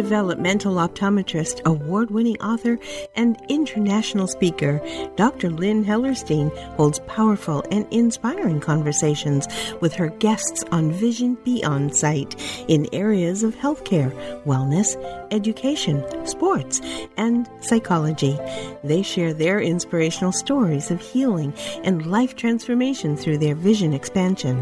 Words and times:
developmental 0.00 0.76
optometrist, 0.76 1.60
award 1.66 2.10
winning 2.10 2.40
author, 2.40 2.78
and 3.16 3.36
international 3.50 4.26
speaker, 4.26 4.80
Dr. 5.16 5.50
Lynn 5.50 5.84
Hellerstein 5.84 6.48
holds 6.76 7.00
powerful 7.00 7.62
and 7.70 7.86
inspiring 7.90 8.60
conversations 8.60 9.46
with 9.82 9.92
her 9.92 10.08
guests 10.08 10.64
on 10.72 10.90
Vision 10.90 11.36
Beyond 11.44 11.94
Sight 11.94 12.34
in 12.66 12.88
areas 12.94 13.42
of 13.42 13.54
healthcare, 13.54 14.10
wellness, 14.44 14.96
education, 15.32 16.02
sports, 16.26 16.80
and 17.18 17.46
psychology. 17.60 18.38
They 18.82 19.02
share 19.02 19.34
their 19.34 19.60
inspirational 19.60 20.32
stories 20.32 20.90
of 20.90 21.02
healing 21.02 21.52
and 21.84 22.06
life 22.06 22.36
transformation 22.36 23.18
through 23.18 23.36
their 23.36 23.54
vision 23.54 23.92
expansion. 23.92 24.56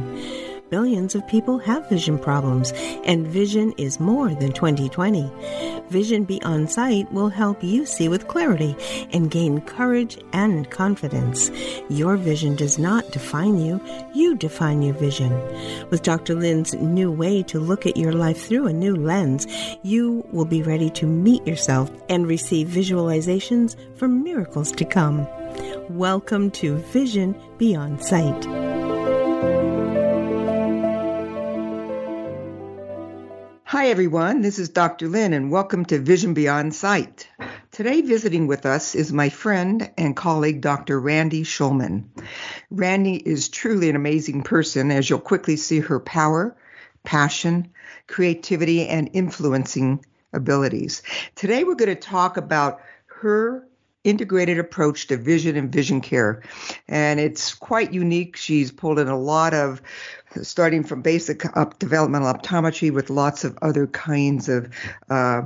Billions 0.70 1.14
of 1.14 1.26
people 1.26 1.58
have 1.58 1.88
vision 1.88 2.18
problems, 2.18 2.72
and 3.06 3.26
vision 3.26 3.72
is 3.78 3.98
more 3.98 4.28
than 4.34 4.52
2020. 4.52 5.32
Vision 5.88 6.24
Beyond 6.24 6.70
Sight 6.70 7.10
will 7.10 7.30
help 7.30 7.64
you 7.64 7.86
see 7.86 8.06
with 8.06 8.28
clarity 8.28 8.76
and 9.14 9.30
gain 9.30 9.62
courage 9.62 10.18
and 10.34 10.70
confidence. 10.70 11.50
Your 11.88 12.18
vision 12.18 12.54
does 12.54 12.78
not 12.78 13.10
define 13.12 13.58
you, 13.58 13.80
you 14.14 14.34
define 14.34 14.82
your 14.82 14.94
vision. 14.94 15.32
With 15.88 16.02
Dr. 16.02 16.34
Lynn's 16.34 16.74
new 16.74 17.10
way 17.10 17.42
to 17.44 17.58
look 17.58 17.86
at 17.86 17.96
your 17.96 18.12
life 18.12 18.46
through 18.46 18.66
a 18.66 18.72
new 18.72 18.94
lens, 18.94 19.46
you 19.82 20.22
will 20.32 20.44
be 20.44 20.60
ready 20.60 20.90
to 20.90 21.06
meet 21.06 21.46
yourself 21.46 21.90
and 22.10 22.26
receive 22.26 22.68
visualizations 22.68 23.74
for 23.96 24.06
miracles 24.06 24.70
to 24.72 24.84
come. 24.84 25.26
Welcome 25.88 26.50
to 26.52 26.76
Vision 26.92 27.34
Beyond 27.56 28.02
Sight. 28.02 28.77
Hi, 33.88 33.92
everyone. 33.92 34.42
This 34.42 34.58
is 34.58 34.68
Dr. 34.68 35.08
Lynn, 35.08 35.32
and 35.32 35.50
welcome 35.50 35.86
to 35.86 35.98
Vision 35.98 36.34
Beyond 36.34 36.74
Sight. 36.74 37.26
Today, 37.70 38.02
visiting 38.02 38.46
with 38.46 38.66
us 38.66 38.94
is 38.94 39.14
my 39.14 39.30
friend 39.30 39.90
and 39.96 40.14
colleague, 40.14 40.60
Dr. 40.60 41.00
Randy 41.00 41.42
Schulman. 41.42 42.04
Randy 42.70 43.16
is 43.16 43.48
truly 43.48 43.88
an 43.88 43.96
amazing 43.96 44.42
person, 44.42 44.90
as 44.90 45.08
you'll 45.08 45.20
quickly 45.20 45.56
see 45.56 45.80
her 45.80 46.00
power, 46.00 46.54
passion, 47.02 47.70
creativity, 48.06 48.86
and 48.86 49.08
influencing 49.14 50.04
abilities. 50.34 51.02
Today, 51.34 51.64
we're 51.64 51.74
going 51.74 51.88
to 51.88 51.94
talk 51.94 52.36
about 52.36 52.82
her 53.06 53.66
integrated 54.08 54.58
approach 54.58 55.08
to 55.08 55.16
vision 55.16 55.56
and 55.56 55.72
vision 55.72 56.00
care. 56.00 56.42
And 56.88 57.20
it's 57.20 57.54
quite 57.54 57.92
unique. 57.92 58.36
She's 58.36 58.72
pulled 58.72 58.98
in 58.98 59.08
a 59.08 59.18
lot 59.18 59.54
of 59.54 59.82
starting 60.42 60.84
from 60.84 61.02
basic 61.02 61.44
up 61.56 61.78
developmental 61.78 62.32
optometry 62.32 62.92
with 62.92 63.10
lots 63.10 63.44
of 63.44 63.58
other 63.62 63.86
kinds 63.86 64.48
of 64.48 64.68
uh, 65.08 65.42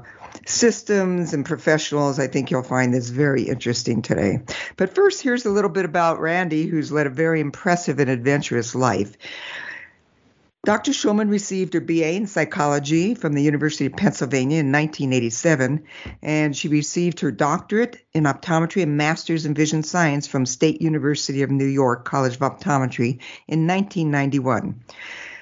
systems 0.46 1.34
and 1.34 1.44
professionals. 1.44 2.18
I 2.18 2.26
think 2.26 2.50
you'll 2.50 2.62
find 2.62 2.92
this 2.92 3.08
very 3.08 3.42
interesting 3.42 4.02
today. 4.02 4.40
But 4.76 4.94
first, 4.94 5.22
here's 5.22 5.46
a 5.46 5.50
little 5.50 5.70
bit 5.70 5.84
about 5.84 6.20
Randy, 6.20 6.66
who's 6.66 6.90
led 6.90 7.06
a 7.06 7.10
very 7.10 7.40
impressive 7.40 8.00
and 8.00 8.10
adventurous 8.10 8.74
life. 8.74 9.16
Dr. 10.64 10.92
Schulman 10.92 11.28
received 11.28 11.74
her 11.74 11.80
BA 11.80 12.12
in 12.12 12.28
psychology 12.28 13.16
from 13.16 13.32
the 13.32 13.42
University 13.42 13.86
of 13.86 13.94
Pennsylvania 13.94 14.60
in 14.60 14.70
1987, 14.70 15.82
and 16.22 16.56
she 16.56 16.68
received 16.68 17.18
her 17.18 17.32
doctorate 17.32 17.96
in 18.12 18.24
optometry 18.24 18.84
and 18.84 18.96
master's 18.96 19.44
in 19.44 19.54
vision 19.54 19.82
science 19.82 20.28
from 20.28 20.46
State 20.46 20.80
University 20.80 21.42
of 21.42 21.50
New 21.50 21.66
York 21.66 22.04
College 22.04 22.36
of 22.36 22.42
Optometry 22.42 23.18
in 23.48 23.66
1991. 23.66 24.84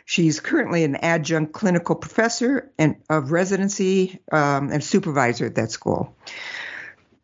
She's 0.06 0.40
currently 0.40 0.84
an 0.84 0.96
adjunct 0.96 1.52
clinical 1.52 1.96
professor 1.96 2.72
and 2.78 2.96
of 3.10 3.30
residency 3.30 4.20
um, 4.32 4.72
and 4.72 4.83
supervisor 4.83 5.45
at 5.45 5.56
that 5.56 5.70
school. 5.70 6.16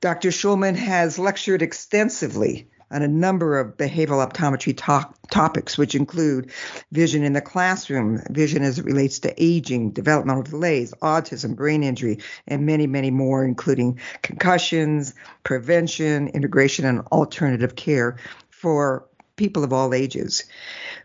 Dr. 0.02 0.28
Schulman 0.28 0.76
has 0.76 1.18
lectured 1.18 1.62
extensively 1.62 2.68
on 2.90 3.02
a 3.02 3.08
number 3.08 3.58
of 3.58 3.76
behavioral 3.76 4.26
optometry 4.26 4.76
to- 4.76 5.14
topics, 5.30 5.76
which 5.76 5.94
include 5.94 6.50
vision 6.92 7.24
in 7.24 7.32
the 7.32 7.40
classroom, 7.40 8.22
vision 8.30 8.62
as 8.62 8.78
it 8.78 8.84
relates 8.84 9.18
to 9.20 9.34
aging, 9.42 9.90
developmental 9.90 10.42
delays, 10.42 10.94
autism, 11.02 11.56
brain 11.56 11.82
injury, 11.82 12.18
and 12.46 12.64
many, 12.64 12.86
many 12.86 13.10
more, 13.10 13.44
including 13.44 13.98
concussions, 14.22 15.14
prevention, 15.42 16.28
integration, 16.28 16.84
and 16.84 17.00
alternative 17.12 17.74
care 17.74 18.16
for 18.50 19.04
people 19.34 19.64
of 19.64 19.72
all 19.72 19.92
ages. 19.92 20.44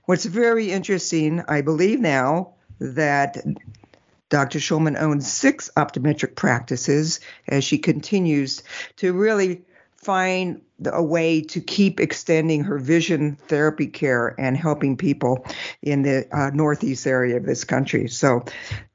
What's 0.05 0.25
very 0.25 0.71
interesting, 0.71 1.43
I 1.47 1.61
believe 1.61 1.99
now, 1.99 2.53
that 2.79 3.37
Dr. 4.29 4.59
Schulman 4.59 4.97
owns 4.97 5.31
six 5.31 5.69
optometric 5.75 6.35
practices 6.35 7.19
as 7.47 7.63
she 7.63 7.77
continues 7.77 8.63
to 8.95 9.13
really 9.13 9.63
find 10.03 10.61
a 10.91 11.03
way 11.03 11.41
to 11.41 11.61
keep 11.61 11.99
extending 11.99 12.63
her 12.63 12.79
vision 12.79 13.35
therapy 13.47 13.85
care 13.85 14.35
and 14.39 14.57
helping 14.57 14.97
people 14.97 15.45
in 15.83 16.01
the 16.01 16.27
uh, 16.35 16.49
northeast 16.51 17.05
area 17.05 17.37
of 17.37 17.45
this 17.45 17.63
country. 17.63 18.07
So, 18.07 18.43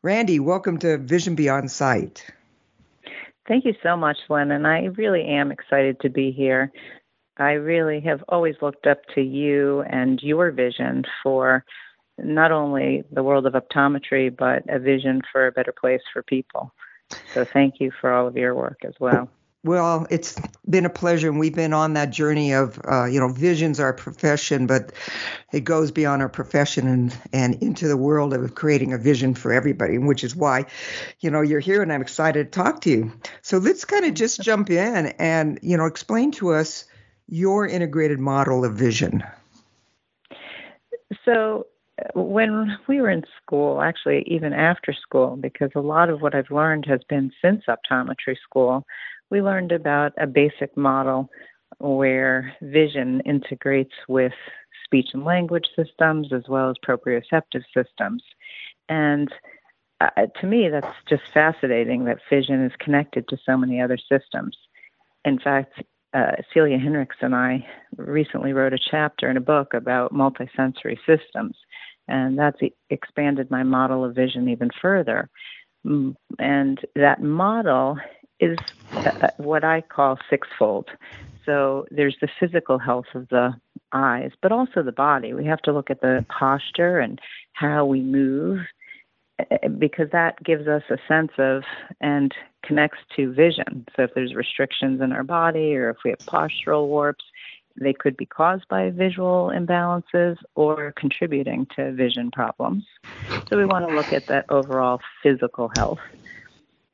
Randy, 0.03 0.41
welcome 0.41 0.79
to 0.79 0.99
Vision 0.99 1.37
Beyond 1.37 1.71
Sight. 1.71 2.27
Thank 3.47 3.65
you 3.65 3.75
so 3.83 3.97
much, 3.97 4.17
Lynn, 4.29 4.51
and 4.51 4.67
I 4.67 4.87
really 4.97 5.25
am 5.25 5.53
excited 5.53 6.01
to 6.01 6.09
be 6.09 6.33
here. 6.33 6.73
I 7.37 7.53
really 7.53 8.01
have 8.01 8.25
always 8.29 8.57
looked 8.61 8.89
up 8.89 9.03
to 9.15 9.21
you 9.21 9.83
and 9.83 10.21
your 10.23 10.51
vision 10.51 11.05
for 11.23 11.65
not 12.19 12.51
only 12.51 13.05
the 13.13 13.23
world 13.23 13.47
of 13.47 13.53
optometry, 13.53 14.35
but 14.37 14.65
a 14.69 14.81
vision 14.81 15.23
for 15.31 15.47
a 15.47 15.53
better 15.53 15.73
place 15.73 16.01
for 16.13 16.25
people. 16.25 16.73
So, 17.33 17.45
thank 17.45 17.79
you 17.79 17.93
for 18.01 18.13
all 18.13 18.27
of 18.27 18.37
your 18.37 18.57
work 18.57 18.79
as 18.85 18.95
well. 18.99 19.31
Well, 19.67 20.07
it's 20.11 20.41
been 20.71 20.87
a 20.87 20.91
pleasure, 20.91 21.29
and 21.29 21.41
we've 21.41 21.53
been 21.53 21.73
on 21.73 21.95
that 21.95 22.11
journey 22.11 22.53
of, 22.53 22.81
uh, 22.89 23.07
you 23.07 23.19
know, 23.19 23.27
vision's 23.29 23.81
our 23.81 23.93
profession, 23.93 24.69
but 24.69 24.93
it 25.53 25.65
goes 25.65 25.91
beyond 25.91 26.23
our 26.23 26.29
profession 26.29 26.87
and 26.87 27.19
and 27.33 27.61
into 27.61 27.89
the 27.89 27.97
world 27.97 28.33
of 28.33 28.55
creating 28.55 28.93
a 28.93 28.99
vision 28.99 29.35
for 29.35 29.53
everybody, 29.53 29.99
which 29.99 30.23
is 30.23 30.37
why, 30.37 30.67
you 31.19 31.31
know, 31.31 31.41
you're 31.41 31.59
here, 31.59 31.83
and 31.83 31.93
I'm 31.93 32.01
excited 32.01 32.53
to 32.53 32.57
talk 32.57 32.81
to 32.83 32.91
you. 32.91 33.13
So 33.43 33.59
let's 33.59 33.85
kind 33.85 34.05
of 34.05 34.15
just 34.15 34.41
jump 34.41 34.71
in 34.71 35.07
and, 35.19 35.59
you 35.63 35.77
know, 35.77 35.87
explain 35.87 36.31
to 36.33 36.51
us 36.51 36.85
your 37.27 37.67
integrated 37.67 38.21
model 38.21 38.65
of 38.65 38.75
vision. 38.75 39.25
So 41.25 41.67
when 42.15 42.79
we 42.87 43.01
were 43.01 43.11
in 43.11 43.25
school, 43.43 43.83
actually, 43.83 44.23
even 44.29 44.53
after 44.53 44.93
school, 44.93 45.37
because 45.37 45.71
a 45.75 45.81
lot 45.81 46.09
of 46.09 46.21
what 46.21 46.37
I've 46.37 46.53
learned 46.53 46.87
has 46.87 47.01
been 47.09 47.33
since 47.43 47.65
optometry 47.69 48.37
school, 48.45 48.87
we 49.31 49.43
learned 49.43 49.73
about 49.73 50.13
a 50.19 50.27
basic 50.27 50.77
model 50.77 51.29
where 51.79 52.55
vision 52.63 53.21
integrates 53.23 53.95
with 54.09 54.33
speech 54.85 55.09
and 55.13 55.25
language 55.25 55.69
systems 55.75 56.33
as 56.33 56.45
well 56.49 56.71
as 56.71 56.77
proprioceptive 56.87 57.65
systems. 57.75 58.23
And 58.89 59.29
uh, 60.01 60.27
to 60.41 60.47
me, 60.47 60.69
that's 60.69 60.95
just 61.09 61.23
fascinating 61.33 62.05
that 62.05 62.19
vision 62.31 62.65
is 62.65 62.73
connected 62.79 63.27
to 63.29 63.39
so 63.45 63.57
many 63.57 63.81
other 63.81 63.99
systems. 63.99 64.57
In 65.25 65.39
fact, 65.39 65.83
uh, 66.15 66.33
Celia 66.53 66.79
Hinrichs 66.79 67.21
and 67.21 67.35
I 67.35 67.67
recently 67.97 68.53
wrote 68.53 68.73
a 68.73 68.79
chapter 68.79 69.29
in 69.29 69.37
a 69.37 69.41
book 69.41 69.75
about 69.75 70.15
multisensory 70.15 70.99
systems, 71.07 71.57
and 72.09 72.39
that's 72.39 72.61
expanded 72.91 73.51
my 73.51 73.63
model 73.63 74.05
of 74.05 74.15
vision 74.15 74.49
even 74.49 74.71
further. 74.81 75.29
Mm, 75.85 76.15
and 76.39 76.81
that 76.95 77.23
model 77.23 77.99
is 78.41 78.59
uh, 78.93 79.29
what 79.37 79.65
I 79.65 79.81
call 79.81 80.19
sixfold. 80.31 80.89
So 81.45 81.87
there's 81.91 82.17
the 82.21 82.29
physical 82.41 82.79
health 82.79 83.07
of 83.15 83.29
the 83.29 83.55
eyes, 83.93 84.33
but 84.43 84.53
also 84.53 84.83
the 84.83 84.93
body. 84.93 85.33
We 85.33 85.45
have 85.47 85.63
to 85.63 85.73
look 85.73 85.91
at 85.91 86.01
the 86.01 86.27
posture 86.29 86.99
and 86.99 87.21
how 87.53 87.85
we 87.87 88.01
move 88.01 88.61
uh, 89.39 89.69
because 89.79 90.11
that 90.13 90.43
gives 90.43 90.67
us 90.67 90.83
a 90.91 90.99
sense 91.07 91.33
of 91.39 91.63
and 92.01 92.35
connects 92.65 92.99
to 93.15 93.33
vision. 93.33 93.87
So 93.95 94.03
if 94.03 94.15
there's 94.15 94.35
restrictions 94.35 95.01
in 95.01 95.13
our 95.13 95.23
body 95.23 95.77
or 95.77 95.91
if 95.91 95.99
we 96.05 96.11
have 96.11 96.19
postural 96.27 96.89
warps, 96.89 97.25
they 97.79 97.93
could 97.93 98.17
be 98.17 98.27
caused 98.27 98.67
by 98.69 98.91
visual 98.91 99.53
imbalances 99.55 100.37
or 100.55 100.93
contributing 100.97 101.67
to 101.77 101.93
vision 101.93 102.31
problems. 102.31 102.85
So 103.49 103.57
we 103.57 103.67
want 103.67 103.89
to 103.89 103.95
look 103.95 104.13
at 104.13 104.27
that 104.29 104.47
overall 104.49 105.01
physical 105.23 105.69
health. 105.69 106.01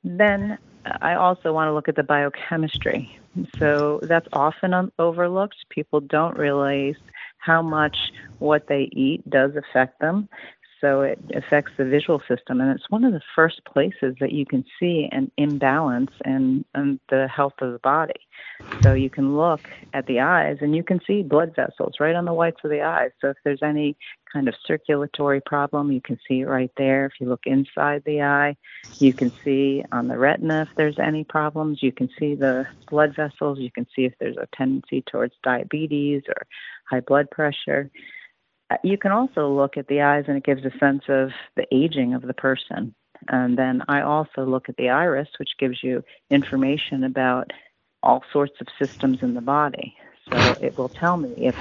Then 0.05 0.59
I 0.85 1.15
also 1.15 1.53
want 1.53 1.69
to 1.69 1.73
look 1.73 1.89
at 1.89 1.97
the 1.97 2.03
biochemistry. 2.03 3.19
So 3.59 4.01
that's 4.03 4.29
often 4.33 4.91
overlooked. 4.99 5.57
People 5.71 6.01
don't 6.01 6.37
realize 6.37 6.97
how 7.39 7.63
much 7.63 7.97
what 8.39 8.67
they 8.69 8.89
eat 8.93 9.29
does 9.31 9.53
affect 9.57 10.01
them. 10.01 10.29
So 10.83 11.03
it 11.03 11.21
affects 11.33 11.73
the 11.79 11.85
visual 11.85 12.21
system, 12.29 12.61
and 12.61 12.71
it's 12.71 12.91
one 12.91 13.05
of 13.05 13.13
the 13.13 13.23
first 13.37 13.63
places 13.65 14.17
that 14.21 14.33
you 14.33 14.45
can 14.45 14.65
see 14.81 15.09
an 15.13 15.31
imbalance 15.39 16.11
in, 16.25 16.65
in 16.75 16.99
the 17.09 17.29
health 17.29 17.55
of 17.61 17.73
the 17.73 17.79
body. 17.79 18.21
So 18.83 18.93
you 18.95 19.09
can 19.09 19.37
look 19.37 19.61
at 19.95 20.07
the 20.07 20.19
eyes 20.21 20.57
and 20.61 20.75
you 20.75 20.83
can 20.83 20.99
see 21.07 21.23
blood 21.23 21.55
vessels 21.55 21.95
right 22.01 22.17
on 22.17 22.25
the 22.25 22.35
whites 22.35 22.61
of 22.65 22.71
the 22.71 22.83
eyes. 22.83 23.11
So 23.21 23.29
if 23.29 23.37
there's 23.45 23.63
any 23.63 23.97
kind 24.33 24.49
of 24.49 24.55
circulatory 24.67 25.41
problem, 25.41 25.93
you 25.93 26.01
can 26.01 26.19
see 26.27 26.41
it 26.41 26.47
right 26.49 26.71
there. 26.77 27.07
If 27.07 27.13
you 27.21 27.29
look 27.29 27.43
inside 27.47 28.03
the 28.05 28.23
eye, 28.23 28.57
you 28.99 29.13
can 29.13 29.33
see 29.45 29.85
on 29.93 30.09
the 30.09 30.19
retina 30.19 30.63
if 30.63 30.69
there's 30.77 30.99
any 30.99 31.23
problems. 31.23 31.81
You 31.81 31.93
can 31.93 32.09
see 32.19 32.35
the 32.35 32.67
blood 32.91 33.15
vessels. 33.15 33.61
You 33.61 33.71
can 33.71 33.87
see 33.95 34.05
if 34.05 34.15
there's 34.19 34.37
a 34.37 34.49
tendency 34.57 35.03
towards 35.03 35.35
diabetes 35.45 36.23
or 36.27 36.47
high 36.91 37.01
blood 37.01 37.31
pressure. 37.31 37.89
Uh, 38.73 38.77
you 38.83 38.97
can 38.97 39.13
also 39.13 39.49
look 39.49 39.77
at 39.77 39.89
the 39.89 40.01
eyes 40.01 40.25
and 40.29 40.37
it 40.37 40.45
gives 40.45 40.65
a 40.65 40.79
sense 40.79 41.03
of 41.09 41.31
the 41.57 41.67
aging 41.73 42.15
of 42.15 42.23
the 42.23 42.35
person. 42.35 42.95
And 43.29 43.59
then 43.59 43.83
I 43.89 44.01
also 44.01 44.45
look 44.45 44.69
at 44.69 44.77
the 44.77 44.89
iris, 44.89 45.29
which 45.39 45.51
gives 45.59 45.83
you 45.83 46.03
information 46.31 47.05
about 47.05 47.51
all 48.03 48.25
sorts 48.33 48.55
of 48.61 48.67
systems 48.79 49.19
in 49.23 49.35
the 49.35 49.41
body. 49.41 49.95
So 50.31 50.57
it 50.61 50.77
will 50.79 50.89
tell 50.89 51.17
me 51.17 51.35
if 51.37 51.55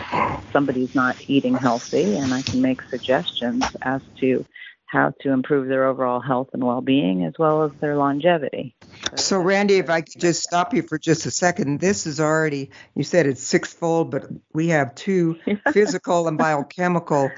somebody's 0.53 0.93
not 0.95 1.17
eating 1.27 1.55
healthy, 1.55 2.15
and 2.15 2.33
I 2.33 2.41
can 2.43 2.61
make 2.61 2.79
suggestions 2.89 3.63
as 3.81 4.01
to 4.21 4.45
how 4.91 5.13
to 5.21 5.31
improve 5.31 5.69
their 5.69 5.85
overall 5.85 6.19
health 6.19 6.49
and 6.51 6.61
well-being 6.61 7.23
as 7.23 7.33
well 7.39 7.63
as 7.63 7.71
their 7.79 7.95
longevity. 7.95 8.75
So, 9.15 9.39
Randy, 9.39 9.77
if 9.77 9.89
I 9.89 10.01
could 10.01 10.19
just 10.19 10.43
stop 10.43 10.73
you 10.73 10.81
for 10.81 10.99
just 10.99 11.25
a 11.25 11.31
second, 11.31 11.79
this 11.79 12.05
is 12.05 12.19
already 12.19 12.71
you 12.93 13.03
said 13.03 13.25
it's 13.25 13.41
sixfold, 13.41 14.11
but 14.11 14.25
we 14.53 14.67
have 14.67 14.93
two 14.95 15.39
physical 15.71 16.27
and 16.27 16.37
biochemical 16.37 17.31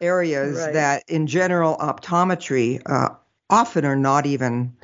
areas 0.00 0.58
right. 0.58 0.72
that, 0.72 1.04
in 1.06 1.28
general 1.28 1.76
optometry, 1.76 2.82
uh, 2.84 3.10
often 3.48 3.84
are 3.84 3.96
not 3.96 4.26
even 4.26 4.76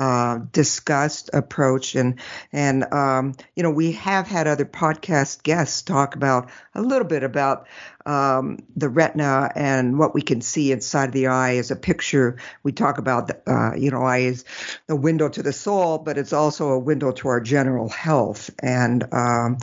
uh, 0.00 0.38
discussed 0.50 1.28
approach 1.34 1.94
and 1.94 2.18
and 2.52 2.90
um, 2.90 3.34
you 3.54 3.62
know 3.62 3.70
we 3.70 3.92
have 3.92 4.26
had 4.26 4.46
other 4.46 4.64
podcast 4.64 5.42
guests 5.42 5.82
talk 5.82 6.14
about 6.14 6.48
a 6.74 6.80
little 6.80 7.06
bit 7.06 7.22
about 7.22 7.66
um, 8.06 8.60
the 8.74 8.88
retina 8.88 9.52
and 9.54 9.98
what 9.98 10.14
we 10.14 10.22
can 10.22 10.40
see 10.40 10.72
inside 10.72 11.12
the 11.12 11.26
eye 11.26 11.56
as 11.56 11.70
a 11.70 11.76
picture. 11.76 12.38
We 12.62 12.72
talk 12.72 12.96
about 12.96 13.26
the, 13.26 13.52
uh, 13.52 13.74
you 13.76 13.90
know 13.90 14.02
eye 14.02 14.20
is 14.20 14.46
the 14.86 14.96
window 14.96 15.28
to 15.28 15.42
the 15.42 15.52
soul, 15.52 15.98
but 15.98 16.16
it's 16.16 16.32
also 16.32 16.70
a 16.70 16.78
window 16.78 17.12
to 17.12 17.28
our 17.28 17.40
general 17.42 17.90
health 17.90 18.48
and 18.58 19.04
um, 19.12 19.58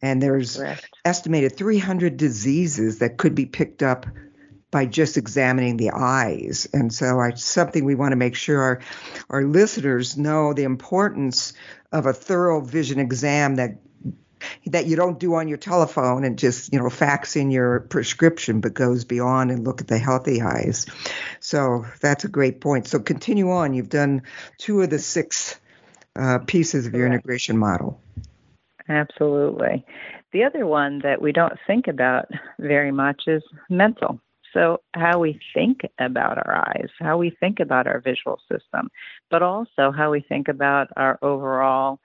and 0.00 0.22
there's 0.22 0.56
Correct. 0.56 0.88
estimated 1.04 1.54
300 1.54 2.16
diseases 2.16 3.00
that 3.00 3.18
could 3.18 3.34
be 3.34 3.44
picked 3.44 3.82
up 3.82 4.06
by 4.72 4.86
just 4.86 5.16
examining 5.16 5.76
the 5.76 5.90
eyes. 5.90 6.66
And 6.72 6.92
so 6.92 7.20
it's 7.20 7.44
something 7.44 7.84
we 7.84 7.94
want 7.94 8.10
to 8.12 8.16
make 8.16 8.34
sure 8.34 8.60
our, 8.60 8.80
our 9.30 9.44
listeners 9.44 10.16
know 10.16 10.54
the 10.54 10.64
importance 10.64 11.52
of 11.92 12.06
a 12.06 12.12
thorough 12.12 12.60
vision 12.60 12.98
exam 12.98 13.56
that 13.56 13.76
that 14.66 14.86
you 14.86 14.96
don't 14.96 15.20
do 15.20 15.36
on 15.36 15.46
your 15.46 15.58
telephone 15.58 16.24
and 16.24 16.36
just 16.36 16.72
you 16.72 16.80
know 16.80 16.90
fax 16.90 17.36
in 17.36 17.52
your 17.52 17.78
prescription 17.78 18.60
but 18.60 18.74
goes 18.74 19.04
beyond 19.04 19.52
and 19.52 19.62
look 19.62 19.80
at 19.80 19.86
the 19.86 19.98
healthy 19.98 20.42
eyes. 20.42 20.86
So 21.38 21.86
that's 22.00 22.24
a 22.24 22.28
great 22.28 22.60
point. 22.60 22.88
So 22.88 22.98
continue 22.98 23.52
on. 23.52 23.72
You've 23.72 23.88
done 23.88 24.22
two 24.58 24.80
of 24.80 24.90
the 24.90 24.98
six 24.98 25.60
uh, 26.16 26.40
pieces 26.40 26.86
of 26.86 26.94
your 26.94 27.06
integration 27.06 27.56
model. 27.56 28.00
Absolutely. 28.88 29.86
The 30.32 30.42
other 30.42 30.66
one 30.66 31.00
that 31.04 31.22
we 31.22 31.30
don't 31.30 31.58
think 31.68 31.86
about 31.86 32.28
very 32.58 32.90
much 32.90 33.22
is 33.28 33.44
mental 33.70 34.18
so 34.52 34.80
how 34.94 35.18
we 35.18 35.40
think 35.54 35.80
about 35.98 36.38
our 36.38 36.56
eyes, 36.68 36.88
how 37.00 37.16
we 37.16 37.30
think 37.40 37.60
about 37.60 37.86
our 37.86 38.00
visual 38.00 38.38
system, 38.50 38.88
but 39.30 39.42
also 39.42 39.90
how 39.90 40.10
we 40.10 40.20
think 40.20 40.48
about 40.48 40.88
our 40.96 41.18
overall 41.22 41.98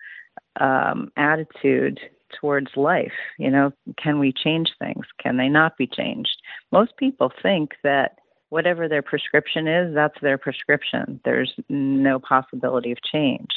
um, 0.60 1.12
attitude 1.18 2.00
towards 2.40 2.72
life. 2.76 3.14
You 3.38 3.52
know, 3.52 3.72
can 4.02 4.20
we 4.20 4.34
change 4.34 4.70
things? 4.80 5.06
Can 5.22 5.38
they 5.38 5.50
not 5.50 5.78
be 5.78 5.88
changed? 5.88 6.42
Most 6.72 6.98
people 6.98 7.32
think 7.42 7.72
that 7.84 8.18
whatever 8.50 8.88
their 8.88 9.02
prescription 9.02 9.68
is, 9.68 9.94
that's 9.94 10.20
their 10.22 10.38
prescription. 10.38 11.20
There's 11.26 11.54
no 11.70 12.20
possibility 12.20 12.92
of 12.92 12.98
change. 13.02 13.50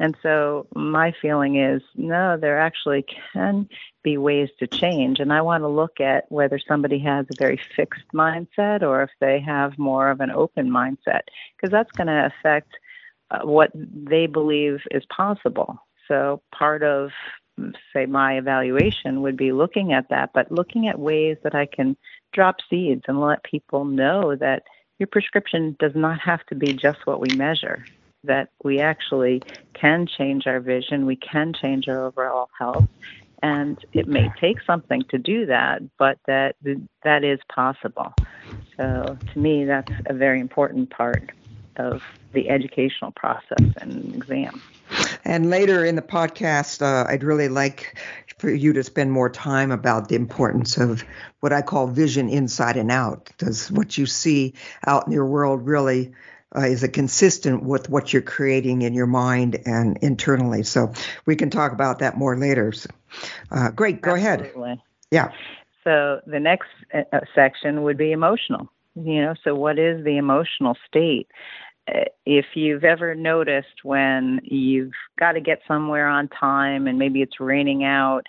And 0.00 0.16
so 0.22 0.66
my 0.74 1.12
feeling 1.22 1.56
is 1.56 1.82
no, 1.94 2.36
there 2.36 2.58
actually 2.58 3.04
can 3.32 3.68
be 4.02 4.18
ways 4.18 4.48
to 4.58 4.66
change. 4.66 5.20
And 5.20 5.32
I 5.32 5.42
want 5.42 5.62
to 5.62 5.68
look 5.68 6.00
at 6.00 6.30
whether 6.30 6.58
somebody 6.58 6.98
has 7.00 7.26
a 7.30 7.38
very 7.38 7.60
fixed 7.76 8.04
mindset 8.12 8.82
or 8.82 9.02
if 9.04 9.10
they 9.20 9.40
have 9.40 9.78
more 9.78 10.10
of 10.10 10.20
an 10.20 10.30
open 10.30 10.68
mindset, 10.68 11.22
because 11.56 11.70
that's 11.70 11.92
going 11.92 12.08
to 12.08 12.26
affect 12.26 12.72
uh, 13.30 13.40
what 13.44 13.70
they 13.74 14.26
believe 14.26 14.80
is 14.90 15.04
possible. 15.06 15.78
So 16.08 16.42
part 16.52 16.82
of 16.82 17.10
say 17.92 18.06
my 18.06 18.38
evaluation 18.38 19.22
would 19.22 19.36
be 19.36 19.52
looking 19.52 19.92
at 19.92 20.08
that, 20.08 20.30
but 20.32 20.50
looking 20.50 20.88
at 20.88 20.98
ways 20.98 21.36
that 21.44 21.54
I 21.54 21.66
can 21.66 21.96
drop 22.32 22.56
seeds 22.68 23.02
and 23.06 23.20
let 23.20 23.42
people 23.44 23.84
know 23.84 24.34
that 24.36 24.62
your 24.98 25.06
prescription 25.06 25.76
does 25.78 25.92
not 25.94 26.18
have 26.20 26.44
to 26.46 26.54
be 26.54 26.72
just 26.72 27.06
what 27.06 27.20
we 27.20 27.34
measure, 27.36 27.84
that 28.24 28.50
we 28.62 28.80
actually 28.80 29.42
can 29.74 30.06
change 30.06 30.46
our 30.46 30.60
vision, 30.60 31.06
we 31.06 31.16
can 31.16 31.52
change 31.52 31.88
our 31.88 32.06
overall 32.06 32.48
health, 32.58 32.88
and 33.42 33.78
it 33.92 34.06
may 34.06 34.30
take 34.40 34.58
something 34.64 35.02
to 35.10 35.18
do 35.18 35.46
that, 35.46 35.82
but 35.98 36.18
that 36.26 36.54
that 37.02 37.24
is 37.24 37.40
possible. 37.52 38.14
So 38.76 39.18
to 39.32 39.38
me, 39.38 39.64
that's 39.64 39.92
a 40.06 40.14
very 40.14 40.40
important 40.40 40.90
part 40.90 41.30
of 41.76 42.02
the 42.32 42.48
educational 42.48 43.10
process 43.12 43.74
and 43.80 44.14
exam. 44.14 44.62
And 45.24 45.50
later 45.50 45.84
in 45.84 45.96
the 45.96 46.02
podcast, 46.02 46.82
uh, 46.82 47.06
I'd 47.08 47.24
really 47.24 47.48
like 47.48 47.98
for 48.42 48.50
you 48.50 48.72
to 48.72 48.82
spend 48.82 49.12
more 49.12 49.30
time 49.30 49.70
about 49.70 50.08
the 50.08 50.16
importance 50.16 50.76
of 50.76 51.04
what 51.38 51.52
I 51.52 51.62
call 51.62 51.86
vision 51.86 52.28
inside 52.28 52.76
and 52.76 52.90
out. 52.90 53.30
Does 53.38 53.70
what 53.70 53.96
you 53.96 54.04
see 54.04 54.54
out 54.84 55.06
in 55.06 55.12
your 55.12 55.26
world 55.26 55.64
really 55.64 56.12
uh, 56.54 56.62
is 56.62 56.82
it 56.82 56.88
consistent 56.88 57.62
with 57.62 57.88
what 57.88 58.12
you're 58.12 58.20
creating 58.20 58.82
in 58.82 58.94
your 58.94 59.06
mind 59.06 59.60
and 59.64 59.96
internally? 60.02 60.64
So 60.64 60.92
we 61.24 61.36
can 61.36 61.50
talk 61.50 61.72
about 61.72 62.00
that 62.00 62.18
more 62.18 62.36
later. 62.36 62.72
So, 62.72 62.90
uh, 63.52 63.70
great, 63.70 64.02
go 64.02 64.16
Absolutely. 64.16 64.72
ahead. 64.72 64.80
Yeah. 65.12 65.30
So 65.84 66.20
the 66.26 66.40
next 66.40 66.68
uh, 66.92 67.20
section 67.36 67.84
would 67.84 67.96
be 67.96 68.10
emotional. 68.10 68.68
You 68.96 69.22
know, 69.22 69.34
so 69.44 69.54
what 69.54 69.78
is 69.78 70.04
the 70.04 70.18
emotional 70.18 70.76
state? 70.86 71.28
If 71.86 72.46
you've 72.54 72.84
ever 72.84 73.14
noticed 73.14 73.84
when 73.84 74.40
you've 74.44 74.92
got 75.18 75.32
to 75.32 75.40
get 75.40 75.60
somewhere 75.66 76.08
on 76.08 76.28
time 76.28 76.86
and 76.86 76.98
maybe 76.98 77.22
it's 77.22 77.40
raining 77.40 77.84
out, 77.84 78.22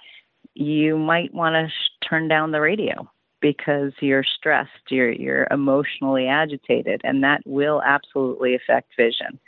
you 0.55 0.97
might 0.97 1.33
want 1.33 1.53
to 1.53 1.67
sh- 1.67 2.07
turn 2.07 2.27
down 2.27 2.51
the 2.51 2.61
radio 2.61 3.07
because 3.41 3.91
you're 3.99 4.23
stressed, 4.37 4.69
you're 4.89 5.11
you're 5.11 5.47
emotionally 5.51 6.27
agitated, 6.27 7.01
and 7.03 7.23
that 7.23 7.41
will 7.45 7.81
absolutely 7.83 8.55
affect 8.55 8.93
vision. 8.97 9.39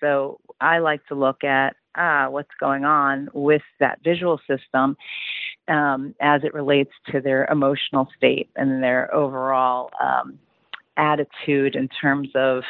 So 0.00 0.40
I 0.60 0.78
like 0.78 1.04
to 1.06 1.14
look 1.14 1.44
at 1.44 1.76
ah 1.94 2.28
what's 2.30 2.54
going 2.58 2.84
on 2.84 3.28
with 3.32 3.62
that 3.80 4.00
visual 4.02 4.40
system 4.48 4.96
um, 5.68 6.14
as 6.20 6.42
it 6.44 6.54
relates 6.54 6.92
to 7.12 7.20
their 7.20 7.46
emotional 7.46 8.08
state 8.16 8.48
and 8.56 8.82
their 8.82 9.14
overall 9.14 9.90
um, 10.02 10.38
attitude 10.96 11.76
in 11.76 11.88
terms 11.88 12.28
of 12.34 12.62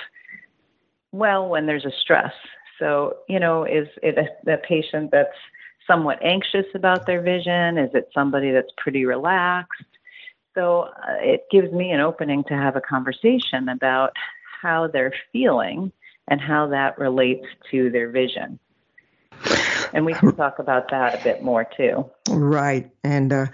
well 1.13 1.49
when 1.49 1.67
there's 1.67 1.85
a 1.85 1.93
stress. 2.03 2.33
So, 2.79 3.19
you 3.29 3.41
know, 3.41 3.65
is 3.65 3.89
it 4.03 4.17
a, 4.19 4.53
a 4.53 4.57
patient 4.59 5.11
that's 5.11 5.29
somewhat 5.87 6.19
anxious 6.23 6.67
about 6.75 7.07
their 7.07 7.23
vision? 7.23 7.79
Is 7.79 7.91
it 7.95 8.09
somebody 8.15 8.53
that's 8.53 8.71
pretty 8.77 9.05
relaxed? 9.05 9.83
So 10.55 10.83
uh, 10.83 11.17
it 11.21 11.45
gives 11.51 11.73
me 11.73 11.91
an 11.91 12.01
opening 12.01 12.45
to 12.45 12.55
have 12.55 12.77
a 12.77 12.81
conversation 12.81 13.69
about 13.69 14.13
how 14.61 14.89
they're 14.89 15.15
feeling 15.33 15.93
and 16.29 16.41
how 16.41 16.69
that 16.69 16.99
relates 16.99 17.47
to 17.71 17.91
their 17.91 18.11
vision. 18.11 18.59
And 19.93 20.05
we 20.05 20.15
can 20.15 20.35
talk 20.35 20.59
about 20.59 20.91
that 20.91 21.21
a 21.21 21.25
bit 21.25 21.43
more 21.43 21.65
too. 21.65 22.11
Right, 22.29 22.91
and 23.03 23.33
uh, 23.33 23.47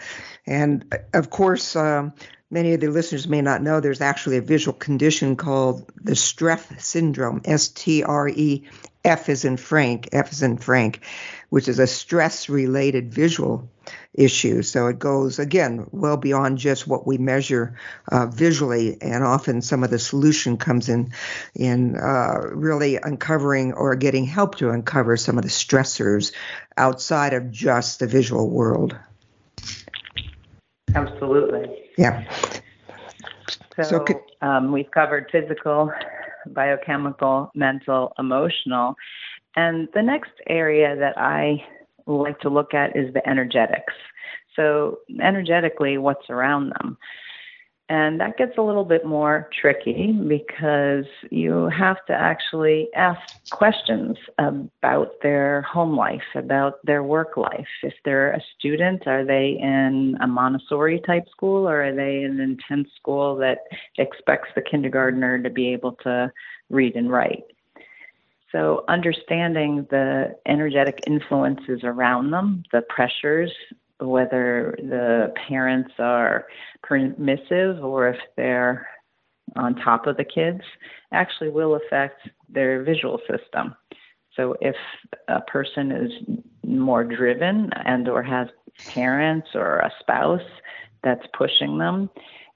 and 0.47 0.95
of 1.13 1.31
course, 1.31 1.77
um, 1.77 2.13
many 2.51 2.75
of 2.75 2.81
the 2.81 2.89
listeners 2.89 3.29
may 3.29 3.43
not 3.43 3.63
know 3.63 3.81
there's 3.81 4.01
actually 4.01 4.37
a 4.37 4.43
visual 4.43 4.77
condition 4.77 5.37
called 5.37 5.91
the 6.01 6.13
Streff 6.13 6.81
syndrome, 6.81 7.43
S 7.45 7.69
T 7.69 8.03
R 8.03 8.29
E 8.29 8.69
F 9.05 9.29
is 9.29 9.45
in 9.45 9.57
Frank, 9.57 10.09
F 10.13 10.33
is 10.33 10.43
in 10.43 10.57
Frank, 10.57 11.05
which 11.51 11.69
is 11.69 11.79
a 11.79 11.87
stress 11.87 12.49
related 12.49 13.13
visual 13.13 13.69
issue. 14.15 14.63
So 14.63 14.87
it 14.87 14.99
goes, 14.99 15.39
again, 15.39 15.87
well 15.91 16.17
beyond 16.17 16.59
just 16.59 16.87
what 16.87 17.07
we 17.07 17.19
measure 17.19 17.79
uh, 18.11 18.27
visually. 18.27 18.97
And 19.03 19.23
often 19.23 19.61
some 19.61 19.85
of 19.85 19.91
the 19.91 19.99
solution 19.99 20.57
comes 20.57 20.89
in, 20.89 21.13
in 21.55 21.97
uh, 21.97 22.39
really 22.53 22.97
uncovering 22.97 23.73
or 23.75 23.95
getting 23.97 24.25
help 24.25 24.57
to 24.57 24.71
uncover 24.71 25.17
some 25.17 25.37
of 25.37 25.45
the 25.45 25.51
stressors 25.51 26.33
outside 26.77 27.35
of 27.35 27.51
just 27.51 28.01
the 28.01 28.07
visual 28.07 28.49
world. 28.49 28.97
Absolutely. 30.95 31.91
Yeah. 31.99 32.25
So, 33.77 33.83
so 33.83 34.07
um, 34.41 34.71
we've 34.71 34.91
covered 34.91 35.29
physical, 35.33 35.93
biochemical, 36.49 37.51
mental, 37.55 38.13
emotional. 38.19 38.95
And 39.57 39.89
the 39.95 40.03
next 40.03 40.33
area 40.49 40.97
that 40.97 41.17
I 41.17 41.65
like 42.07 42.41
to 42.41 42.49
look 42.49 42.75
at 42.75 42.97
is 42.97 43.13
the 43.15 43.27
energetics. 43.29 43.95
So, 44.57 44.99
energetically, 45.21 45.99
what's 45.99 46.31
around 46.31 46.71
them? 46.71 46.97
And 47.91 48.19
that 48.21 48.39
gets 48.39 48.57
a 48.57 48.63
little 48.63 48.85
bit 48.85 49.05
more 49.05 49.51
tricky 49.61 50.13
because 50.13 51.05
you 51.31 51.69
have 51.69 51.99
to 52.07 52.15
actually 52.15 52.89
ask 52.97 53.21
questions 53.51 54.17
about 54.39 55.21
their 55.23 55.61
home 55.63 55.95
life, 55.95 56.23
about 56.35 56.85
their 56.85 57.03
work 57.03 57.37
life. 57.37 57.69
If 57.83 57.93
they're 58.03 58.33
a 58.33 58.41
student, 58.57 59.07
are 59.07 59.25
they 59.25 59.59
in 59.61 60.17
a 60.23 60.27
Montessori 60.27 61.03
type 61.07 61.29
school 61.29 61.69
or 61.69 61.85
are 61.85 61.95
they 61.95 62.23
in 62.23 62.41
an 62.41 62.41
intense 62.41 62.89
school 62.97 63.37
that 63.37 63.59
expects 63.99 64.49
the 64.55 64.63
kindergartner 64.63 65.43
to 65.43 65.51
be 65.51 65.69
able 65.75 65.93
to 66.05 66.33
read 66.71 66.97
and 66.97 67.11
write? 67.11 67.45
So, 68.51 68.85
understanding 68.89 69.87
the 69.91 70.37
energetic 70.47 71.01
influences 71.09 71.81
around 71.83 72.31
them, 72.31 72.63
the 72.73 72.83
pressures, 72.83 73.53
whether 74.01 74.75
the 74.79 75.33
parents 75.49 75.93
are 75.99 76.47
permissive 76.83 77.83
or 77.83 78.09
if 78.09 78.19
they're 78.37 78.87
on 79.57 79.75
top 79.77 80.07
of 80.07 80.17
the 80.17 80.25
kids, 80.25 80.61
actually 81.13 81.51
will 81.51 81.77
affect 81.77 82.29
their 82.49 82.83
visual 82.83 83.21
system. 83.31 83.75
So 84.37 84.57
if 84.61 84.77
a 85.29 85.41
person 85.43 85.93
is 85.93 86.11
more 86.67 87.05
driven 87.05 87.71
and 87.85 88.09
or 88.09 88.23
has 88.23 88.49
parents 88.89 89.49
or 89.55 89.79
a 89.79 89.93
spouse 90.01 90.41
that's 91.05 91.25
pushing 91.37 91.79
them, 91.79 92.11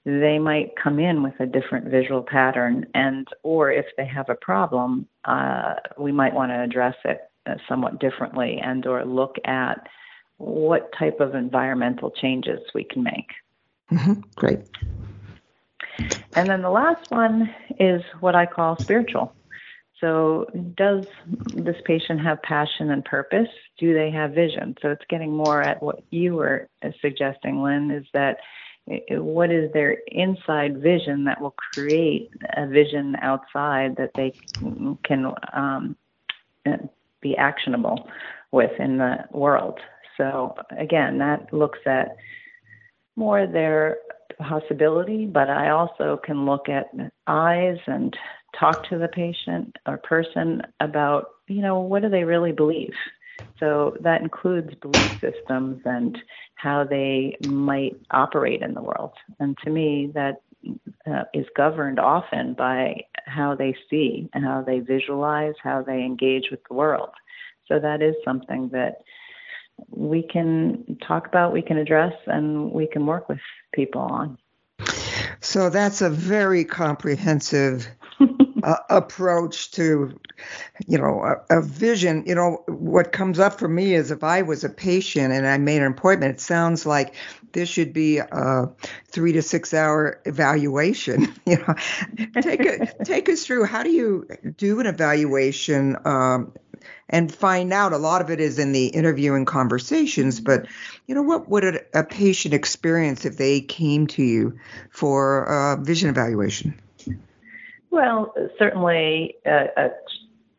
they 0.05 0.39
might 0.39 0.71
come 0.81 0.99
in 0.99 1.23
with 1.23 1.39
a 1.39 1.45
different 1.45 1.87
visual 1.87 2.23
pattern 2.23 2.85
and 2.93 3.27
or 3.43 3.71
if 3.71 3.85
they 3.97 4.05
have 4.05 4.29
a 4.29 4.35
problem, 4.35 5.07
uh, 5.25 5.75
we 5.97 6.11
might 6.11 6.33
want 6.33 6.51
to 6.51 6.61
address 6.61 6.95
it 7.05 7.19
uh, 7.45 7.55
somewhat 7.67 7.99
differently 7.99 8.59
and 8.61 8.85
or 8.85 9.05
look 9.05 9.35
at 9.45 9.87
what 10.39 10.91
type 10.97 11.19
of 11.19 11.35
environmental 11.35 12.09
changes 12.09 12.59
we 12.73 12.83
can 12.83 13.03
make. 13.03 13.31
Mm-hmm. 13.91 14.21
Great. 14.35 14.59
And 16.33 16.49
then 16.49 16.61
the 16.61 16.69
last 16.69 17.11
one 17.11 17.53
is 17.79 18.01
what 18.21 18.35
I 18.35 18.45
call 18.45 18.77
spiritual. 18.77 19.33
So, 19.99 20.47
does 20.75 21.05
this 21.53 21.75
patient 21.83 22.21
have 22.21 22.41
passion 22.41 22.89
and 22.89 23.03
purpose? 23.03 23.49
Do 23.77 23.93
they 23.93 24.09
have 24.11 24.31
vision? 24.31 24.75
So, 24.81 24.91
it's 24.91 25.03
getting 25.09 25.35
more 25.35 25.61
at 25.61 25.83
what 25.83 26.03
you 26.09 26.35
were 26.35 26.69
suggesting, 27.01 27.61
Lynn, 27.61 27.91
is 27.91 28.05
that 28.13 28.37
what 29.11 29.51
is 29.51 29.71
their 29.73 29.97
inside 30.07 30.81
vision 30.81 31.25
that 31.25 31.41
will 31.41 31.55
create 31.73 32.31
a 32.55 32.65
vision 32.65 33.17
outside 33.21 33.97
that 33.97 34.11
they 34.15 34.33
can 35.03 35.33
um, 35.53 35.97
be 37.21 37.35
actionable 37.37 38.09
with 38.51 38.71
in 38.79 38.97
the 38.97 39.25
world. 39.31 39.79
So 40.19 40.53
again, 40.77 41.17
that 41.19 41.51
looks 41.53 41.79
at 41.85 42.15
more 43.15 43.47
their 43.47 43.97
possibility, 44.37 45.25
but 45.25 45.49
I 45.49 45.69
also 45.69 46.19
can 46.23 46.45
look 46.45 46.69
at 46.69 46.87
eyes 47.27 47.77
and 47.87 48.15
talk 48.59 48.87
to 48.89 48.97
the 48.97 49.07
patient 49.07 49.75
or 49.87 49.97
person 49.97 50.61
about, 50.79 51.27
you 51.47 51.61
know, 51.61 51.79
what 51.79 52.01
do 52.01 52.09
they 52.09 52.23
really 52.23 52.51
believe? 52.51 52.93
So 53.59 53.97
that 54.01 54.21
includes 54.21 54.73
belief 54.81 55.11
systems 55.19 55.81
and 55.85 56.17
how 56.55 56.85
they 56.85 57.35
might 57.41 57.97
operate 58.11 58.61
in 58.61 58.73
the 58.73 58.81
world. 58.81 59.11
And 59.39 59.57
to 59.63 59.69
me, 59.69 60.11
that 60.13 60.41
uh, 61.09 61.23
is 61.33 61.45
governed 61.55 61.99
often 61.99 62.53
by 62.53 63.01
how 63.25 63.55
they 63.55 63.75
see 63.89 64.29
and 64.33 64.43
how 64.43 64.61
they 64.61 64.79
visualize, 64.79 65.53
how 65.63 65.81
they 65.81 66.01
engage 66.01 66.47
with 66.51 66.61
the 66.69 66.75
world. 66.75 67.09
So 67.67 67.79
that 67.79 68.01
is 68.01 68.15
something 68.25 68.69
that 68.71 69.01
we 69.89 70.23
can 70.23 70.97
talk 71.07 71.27
about, 71.27 71.53
we 71.53 71.61
can 71.61 71.77
address, 71.77 72.13
and 72.27 72.71
we 72.71 72.87
can 72.87 73.05
work 73.05 73.29
with 73.29 73.39
people 73.73 74.01
on. 74.01 74.37
So 75.41 75.69
that's 75.69 76.01
a 76.01 76.09
very 76.09 76.65
comprehensive 76.65 77.87
uh, 78.63 78.77
approach 78.89 79.71
to, 79.71 80.19
you 80.87 80.97
know, 80.97 81.21
a, 81.21 81.57
a, 81.57 81.61
vision. 81.61 82.23
You 82.25 82.35
know, 82.35 82.63
what 82.67 83.11
comes 83.11 83.39
up 83.39 83.59
for 83.59 83.67
me 83.67 83.93
is 83.93 84.11
if 84.11 84.23
I 84.23 84.41
was 84.41 84.63
a 84.63 84.69
patient 84.69 85.33
and 85.33 85.47
I 85.47 85.57
made 85.57 85.81
an 85.81 85.91
appointment, 85.91 86.35
it 86.35 86.41
sounds 86.41 86.85
like 86.85 87.15
this 87.51 87.69
should 87.69 87.93
be 87.93 88.19
a 88.19 88.69
three 89.07 89.33
to 89.33 89.41
six 89.41 89.73
hour 89.73 90.21
evaluation. 90.25 91.33
You 91.45 91.57
know, 91.57 91.73
take 92.41 92.63
a, 92.63 93.03
take 93.03 93.27
us 93.27 93.43
through 93.43 93.65
how 93.65 93.81
do 93.81 93.89
you 93.89 94.27
do 94.55 94.79
an 94.79 94.85
evaluation? 94.85 95.97
Um, 96.05 96.53
and 97.09 97.33
find 97.33 97.73
out. 97.73 97.93
A 97.93 97.97
lot 97.97 98.21
of 98.21 98.29
it 98.29 98.39
is 98.39 98.59
in 98.59 98.71
the 98.71 98.87
interviewing 98.87 99.45
conversations, 99.45 100.39
but 100.39 100.67
you 101.07 101.15
know, 101.15 101.23
what 101.23 101.49
would 101.49 101.63
a, 101.63 101.99
a 101.99 102.03
patient 102.03 102.53
experience 102.53 103.25
if 103.25 103.37
they 103.37 103.61
came 103.61 104.07
to 104.07 104.23
you 104.23 104.59
for 104.91 105.43
a 105.45 105.83
vision 105.83 106.09
evaluation? 106.09 106.79
Well, 107.91 108.33
certainly 108.57 109.35
a, 109.45 109.65
a 109.77 109.89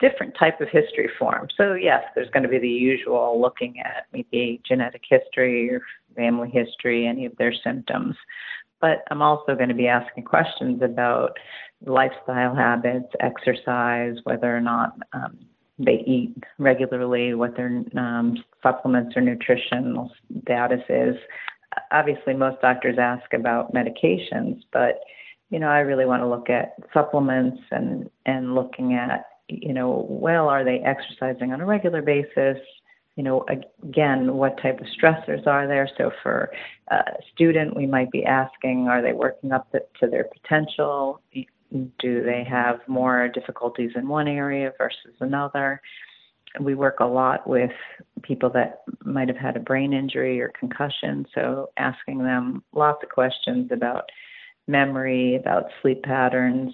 different 0.01 0.35
type 0.39 0.61
of 0.61 0.69
history 0.69 1.09
form. 1.19 1.49
So, 1.57 1.75
yes, 1.75 2.03
there's 2.15 2.31
going 2.31 2.43
to 2.43 2.49
be 2.49 2.59
the 2.59 2.69
usual 2.69 3.41
looking 3.41 3.81
at 3.81 4.07
maybe 4.13 4.61
genetic 4.67 5.03
history 5.09 5.71
or 5.71 5.83
family 6.17 6.51
history, 6.51 7.07
any 7.07 7.27
of 7.27 7.37
their 7.37 7.53
symptoms. 7.53 8.17
But 8.81 9.05
I'm 9.11 9.23
also 9.23 9.55
going 9.55 9.69
to 9.69 9.75
be 9.75 9.89
asking 9.89 10.25
questions 10.25 10.83
about 10.83 11.37
lifestyle 11.85 12.55
habits, 12.55 13.09
exercise, 13.21 14.17
whether 14.25 14.55
or 14.55 14.61
not 14.61 14.97
um, 15.13 15.39
they 15.79 16.03
eat 16.07 16.35
regularly, 16.59 17.35
what 17.35 17.57
their 17.57 17.83
um, 17.97 18.43
supplements 18.63 19.17
or 19.17 19.23
nutritional 19.23 20.11
status 20.43 20.83
is. 20.89 21.17
Obviously, 21.93 22.35
most 22.35 22.61
doctors 22.61 22.97
ask 22.99 23.33
about 23.33 23.73
medications, 23.73 24.63
but 24.73 25.01
you 25.51 25.59
know, 25.59 25.69
I 25.69 25.81
really 25.81 26.07
want 26.07 26.23
to 26.23 26.29
look 26.29 26.49
at 26.49 26.77
supplements 26.95 27.61
and 27.71 28.09
and 28.25 28.55
looking 28.55 28.95
at 28.95 29.27
you 29.51 29.75
know, 29.75 30.07
well, 30.09 30.49
are 30.49 30.65
they 30.65 30.79
exercising 30.79 31.53
on 31.53 31.61
a 31.61 31.67
regular 31.67 32.03
basis? 32.03 32.59
You 33.17 33.25
know, 33.25 33.45
again, 33.83 34.35
what 34.35 34.61
type 34.63 34.81
of 34.81 34.87
stressors 34.87 35.47
are 35.47 35.67
there? 35.67 35.89
So 35.99 36.11
for 36.23 36.51
a 36.89 37.03
student, 37.35 37.77
we 37.77 37.87
might 37.87 38.11
be 38.11 38.25
asking, 38.25 38.89
are 38.89 39.03
they 39.03 39.13
working 39.13 39.53
up 39.53 39.71
to 39.73 40.07
their 40.07 40.25
potential? 40.25 41.21
Do 41.33 42.23
they 42.23 42.45
have 42.49 42.81
more 42.87 43.29
difficulties 43.29 43.91
in 43.95 44.09
one 44.09 44.29
area 44.29 44.73
versus 44.79 45.15
another? 45.21 45.83
We 46.61 46.75
work 46.75 47.01
a 47.01 47.07
lot 47.07 47.47
with 47.47 47.71
people 48.23 48.51
that 48.51 48.83
might 49.05 49.29
have 49.29 49.37
had 49.37 49.57
a 49.57 49.61
brain 49.61 49.93
injury 49.93 50.41
or 50.41 50.53
concussion, 50.59 51.27
so 51.35 51.71
asking 51.77 52.19
them 52.19 52.65
lots 52.73 53.03
of 53.03 53.09
questions 53.11 53.71
about 53.73 54.11
memory, 54.71 55.37
about 55.37 55.67
sleep 55.83 56.03
patterns, 56.03 56.73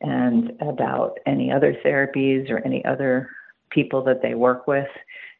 and 0.00 0.52
about 0.60 1.18
any 1.26 1.50
other 1.50 1.76
therapies 1.84 2.50
or 2.50 2.58
any 2.64 2.84
other 2.84 3.30
people 3.70 4.02
that 4.04 4.22
they 4.22 4.34
work 4.34 4.66
with. 4.66 4.88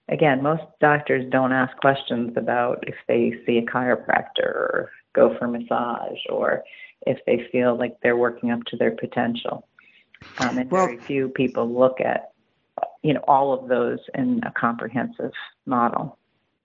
Again, 0.09 0.42
most 0.42 0.62
doctors 0.80 1.25
don't 1.30 1.52
ask 1.52 1.76
questions 1.78 2.33
about 2.37 2.85
if 2.87 2.95
they 3.09 3.35
see 3.45 3.59
a 3.59 3.62
chiropractor 3.62 4.38
or 4.38 4.90
go 5.14 5.37
for 5.38 5.49
massage 5.49 6.18
or 6.30 6.62
if 7.06 7.18
they 7.26 7.47
feel 7.50 7.76
like 7.76 7.97
they're 8.02 8.16
working 8.16 8.50
up 8.50 8.62
to 8.66 8.76
their 8.76 8.92
potential. 8.92 9.66
Um, 10.38 10.59
and 10.59 10.71
well, 10.71 10.87
very 10.87 10.99
few 10.99 11.28
people 11.28 11.68
look 11.68 12.00
at, 12.00 12.33
you 13.02 13.14
know, 13.14 13.25
all 13.26 13.52
of 13.52 13.68
those 13.68 13.99
in 14.14 14.40
a 14.45 14.52
comprehensive 14.52 15.33
model. 15.66 16.18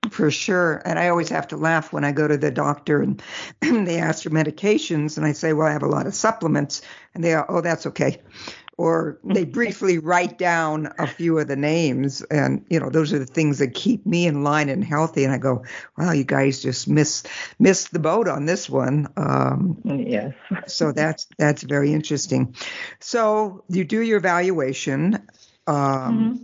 For 0.09 0.31
sure. 0.31 0.81
And 0.83 0.97
I 0.97 1.09
always 1.09 1.29
have 1.29 1.47
to 1.49 1.57
laugh 1.57 1.93
when 1.93 2.03
I 2.03 2.11
go 2.11 2.27
to 2.27 2.37
the 2.37 2.49
doctor 2.49 3.01
and 3.01 3.21
they 3.59 3.99
ask 3.99 4.23
for 4.23 4.31
medications, 4.31 5.17
and 5.17 5.25
I 5.25 5.31
say, 5.33 5.53
Well, 5.53 5.67
I 5.67 5.71
have 5.71 5.83
a 5.83 5.87
lot 5.87 6.07
of 6.07 6.15
supplements. 6.15 6.81
And 7.13 7.23
they 7.23 7.31
go, 7.31 7.45
Oh, 7.47 7.61
that's 7.61 7.85
okay. 7.85 8.19
Or 8.77 9.19
they 9.23 9.45
briefly 9.59 9.99
write 9.99 10.39
down 10.39 10.91
a 10.97 11.05
few 11.05 11.37
of 11.37 11.47
the 11.47 11.55
names 11.55 12.23
and 12.23 12.65
you 12.67 12.79
know 12.79 12.89
those 12.89 13.13
are 13.13 13.19
the 13.19 13.27
things 13.27 13.59
that 13.59 13.75
keep 13.75 14.03
me 14.07 14.25
in 14.25 14.43
line 14.43 14.69
and 14.69 14.83
healthy. 14.83 15.23
And 15.23 15.31
i 15.31 15.37
go 15.37 15.65
wow 15.99 16.13
you 16.13 16.23
guys 16.23 16.63
just 16.63 16.87
miss 16.87 17.23
missed 17.59 17.93
the 17.93 17.99
boat 17.99 18.27
on 18.27 18.47
this 18.47 18.67
one. 18.67 19.07
Um, 19.17 19.79
yes. 19.85 20.33
so 20.65 20.91
that's 20.91 21.27
that's 21.37 21.61
very 21.61 21.93
interesting. 21.93 22.55
So 22.99 23.63
you 23.69 23.83
do 23.83 24.01
your 24.01 24.17
evaluation 24.17 25.27
um, 25.67 25.75
mm-hmm. 25.75 26.43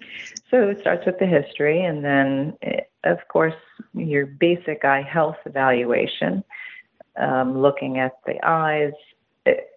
so 0.50 0.70
it 0.70 0.80
starts 0.80 1.06
with 1.06 1.20
the 1.20 1.26
history 1.26 1.84
and 1.84 2.04
then 2.04 2.58
eh, 2.62 2.82
of 3.04 3.20
course 3.28 3.56
your 3.94 4.26
basic 4.26 4.86
eye 4.86 5.02
health 5.02 5.38
evaluation 5.46 6.44
um, 7.18 7.58
looking 7.58 7.98
at 7.98 8.14
the 8.26 8.36
eyes 8.46 8.94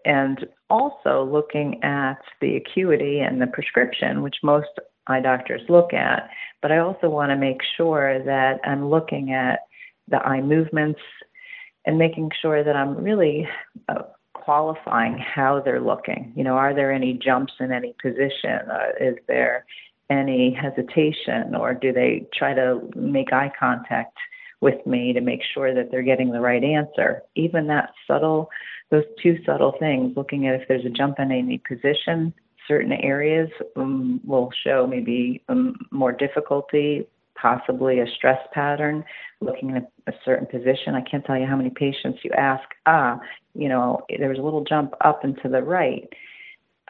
and 0.04 0.46
also 0.68 1.24
looking 1.24 1.82
at 1.82 2.18
the 2.40 2.56
acuity 2.56 3.20
and 3.20 3.40
the 3.40 3.46
prescription, 3.46 4.22
which 4.22 4.36
most 4.42 4.68
eye 5.06 5.20
doctors 5.20 5.62
look 5.68 5.92
at. 5.92 6.28
But 6.62 6.72
I 6.72 6.78
also 6.78 7.08
want 7.08 7.30
to 7.30 7.36
make 7.36 7.60
sure 7.76 8.22
that 8.24 8.60
I'm 8.64 8.88
looking 8.88 9.32
at 9.32 9.60
the 10.08 10.18
eye 10.18 10.40
movements 10.40 11.00
and 11.86 11.98
making 11.98 12.30
sure 12.40 12.62
that 12.62 12.76
I'm 12.76 12.96
really 12.96 13.48
uh, 13.88 14.02
qualifying 14.50 15.16
how 15.16 15.62
they're 15.64 15.80
looking. 15.80 16.32
You 16.34 16.42
know, 16.42 16.54
are 16.54 16.74
there 16.74 16.90
any 16.92 17.12
jumps 17.12 17.52
in 17.60 17.70
any 17.70 17.94
position? 18.02 18.58
Uh, 18.68 18.88
is 19.00 19.14
there 19.28 19.64
any 20.10 20.52
hesitation, 20.52 21.54
or 21.54 21.72
do 21.72 21.92
they 21.92 22.26
try 22.34 22.52
to 22.54 22.80
make 22.96 23.32
eye 23.32 23.52
contact 23.56 24.16
with 24.60 24.84
me 24.84 25.12
to 25.12 25.20
make 25.20 25.38
sure 25.54 25.72
that 25.72 25.92
they're 25.92 26.02
getting 26.02 26.32
the 26.32 26.40
right 26.40 26.64
answer? 26.64 27.22
Even 27.36 27.68
that 27.68 27.90
subtle, 28.08 28.50
those 28.90 29.04
two 29.22 29.38
subtle 29.46 29.74
things, 29.78 30.16
looking 30.16 30.48
at 30.48 30.60
if 30.60 30.66
there's 30.66 30.84
a 30.84 30.90
jump 30.90 31.20
in 31.20 31.30
any 31.30 31.58
position, 31.58 32.34
certain 32.66 32.90
areas 32.90 33.50
um, 33.76 34.20
will 34.26 34.50
show 34.64 34.84
maybe 34.84 35.44
um, 35.48 35.76
more 35.92 36.10
difficulty, 36.10 37.06
possibly 37.40 38.00
a 38.00 38.06
stress 38.16 38.40
pattern, 38.52 39.04
looking 39.40 39.76
at 39.76 39.90
a 40.06 40.12
certain 40.24 40.46
position. 40.46 40.94
I 40.94 41.02
can't 41.02 41.24
tell 41.24 41.38
you 41.38 41.46
how 41.46 41.56
many 41.56 41.70
patients 41.70 42.20
you 42.22 42.30
ask, 42.36 42.64
ah, 42.86 43.18
you 43.54 43.68
know, 43.68 44.02
there 44.18 44.28
was 44.28 44.38
a 44.38 44.42
little 44.42 44.64
jump 44.64 44.94
up 45.00 45.24
and 45.24 45.38
to 45.42 45.48
the 45.48 45.62
right 45.62 46.08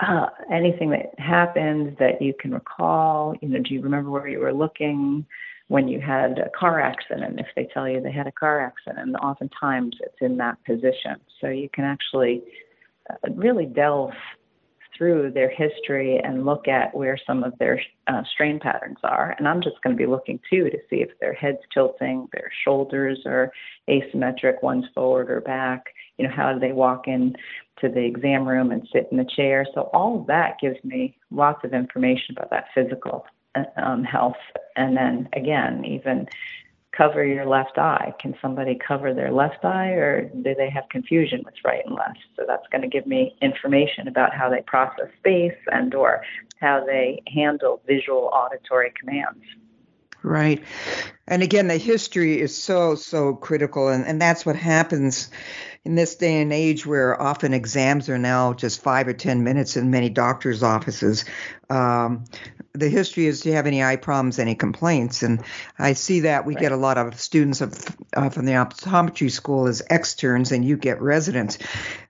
uh, 0.00 0.26
anything 0.52 0.90
that 0.90 1.18
happened 1.18 1.96
that 1.98 2.20
you 2.20 2.34
can 2.38 2.52
recall. 2.52 3.34
You 3.40 3.48
know, 3.48 3.60
do 3.60 3.74
you 3.74 3.82
remember 3.82 4.10
where 4.10 4.28
you 4.28 4.40
were 4.40 4.52
looking 4.52 5.24
when 5.68 5.88
you 5.88 6.00
had 6.00 6.38
a 6.38 6.50
car 6.58 6.80
accident? 6.80 7.38
If 7.38 7.46
they 7.54 7.68
tell 7.72 7.88
you 7.88 8.00
they 8.00 8.12
had 8.12 8.26
a 8.26 8.32
car 8.32 8.60
accident, 8.60 9.14
oftentimes 9.16 9.96
it's 10.00 10.16
in 10.20 10.36
that 10.38 10.62
position. 10.64 11.16
So 11.40 11.48
you 11.48 11.68
can 11.72 11.84
actually 11.84 12.42
uh, 13.10 13.30
really 13.34 13.66
delve 13.66 14.12
through 15.00 15.30
their 15.30 15.48
history 15.48 16.20
and 16.22 16.44
look 16.44 16.68
at 16.68 16.94
where 16.94 17.18
some 17.26 17.42
of 17.42 17.58
their 17.58 17.80
uh, 18.06 18.22
strain 18.30 18.60
patterns 18.60 18.98
are. 19.02 19.34
And 19.38 19.48
I'm 19.48 19.62
just 19.62 19.80
going 19.82 19.96
to 19.96 19.98
be 19.98 20.06
looking 20.06 20.38
too 20.50 20.68
to 20.68 20.76
see 20.90 20.96
if 20.96 21.08
their 21.20 21.32
head's 21.32 21.62
tilting, 21.72 22.28
their 22.34 22.50
shoulders 22.64 23.20
are 23.24 23.50
asymmetric, 23.88 24.62
one's 24.62 24.84
forward 24.94 25.30
or 25.30 25.40
back. 25.40 25.86
You 26.18 26.28
know, 26.28 26.34
how 26.34 26.52
do 26.52 26.60
they 26.60 26.72
walk 26.72 27.08
in 27.08 27.34
to 27.80 27.88
the 27.88 28.04
exam 28.04 28.46
room 28.46 28.70
and 28.72 28.86
sit 28.92 29.08
in 29.10 29.16
the 29.16 29.24
chair? 29.24 29.66
So 29.74 29.88
all 29.94 30.20
of 30.20 30.26
that 30.26 30.58
gives 30.60 30.76
me 30.84 31.16
lots 31.30 31.64
of 31.64 31.72
information 31.72 32.34
about 32.36 32.50
that 32.50 32.66
physical 32.74 33.24
uh, 33.54 33.64
um, 33.78 34.04
health. 34.04 34.36
And 34.76 34.98
then 34.98 35.30
again, 35.32 35.82
even 35.86 36.28
cover 36.92 37.24
your 37.24 37.46
left 37.46 37.78
eye. 37.78 38.12
Can 38.20 38.34
somebody 38.42 38.78
cover 38.86 39.14
their 39.14 39.30
left 39.30 39.64
eye 39.64 39.90
or 39.90 40.28
do 40.28 40.54
they 40.54 40.70
have 40.70 40.84
confusion 40.90 41.42
with 41.44 41.54
right 41.64 41.84
and 41.86 41.94
left? 41.94 42.18
So 42.36 42.44
that's 42.46 42.66
going 42.72 42.82
to 42.82 42.88
give 42.88 43.06
me 43.06 43.36
information 43.40 44.08
about 44.08 44.34
how 44.34 44.50
they 44.50 44.62
process 44.62 45.08
space 45.18 45.58
and 45.70 45.94
or 45.94 46.22
how 46.60 46.84
they 46.84 47.22
handle 47.32 47.80
visual 47.86 48.30
auditory 48.32 48.92
commands. 48.98 49.44
Right. 50.22 50.62
And 51.26 51.42
again, 51.42 51.68
the 51.68 51.78
history 51.78 52.40
is 52.40 52.54
so, 52.54 52.94
so 52.94 53.34
critical. 53.34 53.88
And, 53.88 54.04
and 54.04 54.20
that's 54.20 54.44
what 54.44 54.56
happens 54.56 55.30
in 55.84 55.94
this 55.94 56.16
day 56.16 56.42
and 56.42 56.52
age 56.52 56.84
where 56.84 57.20
often 57.20 57.54
exams 57.54 58.08
are 58.10 58.18
now 58.18 58.52
just 58.52 58.82
five 58.82 59.08
or 59.08 59.14
10 59.14 59.44
minutes 59.44 59.76
in 59.76 59.90
many 59.90 60.10
doctors' 60.10 60.62
offices. 60.62 61.24
Um, 61.70 62.24
the 62.72 62.88
history 62.88 63.26
is 63.26 63.40
do 63.40 63.48
you 63.48 63.56
have 63.56 63.66
any 63.66 63.82
eye 63.82 63.96
problems, 63.96 64.38
any 64.38 64.54
complaints? 64.54 65.22
And 65.22 65.42
I 65.78 65.94
see 65.94 66.20
that 66.20 66.46
we 66.46 66.54
right. 66.54 66.60
get 66.62 66.72
a 66.72 66.76
lot 66.76 66.98
of 66.98 67.18
students 67.20 67.60
of, 67.60 67.74
uh, 68.14 68.30
from 68.30 68.46
the 68.46 68.52
optometry 68.52 69.30
school 69.30 69.66
as 69.66 69.82
externs, 69.90 70.52
and 70.52 70.64
you 70.64 70.76
get 70.76 71.00
residents. 71.00 71.58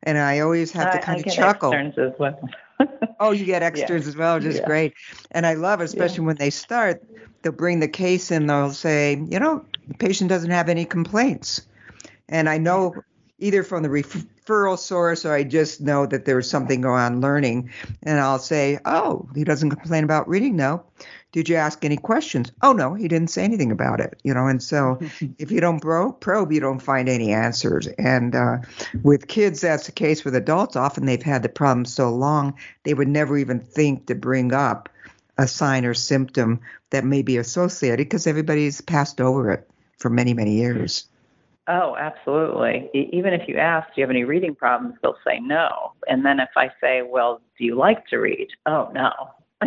And 0.02 0.18
I 0.18 0.40
always 0.40 0.72
have 0.72 0.92
to 0.92 0.98
kind 1.00 1.22
I 1.24 1.28
of 1.28 1.34
chuckle. 1.34 1.72
Externs 1.72 2.12
as 2.12 2.18
well. 2.18 2.38
oh, 3.20 3.30
you 3.30 3.44
get 3.44 3.62
externs 3.62 4.04
yeah. 4.04 4.08
as 4.08 4.16
well, 4.16 4.36
which 4.36 4.44
is 4.44 4.56
yeah. 4.56 4.66
great. 4.66 4.94
And 5.30 5.46
I 5.46 5.54
love, 5.54 5.80
especially 5.80 6.22
yeah. 6.22 6.26
when 6.26 6.36
they 6.36 6.50
start, 6.50 7.02
they'll 7.42 7.52
bring 7.52 7.80
the 7.80 7.88
case 7.88 8.30
and 8.30 8.48
they'll 8.48 8.72
say, 8.72 9.14
you 9.14 9.38
know, 9.38 9.64
the 9.88 9.94
patient 9.94 10.28
doesn't 10.28 10.50
have 10.50 10.68
any 10.68 10.84
complaints. 10.84 11.62
And 12.28 12.48
I 12.48 12.58
know 12.58 12.94
either 13.38 13.62
from 13.62 13.82
the 13.82 13.90
referral 14.50 14.78
source 14.78 15.24
or 15.24 15.32
I 15.32 15.44
just 15.44 15.80
know 15.80 16.06
that 16.06 16.24
there's 16.24 16.50
something 16.50 16.80
going 16.80 17.00
on 17.00 17.20
learning. 17.20 17.70
And 18.02 18.18
I'll 18.18 18.38
say, 18.38 18.78
oh, 18.84 19.28
he 19.34 19.44
doesn't 19.44 19.70
complain 19.70 20.04
about 20.04 20.28
reading. 20.28 20.56
No. 20.56 20.84
Did 21.32 21.48
you 21.48 21.54
ask 21.54 21.84
any 21.84 21.96
questions? 21.96 22.50
Oh, 22.60 22.72
no, 22.72 22.94
he 22.94 23.06
didn't 23.06 23.30
say 23.30 23.44
anything 23.44 23.70
about 23.70 24.00
it. 24.00 24.18
You 24.24 24.34
know, 24.34 24.48
and 24.48 24.62
so 24.62 24.98
if 25.38 25.50
you 25.50 25.60
don't 25.60 25.80
probe, 25.80 26.52
you 26.52 26.60
don't 26.60 26.82
find 26.82 27.08
any 27.08 27.32
answers. 27.32 27.86
And 27.86 28.34
uh, 28.34 28.58
with 29.02 29.28
kids, 29.28 29.60
that's 29.60 29.86
the 29.86 29.92
case. 29.92 30.24
With 30.24 30.34
adults, 30.34 30.76
often 30.76 31.06
they've 31.06 31.22
had 31.22 31.42
the 31.42 31.48
problem 31.48 31.84
so 31.84 32.10
long, 32.10 32.54
they 32.82 32.94
would 32.94 33.08
never 33.08 33.38
even 33.38 33.60
think 33.60 34.06
to 34.06 34.14
bring 34.14 34.52
up 34.52 34.88
a 35.38 35.46
sign 35.46 35.86
or 35.86 35.94
symptom 35.94 36.60
that 36.90 37.04
may 37.04 37.22
be 37.22 37.36
associated 37.36 37.98
because 38.06 38.26
everybody's 38.26 38.80
passed 38.80 39.20
over 39.20 39.52
it 39.52 39.70
for 39.98 40.10
many, 40.10 40.34
many 40.34 40.54
years. 40.54 41.06
Oh, 41.70 41.94
absolutely. 41.96 42.90
Even 42.92 43.32
if 43.32 43.48
you 43.48 43.56
ask, 43.56 43.86
do 43.88 44.00
you 44.00 44.02
have 44.02 44.10
any 44.10 44.24
reading 44.24 44.56
problems? 44.56 44.96
They'll 45.02 45.16
say 45.24 45.38
no. 45.38 45.92
And 46.08 46.26
then 46.26 46.40
if 46.40 46.48
I 46.56 46.72
say, 46.80 47.02
well, 47.02 47.40
do 47.56 47.64
you 47.64 47.76
like 47.76 48.08
to 48.08 48.16
read? 48.16 48.48
Oh, 48.66 48.90
no. 48.92 49.12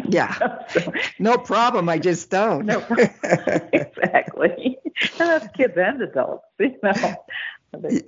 Yeah. 0.09 0.35
so, 0.67 0.91
no 1.19 1.37
problem. 1.37 1.87
I 1.87 1.99
just 1.99 2.29
don't. 2.29 2.65
no, 2.65 2.81
problem. 2.81 3.09
exactly. 3.71 4.77
And 5.17 5.29
that's 5.29 5.47
kids 5.55 5.75
and 5.77 6.01
adults, 6.01 6.43
you 6.59 6.75
know. 6.83 7.15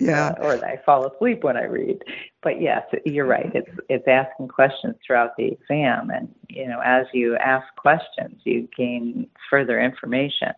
Yeah. 0.00 0.34
Uh, 0.40 0.42
or 0.42 0.64
I 0.64 0.78
fall 0.84 1.06
asleep 1.06 1.44
when 1.44 1.56
I 1.56 1.64
read. 1.64 2.02
But 2.42 2.60
yes, 2.60 2.82
you're 3.04 3.26
right. 3.26 3.50
It's 3.54 3.70
it's 3.88 4.06
asking 4.06 4.48
questions 4.48 4.96
throughout 5.04 5.36
the 5.36 5.46
exam, 5.46 6.10
and 6.10 6.32
you 6.48 6.66
know, 6.66 6.80
as 6.84 7.06
you 7.12 7.36
ask 7.36 7.66
questions, 7.76 8.40
you 8.44 8.68
gain 8.76 9.28
further 9.50 9.80
information, 9.80 10.52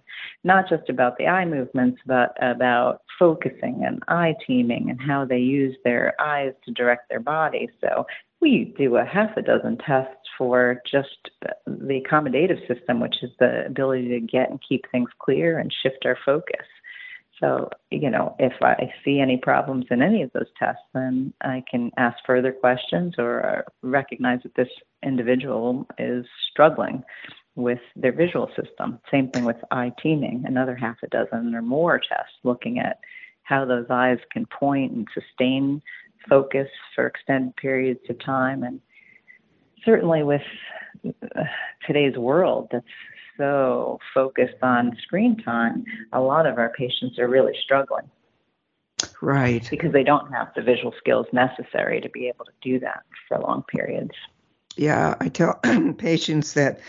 not 0.44 0.68
just 0.68 0.88
about 0.88 1.16
the 1.18 1.26
eye 1.26 1.44
movements, 1.44 2.00
but 2.06 2.36
about 2.40 3.02
focusing 3.18 3.82
and 3.84 4.02
eye 4.08 4.34
teaming 4.46 4.90
and 4.90 5.00
how 5.00 5.24
they 5.24 5.38
use 5.38 5.76
their 5.84 6.14
eyes 6.20 6.52
to 6.64 6.72
direct 6.72 7.08
their 7.08 7.20
body. 7.20 7.68
So 7.80 8.06
we 8.40 8.74
do 8.78 8.96
a 8.96 9.04
half 9.04 9.36
a 9.36 9.42
dozen 9.42 9.78
tests 9.78 10.14
for 10.36 10.80
just 10.88 11.30
the 11.66 12.00
accommodative 12.00 12.66
system, 12.68 13.00
which 13.00 13.22
is 13.22 13.30
the 13.40 13.66
ability 13.66 14.08
to 14.10 14.20
get 14.20 14.50
and 14.50 14.60
keep 14.66 14.84
things 14.90 15.10
clear 15.18 15.58
and 15.58 15.74
shift 15.82 16.06
our 16.06 16.18
focus. 16.24 16.66
So, 17.40 17.70
you 17.90 18.10
know, 18.10 18.34
if 18.38 18.54
I 18.62 18.92
see 19.04 19.20
any 19.20 19.36
problems 19.36 19.86
in 19.90 20.02
any 20.02 20.22
of 20.22 20.32
those 20.32 20.48
tests, 20.58 20.82
then 20.92 21.32
I 21.40 21.62
can 21.70 21.92
ask 21.96 22.16
further 22.26 22.52
questions 22.52 23.14
or 23.16 23.64
recognize 23.82 24.40
that 24.42 24.54
this 24.56 24.68
individual 25.04 25.86
is 25.98 26.26
struggling 26.50 27.04
with 27.54 27.78
their 27.96 28.12
visual 28.12 28.48
system. 28.60 28.98
Same 29.10 29.30
thing 29.30 29.44
with 29.44 29.56
eye 29.70 29.92
teaming, 30.02 30.44
another 30.46 30.74
half 30.74 30.96
a 31.02 31.08
dozen 31.08 31.54
or 31.54 31.62
more 31.62 31.98
tests 31.98 32.34
looking 32.42 32.78
at 32.78 32.98
how 33.42 33.64
those 33.64 33.86
eyes 33.88 34.18
can 34.32 34.46
point 34.46 34.92
and 34.92 35.06
sustain 35.14 35.80
focus 36.28 36.68
for 36.94 37.06
extended 37.06 37.54
periods 37.56 38.00
of 38.08 38.18
time. 38.24 38.62
And 38.62 38.80
certainly 39.84 40.22
with 40.22 40.42
uh, 41.06 41.44
today's 41.86 42.16
world 42.16 42.68
that's 42.72 42.84
so 43.38 43.98
focused 44.12 44.62
on 44.62 44.96
screen 45.02 45.36
time, 45.38 45.84
a 46.12 46.20
lot 46.20 46.44
of 46.44 46.58
our 46.58 46.70
patients 46.76 47.18
are 47.18 47.28
really 47.28 47.54
struggling. 47.64 48.10
Right. 49.22 49.66
Because 49.70 49.92
they 49.92 50.04
don't 50.04 50.30
have 50.32 50.48
the 50.54 50.62
visual 50.62 50.92
skills 50.98 51.26
necessary 51.32 52.00
to 52.00 52.10
be 52.10 52.28
able 52.28 52.44
to 52.44 52.52
do 52.60 52.78
that 52.80 53.04
for 53.26 53.38
long 53.38 53.62
periods. 53.62 54.12
Yeah, 54.76 55.14
I 55.20 55.28
tell 55.28 55.60
patients 55.98 56.54
that 56.54 56.80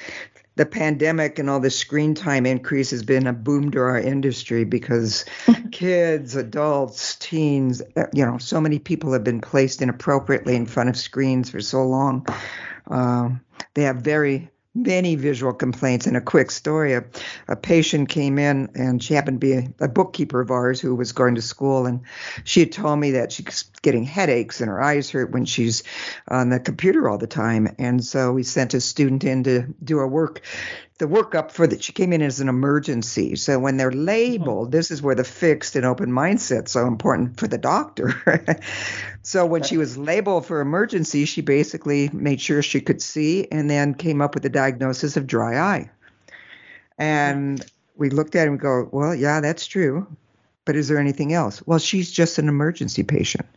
the 0.56 0.66
pandemic 0.66 1.40
and 1.40 1.50
all 1.50 1.60
the 1.60 1.70
screen 1.70 2.14
time 2.14 2.46
increase 2.46 2.92
has 2.92 3.02
been 3.02 3.28
a 3.28 3.34
boom 3.34 3.72
to 3.72 3.80
our 3.80 3.98
industry 3.98 4.66
because 4.66 5.26
kids, 5.72 6.36
adults, 6.36 7.16
teens, 7.16 7.82
uh, 7.96 8.06
you 8.14 8.26
know, 8.26 8.38
so 8.38 8.60
many 8.60 8.78
people 8.78 9.14
have 9.14 9.24
been 9.24 9.42
placed 9.42 9.82
inappropriately 9.82 10.56
in 10.56 10.66
front 10.66 10.90
of 10.90 10.98
screens 10.98 11.50
for 11.50 11.62
so 11.62 11.84
long. 11.84 12.26
Um, 12.88 13.42
they 13.74 13.84
have 13.84 13.98
very 13.98 14.50
many 14.76 15.16
visual 15.16 15.54
complaints. 15.54 16.06
And 16.06 16.16
a 16.16 16.22
quick 16.22 16.52
story 16.52 16.94
a, 16.94 17.04
a 17.48 17.56
patient 17.56 18.10
came 18.10 18.38
in, 18.38 18.70
and 18.76 19.02
she 19.04 19.14
happened 19.14 19.42
to 19.42 19.48
be 19.48 19.54
a, 19.54 19.86
a, 19.86 19.88
bookkeeper 19.88 20.40
of 20.40 20.52
ours 20.52 20.80
who 20.80 20.96
was 20.96 21.12
going 21.12 21.36
to 21.36 21.42
school. 21.42 21.86
And 21.86 22.02
she 22.44 22.62
had 22.62 22.72
told 22.72 23.00
me 23.00 23.12
that 23.12 23.32
she's 23.32 23.64
getting 23.82 24.04
headaches 24.04 24.62
and 24.62 24.70
her 24.70 24.82
eyes 24.82 25.10
hurt 25.10 25.32
when 25.32 25.46
she's 25.46 25.84
on 26.28 26.50
the 26.50 26.60
computer 26.60 27.10
all 27.10 27.18
the 27.18 27.28
time. 27.28 27.76
And 27.80 28.04
so 28.04 28.32
we 28.32 28.44
sent 28.44 28.74
a 28.74 28.82
student 28.82 29.24
in 29.24 29.44
to 29.44 29.74
do 29.84 29.98
her 29.98 30.08
work 30.08 30.42
the 31.00 31.08
workup 31.08 31.52
for 31.52 31.66
that 31.66 31.82
she 31.82 31.94
came 31.94 32.12
in 32.12 32.22
as 32.22 32.42
an 32.42 32.50
emergency. 32.50 33.38
So 33.38 33.58
when 33.58 33.78
they're 33.78 33.90
mm-hmm. 33.90 34.06
labeled, 34.06 34.72
this 34.72 34.92
is 34.92 35.02
where 35.02 35.16
the 35.16 35.24
fixed 35.24 35.76
and 35.76 35.86
open 35.86 36.12
mindset's 36.12 36.74
so 36.74 36.86
important 36.86 37.40
for 37.40 37.48
the 37.48 37.58
doctor. 37.58 38.14
so 39.24 39.46
when 39.46 39.64
she 39.64 39.78
was 39.78 39.98
labeled 39.98 40.46
for 40.46 40.60
emergency, 40.60 41.24
she 41.24 41.42
basically 41.42 42.10
made 42.10 42.42
sure 42.42 42.62
she 42.62 42.82
could 42.82 43.02
see 43.02 43.48
and 43.50 43.70
then 43.70 43.94
came 43.94 44.22
up 44.22 44.34
with 44.34 44.44
the 44.44 44.50
diagnosis 44.50 45.16
of 45.16 45.26
dry 45.26 45.58
eye. 45.58 45.90
And 46.98 47.60
mm-hmm. 47.60 47.70
we 47.96 48.10
looked 48.10 48.36
at 48.36 48.48
it 48.48 48.52
and 48.52 48.60
go, 48.60 48.90
well, 48.92 49.16
yeah, 49.16 49.40
that's 49.40 49.66
true. 49.68 50.06
But 50.66 50.76
is 50.76 50.90
there 50.90 51.00
anything 51.00 51.32
else? 51.32 51.66
Well, 51.66 51.80
she's 51.80 52.12
just 52.12 52.38
an 52.40 52.50
emergency 52.50 53.04
patient. 53.04 53.48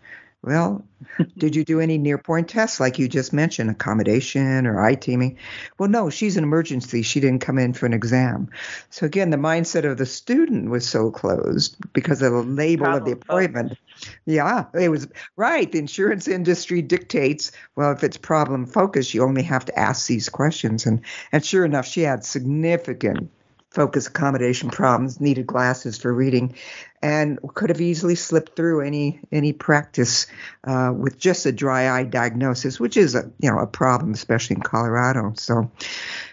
Well, 0.43 0.85
did 1.39 1.55
you 1.55 1.65
do 1.65 1.81
any 1.81 1.99
near 1.99 2.19
point 2.19 2.49
tests 2.49 2.81
like 2.81 2.99
you 2.99 3.09
just 3.09 3.33
mentioned, 3.33 3.71
accommodation 3.71 4.67
or 4.67 4.81
eye 4.81 4.97
teaming? 4.97 5.39
Well, 5.79 5.89
no, 5.89 6.11
she's 6.11 6.37
an 6.37 6.45
emergency. 6.45 7.03
She 7.03 7.21
didn't 7.21 7.43
come 7.43 7.59
in 7.59 7.73
for 7.75 7.87
an 7.87 7.93
exam. 7.93 8.51
So 8.91 9.07
again, 9.07 9.31
the 9.31 9.37
mindset 9.37 9.89
of 9.89 9.99
the 9.99 10.07
student 10.07 10.71
was 10.71 10.87
so 10.87 11.11
closed 11.11 11.77
because 11.93 12.23
of 12.23 12.33
the 12.33 12.43
label 12.43 12.87
Problem 12.87 13.03
of 13.03 13.07
the 13.07 13.13
appointment. 13.13 13.69
Focused. 13.71 14.17
Yeah, 14.27 14.65
it 14.75 14.89
was 14.89 15.07
right. 15.37 15.71
The 15.71 15.79
insurance 15.79 16.27
industry 16.27 16.83
dictates, 16.83 17.53
well, 17.77 17.93
if 17.93 18.03
it's 18.03 18.17
problem 18.17 18.67
focused, 18.67 19.15
you 19.15 19.23
only 19.23 19.43
have 19.45 19.65
to 19.67 19.79
ask 19.79 20.09
these 20.09 20.29
questions. 20.29 20.87
And 20.87 21.03
and 21.31 21.45
sure 21.45 21.65
enough, 21.65 21.87
she 21.87 22.03
had 22.03 22.25
significant 22.25 23.31
focus 23.73 24.07
accommodation 24.07 24.71
problems, 24.71 25.21
needed 25.21 25.47
glasses 25.47 25.99
for 25.99 26.13
reading, 26.13 26.55
and 27.03 27.39
could 27.55 27.71
have 27.71 27.81
easily 27.81 28.15
slipped 28.15 28.55
through 28.55 28.81
any 28.81 29.21
any 29.33 29.53
practice 29.53 30.27
uh, 30.65 30.93
with 30.97 31.19
just 31.19 31.45
a 31.47 31.53
dry 31.53 31.91
eye 31.91 32.05
diagnosis, 32.05 32.79
which 32.79 32.97
is 32.97 33.15
a 33.15 33.31
you 33.41 33.51
know 33.51 33.59
a 33.59 33.67
problem, 33.67 34.13
especially 34.13 34.57
in 34.57 34.63
Colorado. 34.63 35.33
So, 35.37 35.71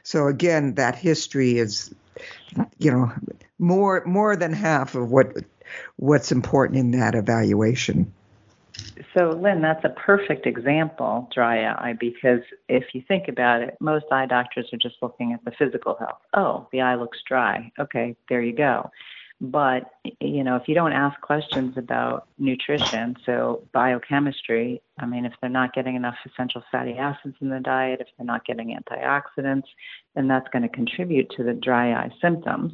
so 0.03 0.27
again, 0.27 0.75
that 0.75 0.95
history 0.95 1.58
is 1.58 1.93
you 2.77 2.91
know 2.91 3.12
more 3.58 4.03
more 4.05 4.36
than 4.36 4.53
half 4.53 4.95
of 4.95 5.10
what 5.12 5.38
what's 5.97 6.32
important 6.32 6.79
in 6.79 6.91
that 6.91 7.15
evaluation. 7.15 8.13
So, 9.17 9.32
Lynn, 9.32 9.62
that's 9.62 9.84
a 9.84 9.89
perfect 9.89 10.45
example, 10.45 11.29
dry 11.34 11.65
eye, 11.65 11.95
because 11.99 12.41
if 12.67 12.93
you 12.93 13.01
think 13.08 13.27
about 13.27 13.62
it, 13.62 13.75
most 13.79 14.05
eye 14.12 14.27
doctors 14.27 14.69
are 14.71 14.77
just 14.77 14.95
looking 15.01 15.34
at 15.34 15.43
the 15.43 15.51
physical 15.51 15.95
health. 15.95 16.19
Oh, 16.34 16.67
the 16.71 16.82
eye 16.82 16.95
looks 16.95 17.17
dry. 17.27 17.71
Okay, 17.79 18.15
there 18.29 18.41
you 18.41 18.53
go. 18.53 18.91
But, 19.41 19.89
you 20.19 20.43
know, 20.43 20.58
if 20.58 20.67
you 20.67 20.75
don't 20.75 20.91
ask 20.91 21.19
questions 21.21 21.78
about 21.78 22.28
nutrition, 22.38 23.15
so 23.25 23.63
biochemistry, 23.71 24.82
I 24.99 25.06
mean, 25.06 25.25
if 25.25 25.34
they're 25.39 25.49
not 25.49 25.73
getting 25.73 25.95
enough 25.95 26.15
essential 26.25 26.62
fatty 26.69 26.97
acids 26.97 27.36
in 27.39 27.49
the 27.49 27.62
diet, 27.62 28.02
if 28.02 28.08
they're 28.17 28.25
not 28.25 28.45
getting 28.45 28.78
antioxidants, 28.78 29.67
then 30.13 30.28
that's 30.28 30.49
going 30.52 30.63
to 30.63 30.69
contribute 30.69 31.30
to 31.38 31.43
the 31.43 31.54
dry 31.54 31.93
eye 31.93 32.12
symptoms 32.21 32.73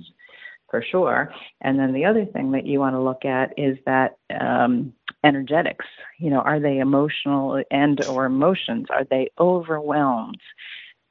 for 0.69 0.81
sure. 0.81 1.31
And 1.61 1.77
then 1.77 1.93
the 1.93 2.05
other 2.05 2.25
thing 2.25 2.51
that 2.51 2.65
you 2.65 2.79
want 2.79 2.95
to 2.95 3.01
look 3.01 3.25
at 3.25 3.53
is 3.57 3.77
that 3.85 4.17
um, 4.39 4.93
energetics. 5.23 5.85
You 6.19 6.31
know, 6.31 6.39
are 6.39 6.59
they 6.59 6.79
emotional 6.79 7.63
and 7.69 8.03
or 8.05 8.25
emotions? 8.25 8.87
Are 8.89 9.03
they 9.03 9.29
overwhelmed? 9.39 10.41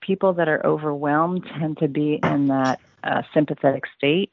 People 0.01 0.33
that 0.35 0.49
are 0.49 0.65
overwhelmed 0.67 1.47
tend 1.59 1.79
to 1.79 1.89
be 1.89 2.19
in 2.23 2.49
that 2.49 2.81
uh, 3.05 3.23
sympathetic 3.33 3.85
state. 3.97 4.33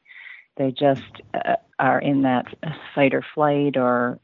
They 0.56 0.70
just 0.70 1.02
uh, 1.34 1.56
are 1.78 2.00
in 2.00 2.22
that 2.22 2.46
fight 2.94 3.14
or 3.14 3.24
flight 3.34 3.76
or 3.76 4.18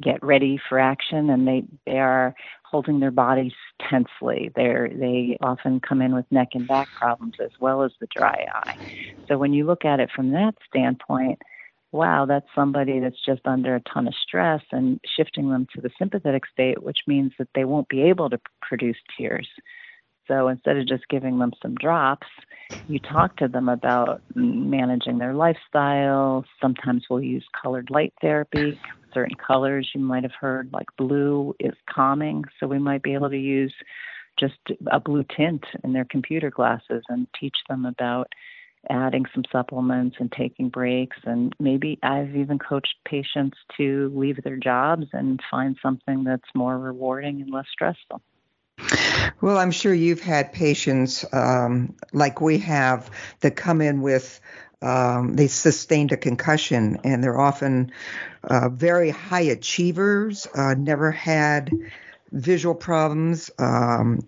get 0.00 0.22
ready 0.22 0.58
for 0.68 0.78
action 0.78 1.28
and 1.28 1.46
they 1.46 1.64
they 1.86 1.98
are 1.98 2.34
holding 2.64 3.00
their 3.00 3.10
bodies 3.10 3.52
tensely. 3.88 4.50
They're 4.54 4.88
they 4.88 5.36
often 5.40 5.80
come 5.80 6.00
in 6.02 6.14
with 6.14 6.24
neck 6.30 6.48
and 6.54 6.66
back 6.66 6.88
problems 6.94 7.34
as 7.42 7.50
well 7.60 7.82
as 7.82 7.92
the 8.00 8.08
dry 8.14 8.46
eye. 8.54 8.74
So 9.28 9.38
when 9.38 9.52
you 9.52 9.66
look 9.66 9.84
at 9.84 10.00
it 10.00 10.10
from 10.14 10.30
that 10.32 10.54
standpoint 10.66 11.40
wow 11.92 12.24
that's 12.24 12.46
somebody 12.54 13.00
that's 13.00 13.24
just 13.24 13.40
under 13.44 13.74
a 13.74 13.80
ton 13.80 14.06
of 14.06 14.14
stress 14.14 14.62
and 14.70 15.00
shifting 15.16 15.50
them 15.50 15.66
to 15.74 15.80
the 15.80 15.90
sympathetic 15.98 16.44
state 16.46 16.82
which 16.82 17.00
means 17.06 17.32
that 17.38 17.48
they 17.54 17.64
won't 17.64 17.88
be 17.88 18.02
able 18.02 18.30
to 18.30 18.40
produce 18.62 18.96
tears 19.16 19.48
so 20.30 20.48
instead 20.48 20.76
of 20.76 20.86
just 20.86 21.08
giving 21.08 21.38
them 21.38 21.52
some 21.60 21.74
drops 21.74 22.26
you 22.86 22.98
talk 22.98 23.36
to 23.36 23.48
them 23.48 23.68
about 23.68 24.22
managing 24.34 25.18
their 25.18 25.34
lifestyle 25.34 26.44
sometimes 26.60 27.04
we'll 27.10 27.20
use 27.20 27.44
colored 27.62 27.90
light 27.90 28.12
therapy 28.20 28.78
certain 29.12 29.36
colors 29.36 29.90
you 29.94 30.00
might 30.00 30.22
have 30.22 30.34
heard, 30.38 30.70
like 30.72 30.86
blue 30.96 31.54
is 31.60 31.74
calming. 31.88 32.44
So 32.58 32.66
we 32.66 32.78
might 32.78 33.02
be 33.02 33.14
able 33.14 33.30
to 33.30 33.38
use 33.38 33.74
just 34.38 34.58
a 34.90 35.00
blue 35.00 35.24
tint 35.36 35.64
in 35.84 35.92
their 35.92 36.06
computer 36.06 36.50
glasses 36.50 37.02
and 37.08 37.26
teach 37.38 37.56
them 37.68 37.84
about 37.84 38.28
adding 38.88 39.24
some 39.34 39.44
supplements 39.52 40.16
and 40.18 40.32
taking 40.32 40.70
breaks. 40.70 41.18
And 41.24 41.54
maybe 41.60 41.98
I've 42.02 42.34
even 42.34 42.58
coached 42.58 42.94
patients 43.06 43.58
to 43.76 44.10
leave 44.14 44.42
their 44.42 44.56
jobs 44.56 45.06
and 45.12 45.40
find 45.50 45.76
something 45.82 46.24
that's 46.24 46.48
more 46.54 46.78
rewarding 46.78 47.42
and 47.42 47.50
less 47.50 47.66
stressful. 47.70 48.22
Well, 49.40 49.56
I'm 49.56 49.70
sure 49.70 49.94
you've 49.94 50.20
had 50.20 50.52
patients 50.52 51.24
um, 51.32 51.94
like 52.12 52.40
we 52.40 52.58
have 52.58 53.10
that 53.40 53.56
come 53.56 53.80
in 53.80 54.02
with 54.02 54.40
um, 54.82 55.34
they 55.34 55.46
sustained 55.46 56.12
a 56.12 56.16
concussion 56.16 57.00
and 57.04 57.22
they're 57.22 57.38
often 57.38 57.92
uh, 58.44 58.70
very 58.70 59.10
high 59.10 59.42
achievers, 59.42 60.46
uh, 60.54 60.74
never 60.74 61.10
had 61.10 61.70
visual 62.32 62.74
problems. 62.74 63.50
Um, 63.58 64.26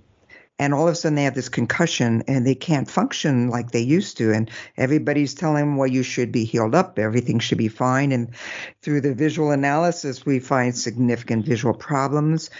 and 0.58 0.74
all 0.74 0.86
of 0.86 0.92
a 0.92 0.94
sudden 0.94 1.16
they 1.16 1.24
have 1.24 1.34
this 1.34 1.48
concussion 1.48 2.22
and 2.28 2.46
they 2.46 2.54
can't 2.54 2.88
function 2.88 3.48
like 3.48 3.70
they 3.70 3.80
used 3.80 4.18
to. 4.18 4.32
And 4.32 4.50
everybody's 4.76 5.34
telling 5.34 5.64
them, 5.64 5.76
well, 5.76 5.88
you 5.88 6.02
should 6.02 6.30
be 6.30 6.44
healed 6.44 6.74
up. 6.74 6.98
Everything 6.98 7.38
should 7.38 7.58
be 7.58 7.68
fine. 7.68 8.12
And 8.12 8.34
through 8.82 9.00
the 9.00 9.14
visual 9.14 9.50
analysis, 9.50 10.26
we 10.26 10.38
find 10.38 10.76
significant 10.76 11.46
visual 11.46 11.74
problems 11.74 12.50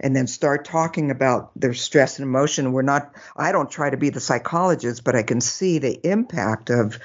and 0.00 0.16
then 0.16 0.26
start 0.26 0.64
talking 0.64 1.10
about 1.10 1.50
their 1.54 1.74
stress 1.74 2.18
and 2.18 2.26
emotion. 2.26 2.72
We're 2.72 2.82
not, 2.82 3.14
I 3.36 3.52
don't 3.52 3.70
try 3.70 3.90
to 3.90 3.96
be 3.96 4.10
the 4.10 4.20
psychologist, 4.20 5.04
but 5.04 5.14
I 5.14 5.22
can 5.22 5.40
see 5.40 5.78
the 5.78 6.00
impact 6.06 6.70
of 6.70 6.98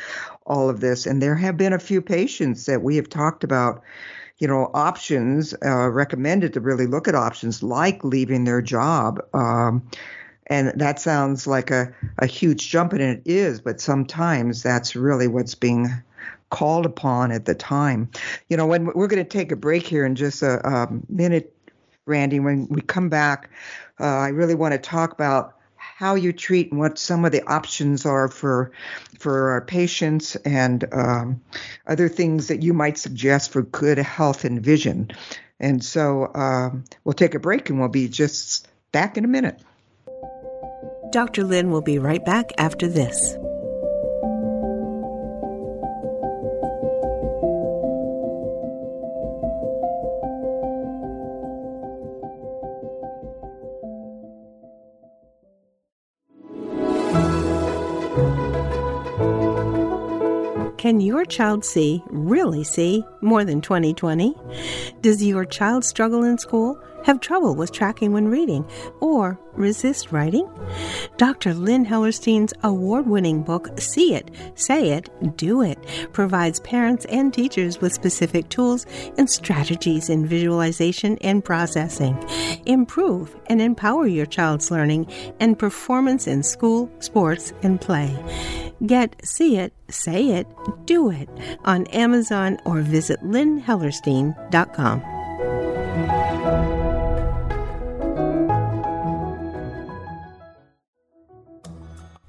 all 0.46 0.70
of 0.70 0.80
this. 0.80 1.06
And 1.06 1.22
there 1.22 1.36
have 1.36 1.58
been 1.58 1.74
a 1.74 1.80
few 1.80 2.02
patients 2.02 2.66
that 2.66 2.82
we 2.82 2.96
have 2.96 3.10
talked 3.10 3.44
about, 3.44 3.84
you 4.38 4.48
know, 4.48 4.72
options 4.74 5.54
uh, 5.66 5.90
recommended 5.90 6.54
to 6.54 6.60
really 6.62 6.88
look 6.88 7.08
at 7.08 7.16
options 7.16 7.62
like 7.62 8.04
leaving 8.04 8.46
their 8.46 8.62
job. 8.62 9.22
Um, 9.34 9.90
and 10.48 10.80
that 10.80 11.00
sounds 11.00 11.48
like 11.48 11.72
a, 11.72 11.94
a 12.20 12.28
huge 12.28 12.70
jump, 12.70 12.94
and 12.94 13.02
it 13.02 13.22
is, 13.26 13.62
but 13.62 13.82
sometimes 13.82 14.62
that's 14.62 14.96
really 14.96 15.28
what's 15.28 15.56
being 15.56 15.90
called 16.52 16.86
upon 16.86 17.32
at 17.32 17.46
the 17.46 17.56
time. 17.56 18.10
You 18.48 18.58
know, 18.58 18.68
when 18.68 18.86
we're 18.86 19.08
going 19.08 19.24
to 19.24 19.30
take 19.30 19.52
a 19.52 19.56
break 19.56 19.88
here 19.88 20.06
in 20.06 20.14
just 20.14 20.44
a, 20.44 20.66
a 20.68 20.88
minute, 21.10 21.55
Randy, 22.06 22.40
when 22.40 22.68
we 22.68 22.82
come 22.82 23.10
back, 23.10 23.50
uh, 24.00 24.06
I 24.06 24.30
really 24.30 24.56
want 24.56 24.74
to 24.74 24.78
talk 24.78 25.14
about 25.14 25.56
how 25.76 26.16
you 26.16 26.34
treat 26.34 26.72
and 26.72 26.80
what 26.80 26.98
some 26.98 27.26
of 27.26 27.32
the 27.32 27.42
options 27.50 28.06
are 28.06 28.28
for 28.28 28.72
for 29.18 29.52
our 29.52 29.62
patients 29.62 30.36
and 30.38 30.84
um, 30.92 31.42
other 31.88 32.10
things 32.10 32.48
that 32.48 32.62
you 32.62 32.74
might 32.74 32.98
suggest 32.98 33.52
for 33.52 33.62
good 33.62 33.98
health 33.98 34.44
and 34.44 34.62
vision. 34.62 35.12
And 35.60 35.84
so 35.84 36.32
um, 36.36 36.84
we'll 37.04 37.14
take 37.14 37.34
a 37.34 37.40
break 37.40 37.70
and 37.70 37.80
we'll 37.80 37.90
be 37.90 38.10
just 38.10 38.68
back 38.92 39.18
in 39.18 39.24
a 39.24 39.28
minute. 39.28 39.62
Dr. 41.12 41.44
Lynn 41.44 41.72
will 41.72 41.82
be 41.82 41.98
right 41.98 42.24
back 42.26 42.52
after 42.58 42.88
this. 42.90 43.38
Your 61.26 61.32
child 61.32 61.66
see, 61.66 62.04
really 62.12 62.64
see, 62.64 63.04
more 63.22 63.44
than 63.44 63.60
2020? 63.60 64.36
Does 65.02 65.24
your 65.24 65.44
child 65.44 65.84
struggle 65.84 66.24
in 66.24 66.38
school, 66.38 66.80
have 67.06 67.20
trouble 67.20 67.56
with 67.56 67.72
tracking 67.72 68.12
when 68.12 68.28
reading, 68.28 68.66
or 69.00 69.40
resist 69.54 70.12
writing? 70.12 70.50
Dr. 71.18 71.54
Lynn 71.54 71.86
Hellerstein's 71.86 72.54
award 72.64 73.08
winning 73.08 73.44
book, 73.44 73.70
See 73.80 74.16
It, 74.16 74.32
Say 74.56 74.90
It, 74.90 75.10
Do 75.38 75.62
It, 75.62 75.78
provides 76.14 76.60
parents 76.62 77.06
and 77.06 77.34
teachers 77.34 77.80
with 77.80 77.94
specific 77.94 78.50
tools 78.50 78.86
and 79.18 79.30
strategies 79.30 80.10
in 80.10 80.26
visualization 80.26 81.18
and 81.20 81.46
processing. 81.46 82.18
Improve 82.66 83.36
and 83.48 83.62
empower 83.62 84.08
your 84.08 84.26
child's 84.26 84.72
learning 84.72 85.06
and 85.40 85.60
performance 85.60 86.26
in 86.26 86.42
school, 86.42 86.92
sports, 87.00 87.54
and 87.62 87.80
play. 87.80 88.12
Get 88.86 89.16
See 89.24 89.58
It, 89.58 89.74
Say 89.90 90.30
It, 90.30 90.48
Do 90.86 91.12
It 91.12 91.30
on 91.64 91.86
Amazon 91.88 92.58
or 92.66 92.82
visit 92.82 93.22
lynnhellerstein.com. 93.22 95.15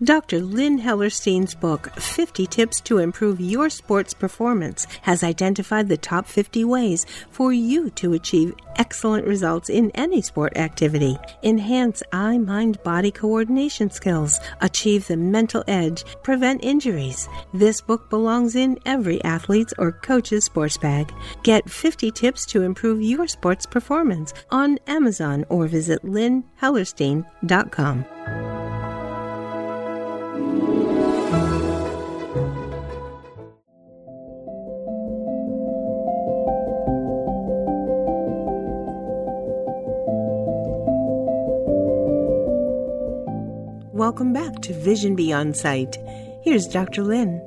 Dr. 0.04 0.40
Lynn 0.40 0.78
Hellerstein's 0.78 1.54
book, 1.54 1.90
50 1.94 2.46
Tips 2.46 2.82
to 2.82 2.98
Improve 2.98 3.40
Your 3.40 3.70
Sports 3.70 4.12
Performance, 4.12 4.86
has 5.00 5.24
identified 5.24 5.88
the 5.88 5.96
top 5.96 6.26
50 6.26 6.64
ways 6.64 7.06
for 7.30 7.50
you 7.50 7.88
to 7.90 8.12
achieve 8.12 8.52
excellent 8.76 9.26
results 9.26 9.70
in 9.70 9.90
any 9.92 10.20
sport 10.20 10.58
activity, 10.58 11.16
enhance 11.42 12.02
eye 12.12 12.36
mind 12.36 12.82
body 12.82 13.10
coordination 13.10 13.90
skills, 13.90 14.38
achieve 14.60 15.06
the 15.06 15.16
mental 15.16 15.64
edge, 15.66 16.04
prevent 16.22 16.62
injuries. 16.62 17.26
This 17.54 17.80
book 17.80 18.10
belongs 18.10 18.54
in 18.54 18.78
every 18.84 19.24
athlete's 19.24 19.72
or 19.78 19.92
coach's 19.92 20.44
sports 20.44 20.76
bag. 20.76 21.10
Get 21.42 21.70
50 21.70 22.10
tips 22.10 22.44
to 22.46 22.60
improve 22.60 23.00
your 23.00 23.26
sports 23.26 23.64
performance 23.64 24.34
on 24.50 24.78
Amazon 24.86 25.46
or 25.48 25.68
visit 25.68 26.04
lynnhellerstein.com. 26.04 28.55
Welcome 44.06 44.32
back 44.32 44.62
to 44.62 44.72
Vision 44.72 45.16
Beyond 45.16 45.56
Sight. 45.56 45.96
Here's 46.44 46.68
Dr. 46.68 47.02
Lynn. 47.02 47.42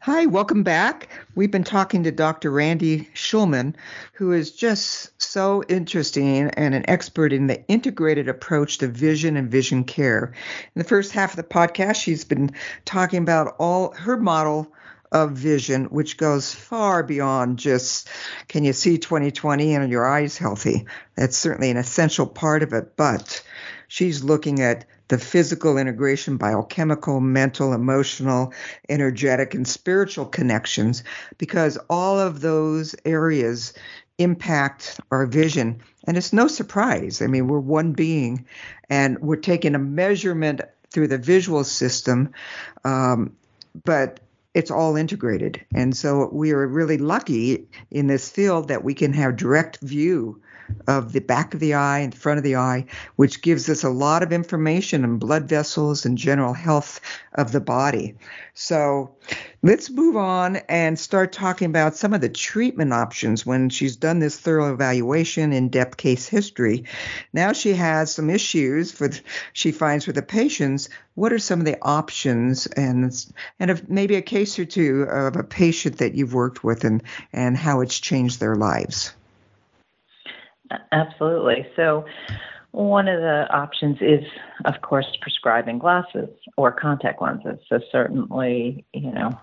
Hi, 0.00 0.26
welcome 0.26 0.64
back. 0.64 1.08
We've 1.36 1.52
been 1.52 1.62
talking 1.62 2.02
to 2.02 2.10
Dr. 2.10 2.50
Randy 2.50 3.08
Schulman, 3.14 3.76
who 4.14 4.32
is 4.32 4.50
just 4.50 5.12
so 5.22 5.62
interesting 5.68 6.50
and 6.50 6.74
an 6.74 6.84
expert 6.90 7.32
in 7.32 7.46
the 7.46 7.64
integrated 7.68 8.28
approach 8.28 8.78
to 8.78 8.88
vision 8.88 9.36
and 9.36 9.48
vision 9.48 9.84
care. 9.84 10.32
In 10.74 10.82
the 10.82 10.88
first 10.88 11.12
half 11.12 11.30
of 11.30 11.36
the 11.36 11.44
podcast, 11.44 12.02
she's 12.02 12.24
been 12.24 12.50
talking 12.84 13.22
about 13.22 13.54
all 13.60 13.94
her 13.94 14.16
model 14.16 14.72
of 15.12 15.34
vision, 15.34 15.84
which 15.84 16.16
goes 16.16 16.52
far 16.52 17.04
beyond 17.04 17.60
just 17.60 18.08
can 18.48 18.64
you 18.64 18.72
see 18.72 18.98
2020 18.98 19.76
and 19.76 19.84
are 19.84 19.88
your 19.88 20.04
eyes 20.04 20.36
healthy? 20.36 20.86
That's 21.14 21.36
certainly 21.36 21.70
an 21.70 21.76
essential 21.76 22.26
part 22.26 22.64
of 22.64 22.72
it, 22.72 22.96
but 22.96 23.40
she's 23.86 24.24
looking 24.24 24.60
at 24.60 24.86
the 25.14 25.20
physical 25.20 25.78
integration, 25.78 26.36
biochemical, 26.36 27.20
mental, 27.20 27.72
emotional, 27.72 28.52
energetic, 28.88 29.54
and 29.54 29.68
spiritual 29.68 30.26
connections, 30.26 31.04
because 31.38 31.78
all 31.88 32.18
of 32.18 32.40
those 32.40 32.96
areas 33.04 33.74
impact 34.18 34.98
our 35.12 35.24
vision. 35.24 35.80
And 36.08 36.16
it's 36.16 36.32
no 36.32 36.48
surprise. 36.48 37.22
I 37.22 37.28
mean, 37.28 37.46
we're 37.46 37.60
one 37.60 37.92
being 37.92 38.44
and 38.90 39.20
we're 39.20 39.36
taking 39.36 39.76
a 39.76 39.78
measurement 39.78 40.62
through 40.90 41.06
the 41.06 41.18
visual 41.18 41.62
system, 41.62 42.32
um, 42.84 43.36
but 43.84 44.18
it's 44.52 44.72
all 44.72 44.96
integrated. 44.96 45.64
And 45.76 45.96
so 45.96 46.28
we 46.32 46.50
are 46.50 46.66
really 46.66 46.98
lucky 46.98 47.68
in 47.92 48.08
this 48.08 48.28
field 48.28 48.66
that 48.66 48.82
we 48.82 48.94
can 48.94 49.12
have 49.12 49.36
direct 49.36 49.78
view 49.80 50.42
of 50.86 51.12
the 51.12 51.20
back 51.20 51.54
of 51.54 51.60
the 51.60 51.74
eye 51.74 52.00
and 52.00 52.14
front 52.14 52.38
of 52.38 52.44
the 52.44 52.56
eye, 52.56 52.86
which 53.16 53.42
gives 53.42 53.68
us 53.68 53.84
a 53.84 53.90
lot 53.90 54.22
of 54.22 54.32
information 54.32 55.04
on 55.04 55.18
blood 55.18 55.48
vessels 55.48 56.04
and 56.04 56.18
general 56.18 56.52
health 56.52 57.00
of 57.34 57.52
the 57.52 57.60
body. 57.60 58.14
So 58.54 59.16
let's 59.62 59.90
move 59.90 60.16
on 60.16 60.56
and 60.68 60.98
start 60.98 61.32
talking 61.32 61.66
about 61.66 61.96
some 61.96 62.14
of 62.14 62.20
the 62.20 62.28
treatment 62.28 62.92
options 62.92 63.44
when 63.44 63.68
she's 63.68 63.96
done 63.96 64.20
this 64.20 64.38
thorough 64.38 64.72
evaluation, 64.72 65.52
in 65.52 65.70
depth 65.70 65.96
case 65.96 66.28
history. 66.28 66.84
Now 67.32 67.52
she 67.52 67.72
has 67.74 68.14
some 68.14 68.30
issues 68.30 68.92
for 68.92 69.10
she 69.52 69.72
finds 69.72 70.06
with 70.06 70.16
the 70.16 70.22
patients. 70.22 70.88
What 71.14 71.32
are 71.32 71.38
some 71.38 71.60
of 71.60 71.66
the 71.66 71.78
options 71.82 72.66
and 72.66 73.12
and 73.58 73.88
maybe 73.88 74.16
a 74.16 74.22
case 74.22 74.58
or 74.58 74.64
two 74.64 75.02
of 75.02 75.36
a 75.36 75.44
patient 75.44 75.98
that 75.98 76.14
you've 76.14 76.34
worked 76.34 76.62
with 76.62 76.84
and 76.84 77.02
and 77.32 77.56
how 77.56 77.80
it's 77.80 77.98
changed 77.98 78.38
their 78.38 78.56
lives? 78.56 79.14
Absolutely. 80.92 81.66
So, 81.76 82.04
one 82.72 83.06
of 83.06 83.20
the 83.20 83.46
options 83.50 83.98
is, 84.00 84.24
of 84.64 84.80
course, 84.82 85.06
prescribing 85.20 85.78
glasses 85.78 86.28
or 86.56 86.72
contact 86.72 87.22
lenses. 87.22 87.58
So, 87.68 87.78
certainly, 87.92 88.84
you 88.92 89.12
know, 89.12 89.38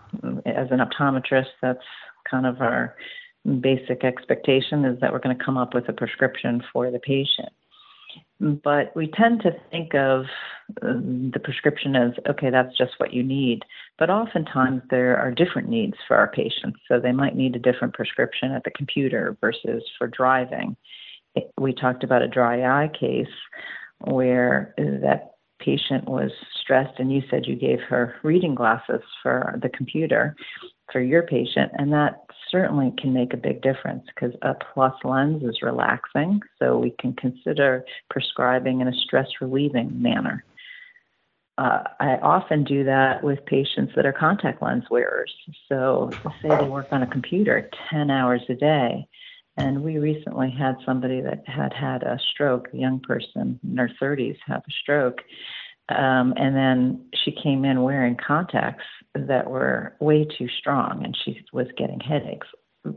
as 0.45 0.67
an 0.71 0.79
optometrist, 0.79 1.47
that's 1.61 1.83
kind 2.29 2.45
of 2.45 2.61
our 2.61 2.95
basic 3.59 4.03
expectation 4.03 4.85
is 4.85 4.99
that 4.99 5.11
we're 5.11 5.19
going 5.19 5.37
to 5.37 5.43
come 5.43 5.57
up 5.57 5.73
with 5.73 5.89
a 5.89 5.93
prescription 5.93 6.61
for 6.71 6.91
the 6.91 6.99
patient. 6.99 7.49
But 8.39 8.95
we 8.95 9.07
tend 9.07 9.41
to 9.41 9.51
think 9.69 9.93
of 9.93 10.25
um, 10.81 11.31
the 11.31 11.39
prescription 11.39 11.95
as 11.95 12.11
okay, 12.27 12.49
that's 12.49 12.75
just 12.77 12.93
what 12.97 13.13
you 13.13 13.23
need. 13.23 13.63
But 13.99 14.09
oftentimes 14.09 14.81
there 14.89 15.17
are 15.17 15.31
different 15.31 15.69
needs 15.69 15.95
for 16.07 16.17
our 16.17 16.27
patients. 16.27 16.79
So 16.87 16.99
they 16.99 17.11
might 17.11 17.35
need 17.35 17.55
a 17.55 17.59
different 17.59 17.93
prescription 17.93 18.51
at 18.51 18.63
the 18.63 18.71
computer 18.71 19.37
versus 19.41 19.83
for 19.97 20.07
driving 20.07 20.75
we 21.57 21.73
talked 21.73 22.03
about 22.03 22.21
a 22.21 22.27
dry 22.27 22.83
eye 22.83 22.89
case 22.89 23.27
where 23.99 24.73
that 24.77 25.31
patient 25.59 26.07
was 26.07 26.31
stressed 26.59 26.99
and 26.99 27.13
you 27.13 27.21
said 27.29 27.45
you 27.45 27.55
gave 27.55 27.79
her 27.87 28.15
reading 28.23 28.55
glasses 28.55 29.01
for 29.21 29.57
the 29.61 29.69
computer 29.69 30.35
for 30.91 30.99
your 31.01 31.21
patient 31.23 31.71
and 31.77 31.93
that 31.93 32.23
certainly 32.49 32.91
can 32.97 33.13
make 33.13 33.33
a 33.33 33.37
big 33.37 33.61
difference 33.61 34.03
because 34.07 34.35
a 34.41 34.55
plus 34.73 34.93
lens 35.03 35.43
is 35.43 35.61
relaxing 35.61 36.39
so 36.59 36.77
we 36.77 36.93
can 36.99 37.13
consider 37.13 37.85
prescribing 38.09 38.81
in 38.81 38.87
a 38.87 38.93
stress 38.93 39.27
relieving 39.39 39.89
manner 40.01 40.43
uh, 41.57 41.83
I 41.99 42.17
often 42.23 42.63
do 42.63 42.83
that 42.85 43.23
with 43.23 43.45
patients 43.45 43.93
that 43.95 44.05
are 44.05 44.13
contact 44.13 44.63
lens 44.63 44.85
wearers. 44.89 45.31
So, 45.69 46.09
say 46.41 46.47
they 46.47 46.67
work 46.67 46.87
on 46.91 47.03
a 47.03 47.07
computer 47.07 47.69
10 47.91 48.09
hours 48.09 48.41
a 48.49 48.55
day 48.55 49.05
and 49.57 49.83
we 49.83 49.97
recently 49.97 50.49
had 50.49 50.75
somebody 50.85 51.21
that 51.21 51.43
had 51.45 51.73
had 51.73 52.03
a 52.03 52.19
stroke, 52.33 52.69
a 52.73 52.77
young 52.77 52.99
person 52.99 53.59
in 53.63 53.77
her 53.77 53.89
30s, 54.01 54.37
have 54.45 54.61
a 54.67 54.71
stroke. 54.81 55.19
Um, 55.89 56.33
and 56.37 56.55
then 56.55 57.05
she 57.23 57.31
came 57.31 57.65
in 57.65 57.83
wearing 57.83 58.15
contacts 58.15 58.85
that 59.13 59.49
were 59.49 59.95
way 59.99 60.25
too 60.25 60.47
strong, 60.59 61.03
and 61.03 61.17
she 61.25 61.43
was 61.51 61.67
getting 61.77 61.99
headaches. 61.99 62.47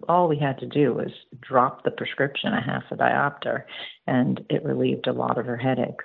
All 0.09 0.29
we 0.29 0.39
had 0.39 0.59
to 0.59 0.67
do 0.67 0.95
was 0.95 1.11
drop 1.41 1.83
the 1.83 1.91
prescription 1.91 2.53
a 2.53 2.63
half 2.63 2.85
a 2.93 2.97
diopter, 2.97 3.65
and 4.07 4.41
it 4.49 4.65
relieved 4.65 5.09
a 5.09 5.13
lot 5.13 5.39
of 5.39 5.47
her 5.47 5.57
headaches. 5.57 6.05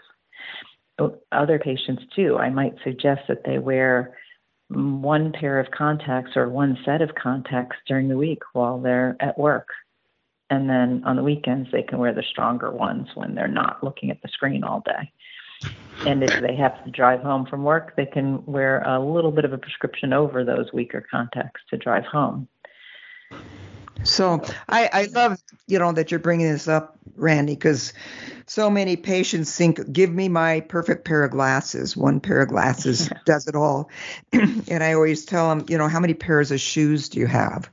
Other 1.32 1.60
patients, 1.60 2.04
too, 2.16 2.38
I 2.38 2.50
might 2.50 2.74
suggest 2.84 3.22
that 3.30 3.44
they 3.46 3.60
wear 3.60 4.18
one 4.70 5.32
pair 5.32 5.60
of 5.60 5.72
contacts 5.72 6.32
or 6.36 6.50
one 6.50 6.78
set 6.86 7.02
of 7.02 7.12
contacts 7.16 7.78
during 7.88 8.10
the 8.10 8.18
week 8.18 8.42
while 8.54 8.82
they're 8.82 9.16
at 9.20 9.38
work 9.38 9.68
and 10.50 10.70
then 10.70 11.04
on 11.06 11.16
the 11.16 11.24
weekends 11.24 11.70
they 11.72 11.84
can 11.84 12.00
wear 12.00 12.14
the 12.14 12.24
stronger 12.24 12.72
ones 12.72 13.08
when 13.16 13.36
they're 13.36 13.48
not 13.48 13.84
looking 13.84 14.12
at 14.12 14.22
the 14.22 14.28
screen 14.30 14.64
all 14.64 14.82
day. 14.86 15.12
And 16.06 16.24
if 16.24 16.42
they 16.42 16.56
have 16.56 16.84
to 16.86 16.92
drive 16.92 17.22
home 17.22 17.46
from 17.46 17.64
work, 17.64 17.96
they 17.98 18.06
can 18.06 18.46
wear 18.46 18.82
a 18.84 19.00
little 19.00 19.32
bit 19.32 19.44
of 19.44 19.52
a 19.52 19.58
prescription 19.58 20.14
over 20.14 20.46
those 20.46 20.72
weaker 20.72 21.06
contacts 21.12 21.62
to 21.70 21.78
drive 21.78 22.06
home. 22.06 22.48
So 24.04 24.42
I, 24.68 24.90
I 24.92 25.04
love 25.14 25.42
you 25.68 25.80
know 25.80 25.92
that 25.92 26.12
you're 26.12 26.22
bringing 26.22 26.50
this 26.50 26.68
up, 26.68 26.98
Randy, 27.16 27.54
because 27.54 27.94
so 28.46 28.70
many 28.70 28.96
patients 28.96 29.56
think, 29.56 29.92
"Give 29.92 30.10
me 30.10 30.30
my 30.30 30.62
perfect 30.62 31.06
pair 31.06 31.24
of 31.24 31.32
glasses. 31.32 31.98
One 31.98 32.20
pair 32.22 32.42
of 32.42 32.50
glasses 32.50 33.10
does 33.26 33.48
it 33.48 33.56
all." 33.56 33.90
and 34.34 34.84
I 34.84 34.94
always 34.94 35.26
tell 35.26 35.50
them, 35.50 35.66
you 35.68 35.78
know, 35.78 35.90
how 35.90 36.00
many 36.00 36.14
pairs 36.14 36.52
of 36.52 36.62
shoes 36.62 37.10
do 37.10 37.20
you 37.20 37.28
have? 37.28 37.70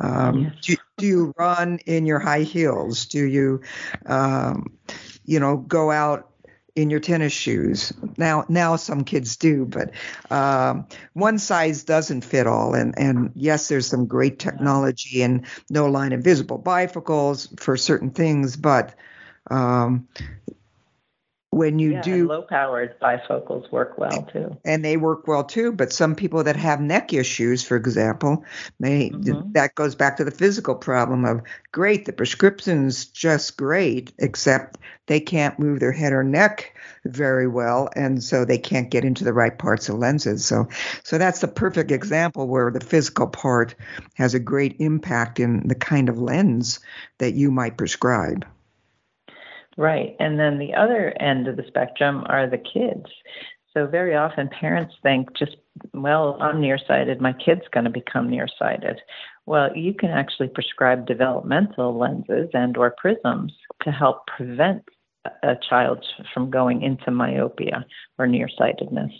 Um, 0.00 0.44
yes. 0.44 0.52
do, 0.62 0.76
do, 0.96 1.06
you 1.06 1.34
run 1.38 1.78
in 1.86 2.06
your 2.06 2.18
high 2.18 2.42
heels? 2.42 3.06
Do 3.06 3.24
you, 3.24 3.60
um, 4.06 4.76
you 5.24 5.40
know, 5.40 5.56
go 5.56 5.90
out 5.90 6.30
in 6.74 6.90
your 6.90 7.00
tennis 7.00 7.32
shoes? 7.32 7.92
Now, 8.16 8.44
now 8.48 8.76
some 8.76 9.04
kids 9.04 9.36
do, 9.36 9.66
but 9.66 9.92
um, 10.30 10.86
one 11.14 11.38
size 11.38 11.84
doesn't 11.84 12.22
fit 12.22 12.46
all. 12.46 12.74
And 12.74 12.98
and 12.98 13.32
yes, 13.34 13.68
there's 13.68 13.86
some 13.86 14.06
great 14.06 14.38
technology 14.38 15.22
and 15.22 15.46
no 15.70 15.86
line 15.86 16.12
invisible 16.12 16.60
bifocals 16.60 17.58
for 17.60 17.76
certain 17.76 18.10
things, 18.10 18.56
but 18.56 18.94
um, 19.50 20.08
when 21.56 21.78
you 21.78 21.92
yeah, 21.92 22.02
do 22.02 22.28
low 22.28 22.42
powered 22.42 23.00
bifocals 23.00 23.70
work 23.72 23.96
well 23.96 24.28
too. 24.30 24.56
And 24.64 24.84
they 24.84 24.98
work 24.98 25.26
well 25.26 25.42
too 25.42 25.72
but 25.72 25.92
some 25.92 26.14
people 26.14 26.44
that 26.44 26.56
have 26.56 26.80
neck 26.80 27.14
issues 27.14 27.64
for 27.64 27.76
example 27.76 28.44
may 28.78 29.10
mm-hmm. 29.10 29.52
that 29.52 29.74
goes 29.74 29.94
back 29.94 30.18
to 30.18 30.24
the 30.24 30.30
physical 30.30 30.74
problem 30.74 31.24
of 31.24 31.40
great 31.72 32.04
the 32.04 32.12
prescription's 32.12 33.06
just 33.06 33.56
great 33.56 34.12
except 34.18 34.78
they 35.06 35.20
can't 35.20 35.58
move 35.58 35.80
their 35.80 35.92
head 35.92 36.12
or 36.12 36.22
neck 36.22 36.76
very 37.06 37.48
well 37.48 37.88
and 37.96 38.22
so 38.22 38.44
they 38.44 38.58
can't 38.58 38.90
get 38.90 39.04
into 39.04 39.24
the 39.24 39.32
right 39.32 39.58
parts 39.58 39.88
of 39.88 39.96
lenses 39.96 40.44
so 40.44 40.68
so 41.04 41.16
that's 41.16 41.40
the 41.40 41.48
perfect 41.48 41.90
example 41.90 42.46
where 42.46 42.70
the 42.70 42.80
physical 42.80 43.26
part 43.26 43.74
has 44.14 44.34
a 44.34 44.40
great 44.40 44.76
impact 44.78 45.40
in 45.40 45.66
the 45.68 45.74
kind 45.74 46.10
of 46.10 46.18
lens 46.18 46.80
that 47.18 47.32
you 47.32 47.50
might 47.50 47.78
prescribe 47.78 48.44
Right. 49.76 50.16
And 50.18 50.38
then 50.38 50.58
the 50.58 50.74
other 50.74 51.14
end 51.20 51.48
of 51.48 51.56
the 51.56 51.64
spectrum 51.66 52.24
are 52.28 52.48
the 52.48 52.58
kids. 52.58 53.06
So 53.74 53.86
very 53.86 54.16
often 54.16 54.48
parents 54.48 54.94
think 55.02 55.36
just, 55.36 55.56
well, 55.92 56.38
I'm 56.40 56.62
nearsighted, 56.62 57.20
my 57.20 57.34
kid's 57.34 57.68
going 57.72 57.84
to 57.84 57.90
become 57.90 58.30
nearsighted. 58.30 58.98
Well, 59.44 59.76
you 59.76 59.92
can 59.92 60.08
actually 60.08 60.48
prescribe 60.48 61.06
developmental 61.06 61.96
lenses 61.96 62.48
and 62.54 62.74
or 62.78 62.94
prisms 62.96 63.52
to 63.82 63.90
help 63.90 64.26
prevent 64.34 64.82
a 65.42 65.56
child 65.68 66.04
from 66.32 66.50
going 66.50 66.82
into 66.82 67.10
myopia 67.10 67.84
or 68.18 68.26
nearsightedness. 68.26 69.12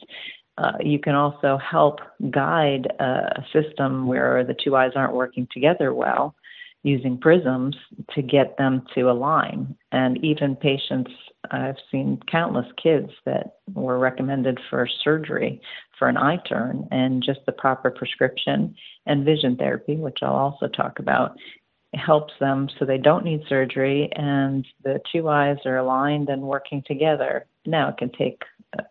Uh, 0.57 0.73
you 0.81 0.99
can 0.99 1.15
also 1.15 1.59
help 1.59 2.01
guide 2.31 2.87
a 2.99 3.45
system 3.53 4.07
where 4.07 4.43
the 4.43 4.57
two 4.65 4.75
eyes 4.75 4.93
aren't 4.97 5.13
working 5.13 5.47
together 5.53 5.93
well 5.93 6.35
using 6.87 7.19
prisms 7.19 7.75
to 8.15 8.23
get 8.23 8.57
them 8.59 8.81
to 8.95 9.11
align. 9.11 9.77
And 9.91 10.25
even 10.25 10.55
patients, 10.55 11.11
I've 11.51 11.79
seen 11.91 12.21
countless 12.31 12.67
kids 12.81 13.11
that 13.25 13.57
were 13.75 13.99
recommended 13.99 14.61
for 14.71 14.87
surgery 15.03 15.61
for 15.99 16.07
an 16.07 16.17
eye 16.17 16.39
turn 16.49 16.87
and 16.93 17.25
just 17.25 17.41
the 17.45 17.51
proper 17.51 17.91
prescription 17.91 18.77
and 19.05 19.25
vision 19.25 19.57
therapy, 19.57 19.97
which 19.97 20.19
I'll 20.23 20.35
also 20.35 20.69
talk 20.69 21.01
about, 21.01 21.37
helps 21.95 22.35
them 22.39 22.69
so 22.79 22.85
they 22.85 22.99
don't 22.99 23.25
need 23.25 23.43
surgery 23.49 24.09
and 24.15 24.65
the 24.85 25.01
two 25.11 25.29
eyes 25.29 25.57
are 25.65 25.79
aligned 25.79 26.29
and 26.29 26.43
working 26.43 26.85
together. 26.87 27.47
Now 27.65 27.89
it 27.89 27.97
can 27.97 28.13
take 28.13 28.43
uh, 28.79 28.83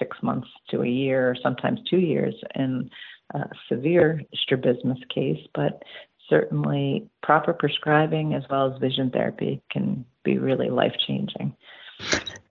six 0.00 0.16
months 0.20 0.48
to 0.70 0.82
a 0.82 0.88
year, 0.88 1.36
sometimes 1.40 1.78
two 1.88 1.98
years 1.98 2.34
in 2.56 2.90
a 3.34 3.44
severe 3.68 4.20
strabismus 4.34 4.98
case, 5.14 5.46
but 5.54 5.82
certainly 6.30 7.10
proper 7.22 7.52
prescribing 7.52 8.32
as 8.32 8.44
well 8.48 8.72
as 8.72 8.80
vision 8.80 9.10
therapy 9.10 9.60
can 9.70 10.06
be 10.24 10.38
really 10.38 10.70
life 10.70 10.94
changing. 11.06 11.54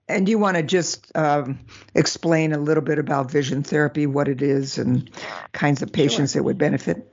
And 0.08 0.28
you 0.28 0.38
want 0.38 0.56
to 0.56 0.62
just 0.62 1.10
um, 1.16 1.58
explain 1.94 2.52
a 2.52 2.58
little 2.58 2.82
bit 2.82 2.98
about 2.98 3.30
vision 3.30 3.62
therapy, 3.62 4.06
what 4.06 4.28
it 4.28 4.42
is, 4.42 4.78
and 4.78 5.10
kinds 5.52 5.82
of 5.82 5.92
patients 5.92 6.32
sure. 6.32 6.42
it 6.42 6.44
would 6.44 6.58
benefit? 6.58 7.10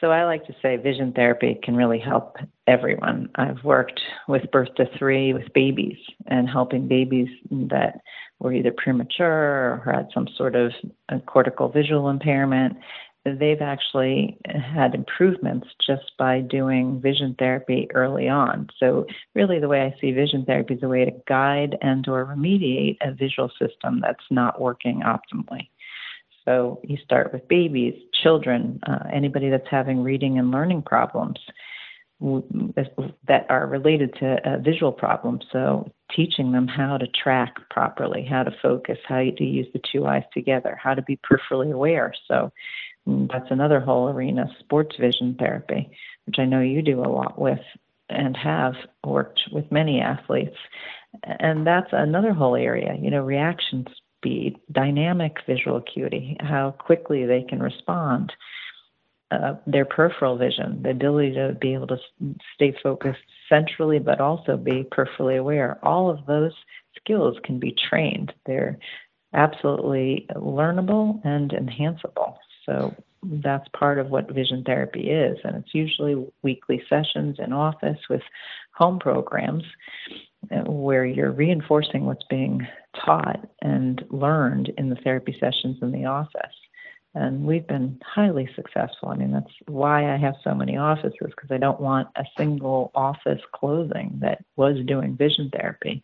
So 0.00 0.10
I 0.10 0.24
like 0.24 0.46
to 0.46 0.54
say 0.62 0.76
vision 0.76 1.12
therapy 1.12 1.58
can 1.62 1.76
really 1.76 1.98
help 1.98 2.36
everyone. 2.66 3.28
I've 3.34 3.62
worked 3.62 4.00
with 4.26 4.50
birth 4.50 4.74
to 4.76 4.86
three 4.98 5.34
with 5.34 5.52
babies 5.52 5.98
and 6.26 6.48
helping 6.48 6.88
babies 6.88 7.28
that 7.50 8.00
were 8.38 8.54
either 8.54 8.72
premature 8.72 9.82
or 9.84 9.92
had 9.92 10.08
some 10.14 10.26
sort 10.36 10.56
of 10.56 10.72
cortical 11.26 11.68
visual 11.68 12.08
impairment 12.08 12.78
they've 13.24 13.62
actually 13.62 14.38
had 14.46 14.94
improvements 14.94 15.66
just 15.86 16.12
by 16.18 16.40
doing 16.40 17.00
vision 17.00 17.34
therapy 17.38 17.88
early 17.94 18.28
on. 18.28 18.68
So 18.78 19.06
really 19.34 19.58
the 19.58 19.68
way 19.68 19.82
I 19.82 19.98
see 20.00 20.12
vision 20.12 20.44
therapy 20.44 20.74
is 20.74 20.82
a 20.82 20.88
way 20.88 21.04
to 21.06 21.12
guide 21.26 21.78
and 21.80 22.06
or 22.06 22.26
remediate 22.26 22.98
a 23.00 23.12
visual 23.12 23.50
system 23.58 24.00
that's 24.02 24.24
not 24.30 24.60
working 24.60 25.00
optimally. 25.00 25.68
So 26.44 26.80
you 26.84 26.98
start 27.02 27.32
with 27.32 27.48
babies, 27.48 27.94
children, 28.22 28.78
uh, 28.86 29.08
anybody 29.10 29.48
that's 29.48 29.68
having 29.70 30.02
reading 30.02 30.38
and 30.38 30.50
learning 30.50 30.82
problems 30.82 31.38
that 32.20 33.46
are 33.48 33.66
related 33.66 34.14
to 34.20 34.60
visual 34.62 34.92
problems. 34.92 35.44
So 35.52 35.90
teaching 36.14 36.52
them 36.52 36.68
how 36.68 36.96
to 36.96 37.06
track 37.08 37.54
properly, 37.70 38.24
how 38.24 38.44
to 38.44 38.52
focus, 38.62 38.98
how 39.06 39.18
to 39.18 39.44
use 39.44 39.66
the 39.72 39.80
two 39.90 40.06
eyes 40.06 40.22
together, 40.32 40.78
how 40.80 40.94
to 40.94 41.02
be 41.02 41.18
peripherally 41.18 41.72
aware. 41.72 42.14
So 42.28 42.52
that's 43.06 43.50
another 43.50 43.80
whole 43.80 44.08
arena, 44.08 44.48
sports 44.60 44.96
vision 44.98 45.36
therapy, 45.38 45.90
which 46.26 46.38
I 46.38 46.44
know 46.44 46.60
you 46.60 46.82
do 46.82 47.00
a 47.00 47.08
lot 47.08 47.38
with 47.38 47.60
and 48.08 48.36
have 48.36 48.74
worked 49.04 49.40
with 49.52 49.70
many 49.70 50.00
athletes. 50.00 50.56
And 51.22 51.66
that's 51.66 51.90
another 51.92 52.32
whole 52.32 52.56
area, 52.56 52.96
you 53.00 53.10
know, 53.10 53.22
reaction 53.22 53.86
speed, 54.16 54.58
dynamic 54.72 55.36
visual 55.46 55.76
acuity, 55.76 56.36
how 56.40 56.72
quickly 56.78 57.26
they 57.26 57.42
can 57.42 57.62
respond, 57.62 58.32
uh, 59.30 59.54
their 59.66 59.84
peripheral 59.84 60.36
vision, 60.36 60.82
the 60.82 60.90
ability 60.90 61.32
to 61.34 61.56
be 61.60 61.74
able 61.74 61.86
to 61.86 61.98
stay 62.54 62.74
focused 62.82 63.20
centrally 63.48 63.98
but 63.98 64.20
also 64.20 64.56
be 64.56 64.84
peripherally 64.84 65.38
aware. 65.38 65.78
All 65.82 66.10
of 66.10 66.24
those 66.26 66.52
skills 66.96 67.36
can 67.44 67.58
be 67.58 67.76
trained. 67.88 68.32
They're 68.46 68.78
absolutely 69.34 70.26
learnable 70.36 71.20
and 71.24 71.52
enhanceable. 71.52 72.38
So 72.66 72.94
that's 73.22 73.68
part 73.76 73.98
of 73.98 74.10
what 74.10 74.30
vision 74.30 74.62
therapy 74.64 75.10
is. 75.10 75.38
And 75.44 75.56
it's 75.56 75.74
usually 75.74 76.26
weekly 76.42 76.82
sessions 76.88 77.36
in 77.38 77.52
office 77.52 77.98
with 78.10 78.22
home 78.74 78.98
programs 78.98 79.64
uh, 80.50 80.70
where 80.70 81.06
you're 81.06 81.32
reinforcing 81.32 82.04
what's 82.04 82.24
being 82.28 82.66
taught 83.04 83.48
and 83.62 84.04
learned 84.10 84.72
in 84.76 84.90
the 84.90 84.96
therapy 84.96 85.36
sessions 85.40 85.78
in 85.80 85.92
the 85.92 86.04
office. 86.04 86.54
And 87.14 87.44
we've 87.44 87.66
been 87.66 88.00
highly 88.04 88.48
successful. 88.56 89.08
I 89.08 89.14
mean, 89.14 89.30
that's 89.30 89.52
why 89.66 90.12
I 90.12 90.16
have 90.16 90.34
so 90.42 90.52
many 90.52 90.76
offices 90.76 91.14
because 91.20 91.50
I 91.52 91.58
don't 91.58 91.80
want 91.80 92.08
a 92.16 92.24
single 92.36 92.90
office 92.94 93.40
closing 93.54 94.18
that 94.20 94.44
was 94.56 94.76
doing 94.84 95.16
vision 95.16 95.48
therapy. 95.50 96.02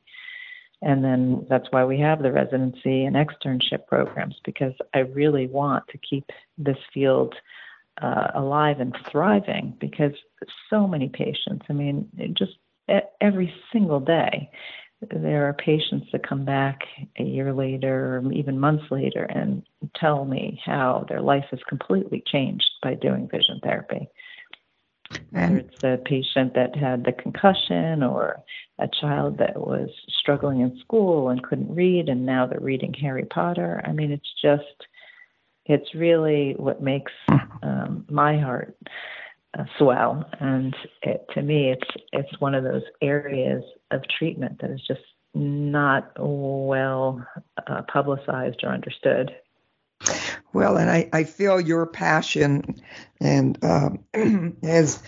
And 0.82 1.04
then 1.04 1.46
that's 1.48 1.66
why 1.70 1.84
we 1.84 1.98
have 2.00 2.22
the 2.22 2.32
residency 2.32 3.04
and 3.04 3.16
externship 3.16 3.86
programs 3.86 4.36
because 4.44 4.72
I 4.94 5.00
really 5.00 5.46
want 5.46 5.86
to 5.88 5.98
keep 5.98 6.30
this 6.56 6.78
field 6.92 7.34
uh, 8.00 8.28
alive 8.34 8.80
and 8.80 8.96
thriving 9.10 9.76
because 9.78 10.12
so 10.70 10.86
many 10.86 11.08
patients, 11.08 11.66
I 11.68 11.74
mean, 11.74 12.08
just 12.32 12.52
every 13.20 13.52
single 13.72 14.00
day, 14.00 14.50
there 15.10 15.48
are 15.48 15.54
patients 15.54 16.06
that 16.12 16.26
come 16.26 16.44
back 16.44 16.80
a 17.18 17.22
year 17.22 17.52
later 17.52 18.18
or 18.18 18.32
even 18.32 18.58
months 18.58 18.84
later 18.90 19.24
and 19.24 19.62
tell 19.94 20.24
me 20.24 20.60
how 20.64 21.06
their 21.08 21.22
life 21.22 21.44
has 21.50 21.60
completely 21.68 22.22
changed 22.26 22.70
by 22.82 22.94
doing 22.94 23.28
vision 23.28 23.60
therapy. 23.62 24.08
Whether 25.30 25.58
it's 25.58 25.84
a 25.84 25.98
patient 26.04 26.54
that 26.54 26.76
had 26.76 27.04
the 27.04 27.12
concussion 27.12 28.02
or 28.02 28.42
a 28.78 28.88
child 29.00 29.38
that 29.38 29.56
was 29.56 29.88
struggling 30.08 30.60
in 30.60 30.78
school 30.80 31.28
and 31.28 31.42
couldn't 31.42 31.74
read 31.74 32.08
and 32.08 32.24
now 32.24 32.46
they're 32.46 32.60
reading 32.60 32.94
Harry 32.94 33.24
Potter. 33.24 33.82
I 33.84 33.92
mean, 33.92 34.10
it's 34.10 34.32
just, 34.42 34.86
it's 35.66 35.94
really 35.94 36.54
what 36.56 36.82
makes 36.82 37.12
um, 37.62 38.04
my 38.08 38.38
heart 38.38 38.76
uh, 39.58 39.64
swell. 39.78 40.24
And 40.40 40.74
it, 41.02 41.26
to 41.34 41.42
me, 41.42 41.70
it's, 41.70 41.90
it's 42.12 42.40
one 42.40 42.54
of 42.54 42.64
those 42.64 42.82
areas 43.02 43.62
of 43.90 44.02
treatment 44.18 44.60
that 44.60 44.70
is 44.70 44.80
just 44.86 45.00
not 45.34 46.12
well 46.18 47.24
uh, 47.66 47.82
publicized 47.92 48.60
or 48.62 48.70
understood. 48.70 49.30
Well, 50.52 50.76
and 50.76 50.90
I, 50.90 51.08
I 51.12 51.24
feel 51.24 51.60
your 51.60 51.86
passion 51.86 52.82
and 53.20 53.58
um, 53.64 54.04
as 54.62 55.02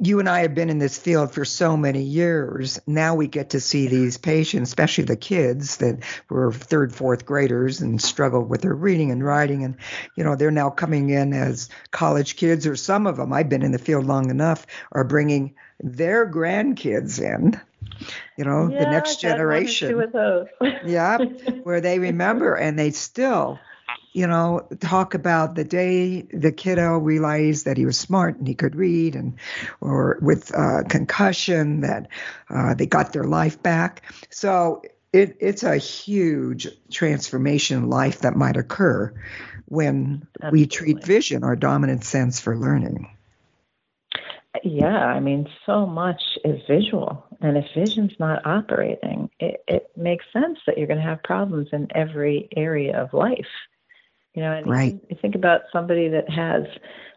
you 0.00 0.20
and 0.20 0.28
I 0.28 0.40
have 0.40 0.54
been 0.54 0.70
in 0.70 0.78
this 0.78 0.96
field 0.96 1.32
for 1.32 1.44
so 1.44 1.76
many 1.76 2.02
years. 2.02 2.80
Now 2.86 3.16
we 3.16 3.26
get 3.26 3.50
to 3.50 3.60
see 3.60 3.88
these 3.88 4.16
patients, 4.16 4.68
especially 4.68 5.04
the 5.04 5.16
kids 5.16 5.78
that 5.78 6.04
were 6.28 6.52
third, 6.52 6.94
fourth 6.94 7.26
graders 7.26 7.80
and 7.80 8.00
struggled 8.00 8.48
with 8.48 8.62
their 8.62 8.74
reading 8.74 9.10
and 9.10 9.24
writing. 9.24 9.64
And, 9.64 9.76
you 10.14 10.22
know, 10.22 10.36
they're 10.36 10.52
now 10.52 10.70
coming 10.70 11.10
in 11.10 11.32
as 11.32 11.68
college 11.90 12.36
kids, 12.36 12.66
or 12.66 12.76
some 12.76 13.08
of 13.08 13.16
them, 13.16 13.32
I've 13.32 13.48
been 13.48 13.62
in 13.62 13.72
the 13.72 13.78
field 13.78 14.06
long 14.06 14.30
enough, 14.30 14.66
are 14.92 15.04
bringing 15.04 15.54
their 15.80 16.30
grandkids 16.30 17.20
in 17.20 17.60
you 18.36 18.44
know 18.44 18.68
yeah, 18.68 18.84
the 18.84 18.90
next 18.90 19.20
generation 19.20 20.10
yeah 20.84 21.18
where 21.62 21.80
they 21.80 21.98
remember 21.98 22.54
and 22.54 22.78
they 22.78 22.90
still 22.90 23.58
you 24.12 24.26
know 24.26 24.66
talk 24.80 25.14
about 25.14 25.54
the 25.54 25.64
day 25.64 26.22
the 26.22 26.52
kiddo 26.52 26.98
realized 26.98 27.64
that 27.64 27.76
he 27.76 27.86
was 27.86 27.98
smart 27.98 28.36
and 28.36 28.48
he 28.48 28.54
could 28.54 28.74
read 28.74 29.14
and 29.14 29.34
or 29.80 30.18
with 30.20 30.54
uh, 30.54 30.82
concussion 30.88 31.80
that 31.80 32.08
uh, 32.50 32.74
they 32.74 32.86
got 32.86 33.12
their 33.12 33.24
life 33.24 33.62
back 33.62 34.02
so 34.30 34.82
it, 35.12 35.36
it's 35.40 35.62
a 35.62 35.76
huge 35.76 36.68
transformation 36.90 37.78
in 37.78 37.90
life 37.90 38.20
that 38.20 38.36
might 38.36 38.56
occur 38.56 39.12
when 39.66 40.26
Absolutely. 40.42 40.60
we 40.60 40.66
treat 40.66 41.04
vision 41.04 41.44
our 41.44 41.56
dominant 41.56 42.04
sense 42.04 42.40
for 42.40 42.56
learning 42.56 43.08
yeah, 44.64 44.86
I 44.86 45.20
mean, 45.20 45.46
so 45.66 45.86
much 45.86 46.20
is 46.44 46.60
visual. 46.68 47.24
And 47.40 47.56
if 47.56 47.64
vision's 47.76 48.14
not 48.18 48.44
operating, 48.44 49.30
it, 49.38 49.62
it 49.68 49.90
makes 49.96 50.24
sense 50.32 50.58
that 50.66 50.76
you're 50.76 50.86
going 50.86 50.98
to 50.98 51.06
have 51.06 51.22
problems 51.22 51.68
in 51.72 51.86
every 51.94 52.48
area 52.56 53.00
of 53.00 53.12
life. 53.12 53.46
You 54.34 54.42
know, 54.42 54.52
and 54.52 54.68
right. 54.68 54.98
you 55.08 55.16
think 55.20 55.34
about 55.34 55.62
somebody 55.72 56.08
that 56.08 56.30
has 56.30 56.62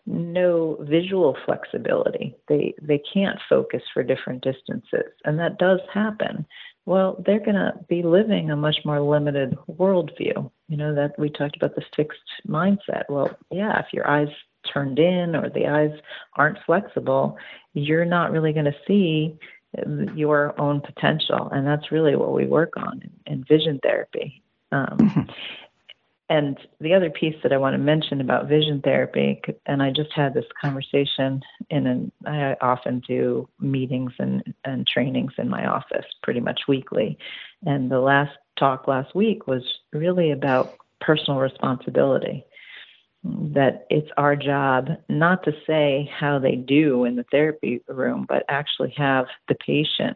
no 0.06 0.78
visual 0.82 1.38
flexibility. 1.46 2.36
They 2.48 2.74
they 2.82 3.02
can't 3.14 3.40
focus 3.48 3.84
for 3.94 4.04
different 4.04 4.44
distances, 4.44 5.12
and 5.26 5.38
that 5.40 5.60
does 5.60 5.80
happen. 5.94 6.46
Well, 6.86 7.22
they're 7.26 7.40
going 7.40 7.56
to 7.56 7.74
be 7.88 8.02
living 8.02 8.50
a 8.50 8.56
much 8.56 8.78
more 8.86 9.00
limited 9.00 9.56
worldview. 9.70 10.50
You 10.68 10.78
know 10.78 10.96
that 10.96 11.18
we 11.20 11.30
talked 11.30 11.56
about 11.56 11.76
the 11.76 11.84
fixed 11.96 12.20
mindset. 12.48 13.04
Well, 13.08 13.38
yeah, 13.52 13.80
if 13.80 13.88
your 13.94 14.10
eyes 14.10 14.30
turned 14.72 15.00
in 15.00 15.36
or 15.36 15.50
the 15.50 15.68
eyes 15.68 15.92
aren't 16.36 16.58
flexible, 16.66 17.38
you're 17.74 18.06
not 18.06 18.32
really 18.32 18.54
going 18.54 18.66
to 18.66 18.76
see 18.88 19.38
your 20.16 20.60
own 20.60 20.82
potential. 20.82 21.50
And 21.52 21.66
that's 21.66 21.92
really 21.92 22.16
what 22.16 22.34
we 22.34 22.46
work 22.46 22.74
on 22.78 23.02
in, 23.26 23.34
in 23.34 23.44
vision 23.44 23.80
therapy. 23.82 24.44
Um, 24.72 24.98
mm-hmm. 24.98 25.32
And 26.32 26.58
the 26.80 26.94
other 26.94 27.10
piece 27.10 27.36
that 27.44 27.52
I 27.52 27.58
want 27.58 27.74
to 27.74 27.78
mention 27.78 28.22
about 28.22 28.48
vision 28.48 28.80
therapy, 28.82 29.42
and 29.66 29.84
I 29.84 29.92
just 29.92 30.14
had 30.16 30.34
this 30.34 30.46
conversation 30.62 31.42
in 31.70 31.86
an, 31.86 32.12
I 32.26 32.56
often 32.62 33.02
do 33.06 33.50
meetings 33.60 34.14
and, 34.18 34.42
and 34.64 34.88
trainings 34.88 35.34
in 35.38 35.50
my 35.50 35.66
office 35.66 36.06
pretty 36.24 36.40
much 36.40 36.62
weekly. 36.70 37.18
And 37.66 37.92
the 37.92 38.00
last 38.00 38.32
talk 38.58 38.88
last 38.88 39.14
week 39.14 39.46
was 39.46 39.62
really 39.92 40.32
about 40.32 40.78
personal 41.02 41.38
responsibility. 41.42 42.46
That 43.26 43.86
it's 43.90 44.10
our 44.16 44.38
job 44.38 44.88
not 45.10 45.44
to 45.44 45.52
say 45.68 46.10
how 46.18 46.40
they 46.40 46.56
do 46.56 47.04
in 47.04 47.18
the 47.18 47.26
therapy 47.30 47.82
room, 47.90 48.26
but 48.26 48.46
actually 48.48 48.94
have 48.96 49.26
the 49.50 49.56
patient 49.56 50.16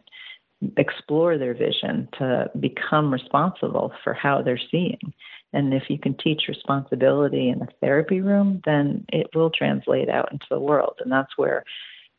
explore 0.76 1.38
their 1.38 1.54
vision 1.54 2.08
to 2.18 2.50
become 2.58 3.12
responsible 3.12 3.92
for 4.02 4.14
how 4.14 4.42
they're 4.42 4.60
seeing. 4.70 5.12
And 5.52 5.72
if 5.72 5.84
you 5.88 5.98
can 5.98 6.14
teach 6.14 6.42
responsibility 6.48 7.48
in 7.48 7.60
the 7.60 7.68
therapy 7.80 8.20
room, 8.20 8.60
then 8.64 9.04
it 9.12 9.28
will 9.34 9.50
translate 9.50 10.08
out 10.08 10.32
into 10.32 10.46
the 10.50 10.58
world. 10.58 10.96
And 11.00 11.10
that's 11.10 11.36
where 11.36 11.64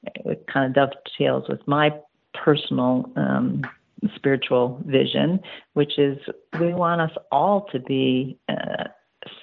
it 0.03 0.45
kind 0.51 0.65
of 0.65 0.73
dovetails 0.73 1.49
with 1.49 1.67
my 1.67 1.91
personal 2.33 3.11
um, 3.15 3.63
spiritual 4.15 4.81
vision, 4.85 5.39
which 5.73 5.97
is 5.97 6.17
we 6.59 6.73
want 6.73 7.01
us 7.01 7.11
all 7.31 7.67
to 7.71 7.79
be 7.79 8.37
uh, 8.49 8.85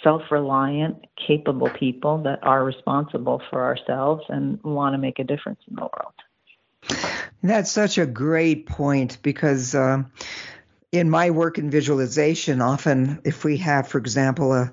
self 0.03 0.23
reliant, 0.31 1.05
capable 1.27 1.71
people 1.71 2.19
that 2.23 2.39
are 2.43 2.65
responsible 2.65 3.43
for 3.51 3.65
ourselves 3.65 4.25
and 4.29 4.63
want 4.63 4.95
to 4.95 4.99
make 4.99 5.19
a 5.19 5.25
difference 5.25 5.61
in 5.69 5.77
the 5.77 5.83
world. 5.83 7.24
That's 7.45 7.71
such 7.71 7.99
a 7.99 8.07
great 8.07 8.67
point 8.67 9.19
because. 9.23 9.75
Uh, 9.75 10.05
in 10.93 11.11
my 11.11 11.31
work 11.31 11.59
in 11.59 11.71
visualization, 11.71 12.61
often 12.61 13.21
if 13.25 13.43
we 13.43 13.57
have, 13.57 13.89
for 13.89 13.99
example, 13.99 14.53
a, 14.53 14.71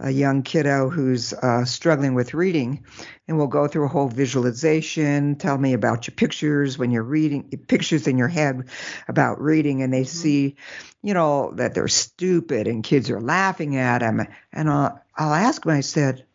a 0.00 0.10
young 0.10 0.42
kiddo 0.42 0.90
who's 0.90 1.32
uh, 1.32 1.64
struggling 1.64 2.12
with 2.12 2.34
reading, 2.34 2.84
and 3.26 3.38
we'll 3.38 3.46
go 3.46 3.66
through 3.66 3.86
a 3.86 3.88
whole 3.88 4.08
visualization, 4.08 5.34
tell 5.36 5.56
me 5.56 5.72
about 5.72 6.06
your 6.06 6.14
pictures 6.14 6.76
when 6.76 6.90
you're 6.90 7.02
reading, 7.02 7.44
pictures 7.68 8.06
in 8.06 8.18
your 8.18 8.28
head 8.28 8.68
about 9.08 9.40
reading, 9.40 9.82
and 9.82 9.94
they 9.94 10.02
mm-hmm. 10.02 10.18
see, 10.18 10.56
you 11.00 11.14
know, 11.14 11.52
that 11.54 11.72
they're 11.72 11.88
stupid 11.88 12.68
and 12.68 12.84
kids 12.84 13.08
are 13.08 13.22
laughing 13.22 13.76
at 13.76 14.00
them. 14.00 14.26
And 14.52 14.68
I'll, 14.68 15.02
I'll 15.16 15.32
ask 15.32 15.62
them, 15.62 15.72
I 15.72 15.80
said, 15.80 16.26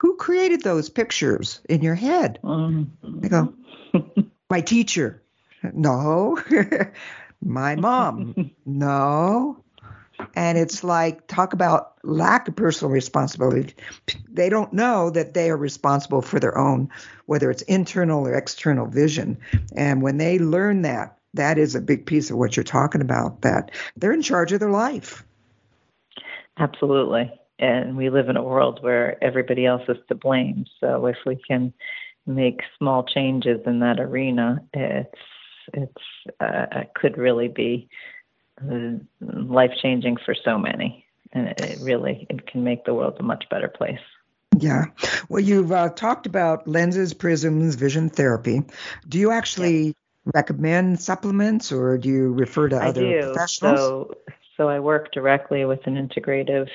who 0.00 0.16
created 0.16 0.62
those 0.62 0.90
pictures 0.90 1.62
in 1.70 1.80
your 1.80 1.94
head? 1.94 2.38
Mm-hmm. 2.44 3.20
They 3.20 3.28
go, 3.30 3.54
my 4.50 4.60
teacher. 4.60 5.22
No. 5.72 6.38
my 7.42 7.76
mom. 7.76 8.50
no. 8.66 9.62
And 10.36 10.58
it's 10.58 10.84
like, 10.84 11.26
talk 11.26 11.52
about 11.52 11.94
lack 12.04 12.46
of 12.46 12.54
personal 12.54 12.92
responsibility. 12.92 13.74
They 14.28 14.48
don't 14.48 14.72
know 14.72 15.10
that 15.10 15.34
they 15.34 15.50
are 15.50 15.56
responsible 15.56 16.22
for 16.22 16.38
their 16.38 16.56
own, 16.56 16.88
whether 17.26 17.50
it's 17.50 17.62
internal 17.62 18.26
or 18.26 18.34
external 18.34 18.86
vision. 18.86 19.38
And 19.76 20.02
when 20.02 20.18
they 20.18 20.38
learn 20.38 20.82
that, 20.82 21.18
that 21.34 21.58
is 21.58 21.74
a 21.74 21.80
big 21.80 22.06
piece 22.06 22.30
of 22.30 22.36
what 22.36 22.56
you're 22.56 22.64
talking 22.64 23.00
about, 23.00 23.42
that 23.42 23.72
they're 23.96 24.12
in 24.12 24.22
charge 24.22 24.52
of 24.52 24.60
their 24.60 24.70
life. 24.70 25.24
Absolutely. 26.58 27.32
And 27.58 27.96
we 27.96 28.10
live 28.10 28.28
in 28.28 28.36
a 28.36 28.42
world 28.42 28.82
where 28.82 29.22
everybody 29.22 29.66
else 29.66 29.82
is 29.88 29.96
to 30.08 30.14
blame. 30.14 30.66
So 30.80 31.06
if 31.06 31.16
we 31.26 31.36
can 31.36 31.72
make 32.26 32.60
small 32.78 33.04
changes 33.04 33.60
in 33.66 33.80
that 33.80 34.00
arena, 34.00 34.62
it's 34.72 35.18
it's 35.72 36.02
uh, 36.40 36.84
could 36.94 37.16
really 37.16 37.48
be 37.48 37.88
uh, 38.60 38.90
life 39.20 39.72
changing 39.82 40.16
for 40.24 40.34
so 40.34 40.58
many, 40.58 41.06
and 41.32 41.48
it, 41.48 41.60
it, 41.60 41.78
really 41.80 42.26
it 42.30 42.46
can 42.46 42.64
make 42.64 42.84
the 42.84 42.94
world 42.94 43.16
a 43.18 43.22
much 43.22 43.44
better 43.50 43.68
place. 43.68 44.00
Yeah. 44.58 44.86
Well, 45.28 45.42
you've 45.42 45.72
uh, 45.72 45.90
talked 45.90 46.26
about 46.26 46.68
lenses, 46.68 47.12
prisms, 47.12 47.74
vision 47.74 48.08
therapy. 48.08 48.62
Do 49.08 49.18
you 49.18 49.32
actually 49.32 49.86
yeah. 49.86 49.92
recommend 50.34 51.00
supplements, 51.00 51.72
or 51.72 51.98
do 51.98 52.08
you 52.08 52.32
refer 52.32 52.68
to 52.68 52.76
I 52.76 52.88
other 52.88 53.00
do. 53.00 53.22
professionals? 53.32 53.78
So, 53.80 54.14
so 54.56 54.68
I 54.68 54.78
work 54.78 55.12
directly 55.12 55.64
with 55.64 55.80
an 55.86 55.96
integrative 55.96 56.68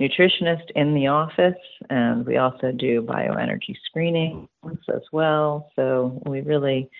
nutritionist 0.00 0.70
in 0.74 0.94
the 0.94 1.06
office, 1.06 1.54
and 1.88 2.26
we 2.26 2.36
also 2.36 2.72
do 2.72 3.02
bioenergy 3.02 3.76
screenings 3.86 4.48
as 4.64 5.02
well. 5.12 5.70
So 5.76 6.20
we 6.26 6.40
really 6.40 6.90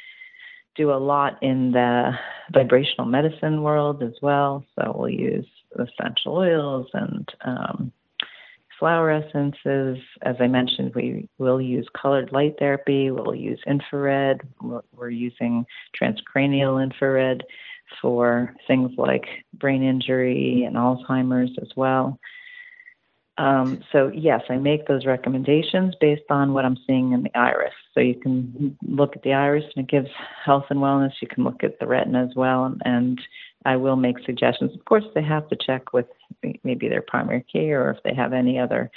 do 0.76 0.92
a 0.92 0.94
lot 0.94 1.42
in 1.42 1.72
the 1.72 2.12
vibrational 2.52 3.06
medicine 3.06 3.62
world 3.62 4.02
as 4.02 4.14
well. 4.22 4.64
So 4.76 4.94
we'll 4.96 5.10
use 5.10 5.46
essential 5.74 6.36
oils 6.36 6.86
and 6.94 7.28
um, 7.44 7.92
flower 8.78 9.10
essences. 9.10 9.98
As 10.22 10.36
I 10.40 10.46
mentioned, 10.46 10.92
we 10.94 11.28
will 11.38 11.60
use 11.60 11.86
colored 12.00 12.32
light 12.32 12.54
therapy. 12.58 13.10
We'll 13.10 13.34
use 13.34 13.60
infrared. 13.66 14.40
We're 14.60 15.10
using 15.10 15.66
transcranial 16.00 16.82
infrared 16.82 17.44
for 18.00 18.54
things 18.66 18.92
like 18.96 19.26
brain 19.54 19.82
injury 19.82 20.64
and 20.64 20.76
Alzheimer's 20.76 21.56
as 21.60 21.68
well. 21.76 22.18
Um, 23.38 23.82
so 23.90 24.10
yes, 24.14 24.42
I 24.50 24.56
make 24.56 24.86
those 24.86 25.06
recommendations 25.06 25.94
based 25.98 26.30
on 26.30 26.52
what 26.52 26.66
I'm 26.66 26.76
seeing 26.86 27.12
in 27.12 27.22
the 27.22 27.34
iris. 27.34 27.72
So 27.94 28.00
you 28.00 28.14
can 28.14 28.76
look 28.86 29.16
at 29.16 29.22
the 29.22 29.32
iris 29.32 29.64
and 29.74 29.84
it 29.84 29.90
gives 29.90 30.10
health 30.44 30.64
and 30.68 30.80
wellness. 30.80 31.12
You 31.22 31.28
can 31.28 31.44
look 31.44 31.64
at 31.64 31.78
the 31.78 31.86
retina 31.86 32.22
as 32.22 32.34
well, 32.36 32.64
and, 32.66 32.82
and 32.84 33.20
I 33.64 33.76
will 33.76 33.96
make 33.96 34.18
suggestions. 34.26 34.72
Of 34.74 34.84
course, 34.84 35.04
they 35.14 35.22
have 35.22 35.48
to 35.48 35.56
check 35.56 35.94
with 35.94 36.06
maybe 36.64 36.88
their 36.88 37.02
primary 37.02 37.44
care 37.50 37.86
or 37.86 37.92
if 37.92 38.02
they 38.02 38.14
have 38.14 38.34
any 38.34 38.58
other 38.58 38.90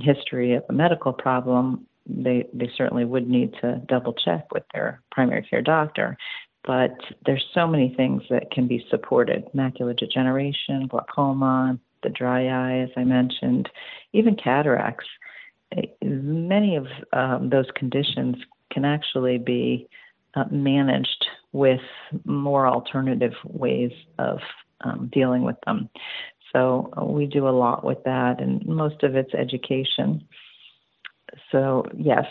history 0.00 0.54
of 0.54 0.62
a 0.68 0.72
medical 0.72 1.12
problem. 1.12 1.86
They 2.06 2.46
they 2.52 2.70
certainly 2.76 3.04
would 3.04 3.28
need 3.28 3.54
to 3.60 3.82
double 3.86 4.14
check 4.14 4.52
with 4.52 4.64
their 4.72 5.02
primary 5.10 5.42
care 5.42 5.62
doctor. 5.62 6.16
But 6.64 6.96
there's 7.24 7.44
so 7.54 7.66
many 7.66 7.94
things 7.96 8.22
that 8.30 8.50
can 8.50 8.68
be 8.68 8.84
supported: 8.90 9.44
macular 9.54 9.96
degeneration, 9.96 10.86
glaucoma, 10.88 11.78
the 12.02 12.10
dry 12.10 12.46
eye, 12.46 12.80
as 12.80 12.90
I 12.96 13.04
mentioned, 13.04 13.68
even 14.12 14.36
cataracts. 14.36 15.06
Many 16.02 16.76
of 16.76 16.86
um, 17.12 17.50
those 17.50 17.66
conditions 17.76 18.36
can 18.72 18.84
actually 18.84 19.38
be 19.38 19.88
uh, 20.34 20.44
managed 20.50 21.26
with 21.52 21.80
more 22.24 22.66
alternative 22.66 23.34
ways 23.44 23.92
of 24.18 24.38
um, 24.82 25.10
dealing 25.12 25.42
with 25.42 25.56
them. 25.66 25.88
So 26.52 26.92
uh, 26.96 27.04
we 27.04 27.26
do 27.26 27.48
a 27.48 27.50
lot 27.50 27.84
with 27.84 28.02
that, 28.04 28.40
and 28.40 28.64
most 28.66 29.02
of 29.02 29.14
it's 29.14 29.34
education. 29.34 30.26
So, 31.52 31.84
yes, 31.96 32.24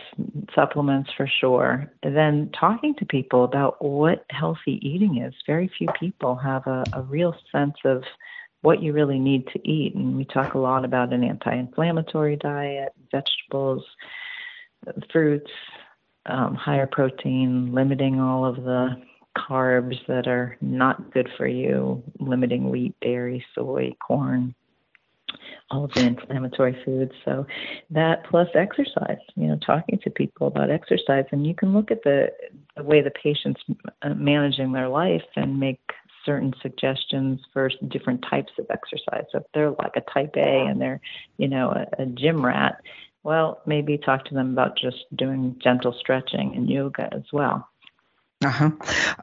supplements 0.53 1.09
for 1.15 1.27
sure. 1.39 1.91
And 2.03 2.15
then 2.15 2.51
talking 2.59 2.95
to 2.95 3.05
people 3.05 3.43
about 3.43 3.83
what 3.83 4.25
healthy 4.29 4.79
eating 4.81 5.21
is. 5.21 5.33
Very 5.45 5.69
few 5.77 5.87
people 5.99 6.35
have 6.35 6.65
a, 6.67 6.83
a 6.93 7.01
real 7.01 7.35
sense 7.51 7.75
of 7.85 8.03
what 8.61 8.81
you 8.81 8.91
really 8.93 9.19
need 9.19 9.47
to 9.47 9.69
eat. 9.69 9.95
And 9.95 10.17
we 10.17 10.25
talk 10.25 10.53
a 10.53 10.59
lot 10.59 10.83
about 10.83 11.13
an 11.13 11.23
anti 11.23 11.53
inflammatory 11.53 12.35
diet, 12.35 12.93
vegetables, 13.11 13.83
fruits, 15.11 15.51
um, 16.25 16.55
higher 16.55 16.87
protein, 16.87 17.73
limiting 17.73 18.19
all 18.19 18.45
of 18.45 18.57
the 18.57 19.01
carbs 19.37 19.95
that 20.07 20.27
are 20.27 20.57
not 20.61 21.13
good 21.13 21.29
for 21.37 21.47
you, 21.47 22.03
limiting 22.19 22.69
wheat, 22.69 22.95
dairy, 23.01 23.45
soy, 23.55 23.93
corn, 24.05 24.53
all 25.71 25.85
of 25.85 25.93
the 25.93 26.01
inflammatory 26.01 26.77
foods. 26.83 27.11
So 27.25 27.45
that 27.91 28.23
plus 28.29 28.47
exercise, 28.55 29.17
you 29.35 29.47
know, 29.47 29.57
talking 29.65 29.99
to 30.03 30.09
people 30.09 30.47
about 30.47 30.69
exercise, 30.69 31.25
and 31.31 31.45
you 31.45 31.53
can 31.53 31.73
look 31.73 31.91
at 31.91 32.03
the, 32.03 32.31
the 32.75 32.83
way 32.83 33.01
the 33.01 33.11
patient's 33.11 33.61
uh, 34.01 34.13
managing 34.15 34.71
their 34.71 34.89
life 34.89 35.23
and 35.35 35.59
make 35.59 35.79
certain 36.25 36.53
suggestions 36.61 37.39
for 37.53 37.69
different 37.87 38.23
types 38.29 38.51
of 38.59 38.65
exercise. 38.69 39.23
So 39.31 39.39
if 39.39 39.45
they're 39.53 39.71
like 39.71 39.95
a 39.95 40.01
type 40.13 40.35
A 40.35 40.65
and 40.67 40.81
they're, 40.81 41.01
you 41.37 41.47
know, 41.47 41.69
a, 41.69 42.03
a 42.03 42.05
gym 42.05 42.45
rat, 42.45 42.81
well, 43.23 43.61
maybe 43.65 43.97
talk 43.97 44.25
to 44.25 44.33
them 44.33 44.51
about 44.51 44.77
just 44.77 45.05
doing 45.15 45.55
gentle 45.63 45.95
stretching 45.99 46.55
and 46.55 46.69
yoga 46.69 47.09
as 47.13 47.23
well. 47.31 47.67
Uh 48.43 48.49
huh. 48.49 48.71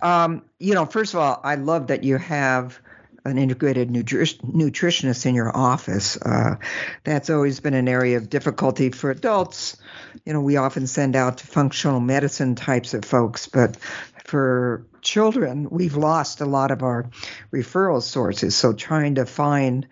Um, 0.03 0.43
you 0.59 0.75
know, 0.75 0.85
first 0.85 1.15
of 1.15 1.21
all, 1.21 1.41
I 1.43 1.55
love 1.55 1.87
that 1.87 2.05
you 2.05 2.19
have 2.19 2.81
an 3.27 3.39
integrated 3.39 3.89
nutri- 3.91 4.41
nutritionist 4.41 5.27
in 5.27 5.35
your 5.35 5.55
office. 5.55 6.17
Uh, 6.17 6.57
that's 7.05 7.31
always 7.31 7.61
been 7.61 7.75
an 7.75 7.89
area 7.89 8.17
of 8.17 8.31
difficulty 8.31 8.91
for 8.91 9.11
adults. 9.11 9.77
You 10.25 10.33
know, 10.33 10.41
we 10.41 10.57
often 10.57 10.87
send 10.87 11.17
out 11.17 11.39
to 11.39 11.47
functional 11.47 12.01
medicine 12.01 12.55
types 12.55 12.95
of 12.95 13.05
folks, 13.05 13.49
but 13.49 13.77
for 14.25 14.87
children, 15.03 15.69
we've 15.71 15.97
lost 15.97 16.41
a 16.41 16.47
lot 16.47 16.71
of 16.71 16.83
our 16.83 17.11
referral 17.53 18.03
sources. 18.03 18.57
So 18.57 18.73
trying 18.73 19.17
to 19.17 19.27
find 19.27 19.87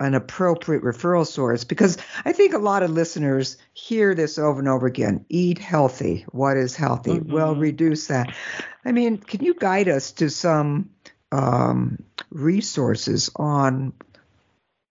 an 0.00 0.14
appropriate 0.14 0.82
referral 0.82 1.26
source 1.26 1.64
because 1.64 1.98
I 2.24 2.32
think 2.32 2.54
a 2.54 2.58
lot 2.58 2.82
of 2.84 2.90
listeners 2.90 3.56
hear 3.72 4.14
this 4.14 4.38
over 4.38 4.60
and 4.60 4.68
over 4.68 4.86
again. 4.86 5.24
Eat 5.28 5.58
healthy. 5.58 6.24
What 6.30 6.56
is 6.56 6.76
healthy? 6.76 7.14
Mm-hmm. 7.14 7.32
Well, 7.32 7.56
reduce 7.56 8.06
that. 8.06 8.32
I 8.84 8.92
mean, 8.92 9.18
can 9.18 9.44
you 9.44 9.54
guide 9.54 9.88
us 9.88 10.12
to 10.12 10.30
some 10.30 10.90
um, 11.32 11.98
resources 12.30 13.30
on 13.36 13.92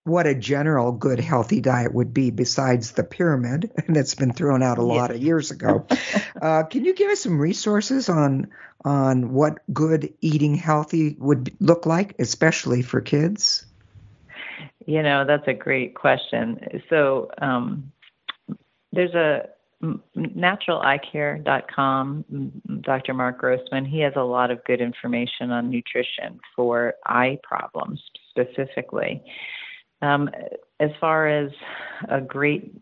what 0.03 0.25
a 0.25 0.33
general 0.33 0.93
good 0.93 1.19
healthy 1.19 1.59
diet 1.59 1.93
would 1.93 2.13
be 2.13 2.31
besides 2.31 2.93
the 2.93 3.03
pyramid 3.03 3.71
and 3.87 3.95
that's 3.95 4.15
been 4.15 4.31
thrown 4.31 4.63
out 4.63 4.77
a 4.77 4.83
lot 4.83 5.11
of 5.11 5.21
years 5.21 5.51
ago. 5.51 5.85
uh, 6.41 6.63
can 6.63 6.85
you 6.85 6.95
give 6.95 7.11
us 7.11 7.19
some 7.19 7.39
resources 7.39 8.09
on 8.09 8.47
on 8.85 9.33
what 9.33 9.59
good 9.73 10.13
eating 10.21 10.55
healthy 10.55 11.17
would 11.19 11.53
look 11.59 11.85
like, 11.85 12.15
especially 12.19 12.81
for 12.81 13.01
kids? 13.01 13.65
You 14.85 15.03
know, 15.03 15.25
that's 15.25 15.47
a 15.47 15.53
great 15.53 15.95
question. 15.95 16.81
So 16.89 17.29
um, 17.41 17.91
there's 18.93 19.13
a 19.13 19.49
naturaleyecare.com, 19.83 22.25
Dr. 22.81 23.13
Mark 23.13 23.39
Grossman, 23.39 23.85
he 23.85 23.99
has 23.99 24.13
a 24.15 24.23
lot 24.23 24.49
of 24.49 24.63
good 24.63 24.81
information 24.81 25.51
on 25.51 25.69
nutrition 25.69 26.39
for 26.55 26.95
eye 27.05 27.37
problems 27.43 28.01
specifically. 28.29 29.21
Um, 30.01 30.31
as 30.79 30.89
far 30.99 31.27
as 31.27 31.51
a 32.09 32.21
great 32.21 32.73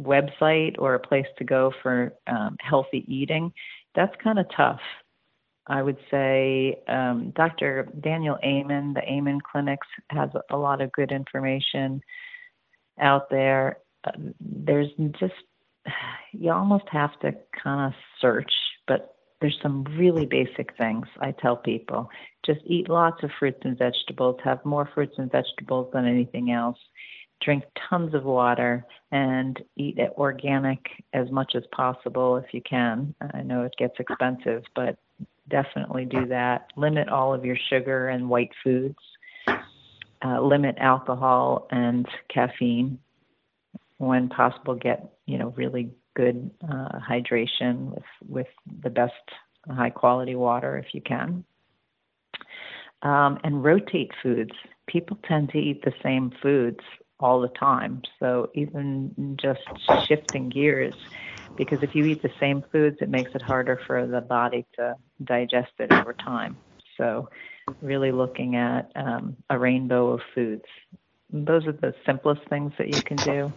website 0.00 0.76
or 0.78 0.94
a 0.94 1.00
place 1.00 1.26
to 1.38 1.44
go 1.44 1.72
for 1.82 2.12
um, 2.26 2.56
healthy 2.60 3.04
eating, 3.08 3.52
that's 3.94 4.14
kind 4.22 4.38
of 4.38 4.46
tough. 4.56 4.80
I 5.66 5.82
would 5.82 5.98
say 6.10 6.82
um, 6.88 7.32
Dr. 7.36 7.88
Daniel 8.00 8.38
Amen, 8.44 8.94
the 8.94 9.02
Amen 9.02 9.38
Clinics, 9.40 9.86
has 10.10 10.30
a 10.50 10.56
lot 10.56 10.80
of 10.80 10.90
good 10.92 11.12
information 11.12 12.00
out 13.00 13.30
there. 13.30 13.78
Uh, 14.04 14.10
there's 14.40 14.88
just 15.20 15.34
you 16.32 16.52
almost 16.52 16.84
have 16.90 17.18
to 17.20 17.32
kind 17.62 17.86
of 17.86 17.92
search, 18.20 18.52
but 18.86 19.16
there's 19.40 19.58
some 19.60 19.84
really 19.98 20.24
basic 20.24 20.76
things 20.76 21.06
I 21.20 21.32
tell 21.32 21.56
people. 21.56 22.08
Just 22.46 22.60
eat 22.64 22.88
lots 22.88 23.22
of 23.22 23.30
fruits 23.38 23.60
and 23.64 23.76
vegetables, 23.76 24.38
have 24.44 24.64
more 24.64 24.88
fruits 24.94 25.14
and 25.18 25.30
vegetables 25.30 25.90
than 25.92 26.06
anything 26.06 26.52
else. 26.52 26.78
Drink 27.40 27.64
tons 27.90 28.14
of 28.14 28.22
water 28.22 28.86
and 29.10 29.60
eat 29.76 29.98
organic 30.16 30.86
as 31.12 31.28
much 31.32 31.54
as 31.56 31.64
possible 31.72 32.36
if 32.36 32.54
you 32.54 32.62
can. 32.62 33.14
I 33.34 33.42
know 33.42 33.62
it 33.62 33.74
gets 33.76 33.98
expensive, 33.98 34.62
but 34.76 34.96
definitely 35.48 36.04
do 36.04 36.24
that. 36.26 36.68
Limit 36.76 37.08
all 37.08 37.34
of 37.34 37.44
your 37.44 37.56
sugar 37.68 38.10
and 38.10 38.28
white 38.28 38.52
foods. 38.62 38.98
Uh, 40.24 40.40
limit 40.40 40.76
alcohol 40.78 41.66
and 41.72 42.06
caffeine 42.32 42.96
when 43.98 44.28
possible, 44.28 44.74
get 44.74 45.12
you 45.26 45.38
know 45.38 45.52
really 45.56 45.90
good 46.14 46.50
uh, 46.62 46.98
hydration 46.98 47.90
with 47.94 48.04
with 48.28 48.46
the 48.82 48.90
best 48.90 49.12
high 49.68 49.90
quality 49.90 50.34
water 50.34 50.76
if 50.78 50.94
you 50.94 51.00
can. 51.00 51.44
Um, 53.02 53.38
and 53.42 53.64
rotate 53.64 54.12
foods. 54.22 54.52
People 54.86 55.18
tend 55.26 55.50
to 55.50 55.58
eat 55.58 55.84
the 55.84 55.92
same 56.02 56.32
foods 56.42 56.80
all 57.18 57.40
the 57.40 57.48
time. 57.48 58.02
So 58.20 58.50
even 58.54 59.36
just 59.40 59.60
shifting 60.06 60.48
gears, 60.48 60.94
because 61.56 61.78
if 61.82 61.94
you 61.94 62.04
eat 62.06 62.22
the 62.22 62.32
same 62.38 62.62
foods, 62.70 62.98
it 63.00 63.08
makes 63.08 63.30
it 63.34 63.42
harder 63.42 63.80
for 63.86 64.06
the 64.06 64.20
body 64.20 64.66
to 64.76 64.94
digest 65.24 65.72
it 65.78 65.92
over 65.92 66.12
time. 66.12 66.56
So 66.96 67.28
really 67.80 68.12
looking 68.12 68.56
at 68.56 68.90
um, 68.94 69.36
a 69.50 69.58
rainbow 69.58 70.12
of 70.12 70.20
foods. 70.34 70.64
Those 71.30 71.66
are 71.66 71.72
the 71.72 71.94
simplest 72.04 72.42
things 72.48 72.72
that 72.78 72.88
you 72.88 73.02
can 73.02 73.16
do 73.16 73.52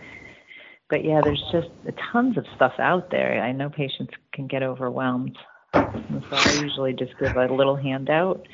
but 0.89 1.03
yeah, 1.03 1.21
there's 1.23 1.43
just 1.51 1.69
tons 2.11 2.37
of 2.37 2.45
stuff 2.55 2.73
out 2.79 3.09
there. 3.09 3.41
I 3.41 3.51
know 3.51 3.69
patients 3.69 4.13
can 4.33 4.47
get 4.47 4.63
overwhelmed. 4.63 5.37
And 5.73 6.23
so 6.29 6.35
I 6.35 6.61
usually 6.61 6.93
just 6.93 7.17
give 7.19 7.35
a 7.35 7.47
little 7.47 7.75
handout 7.75 8.47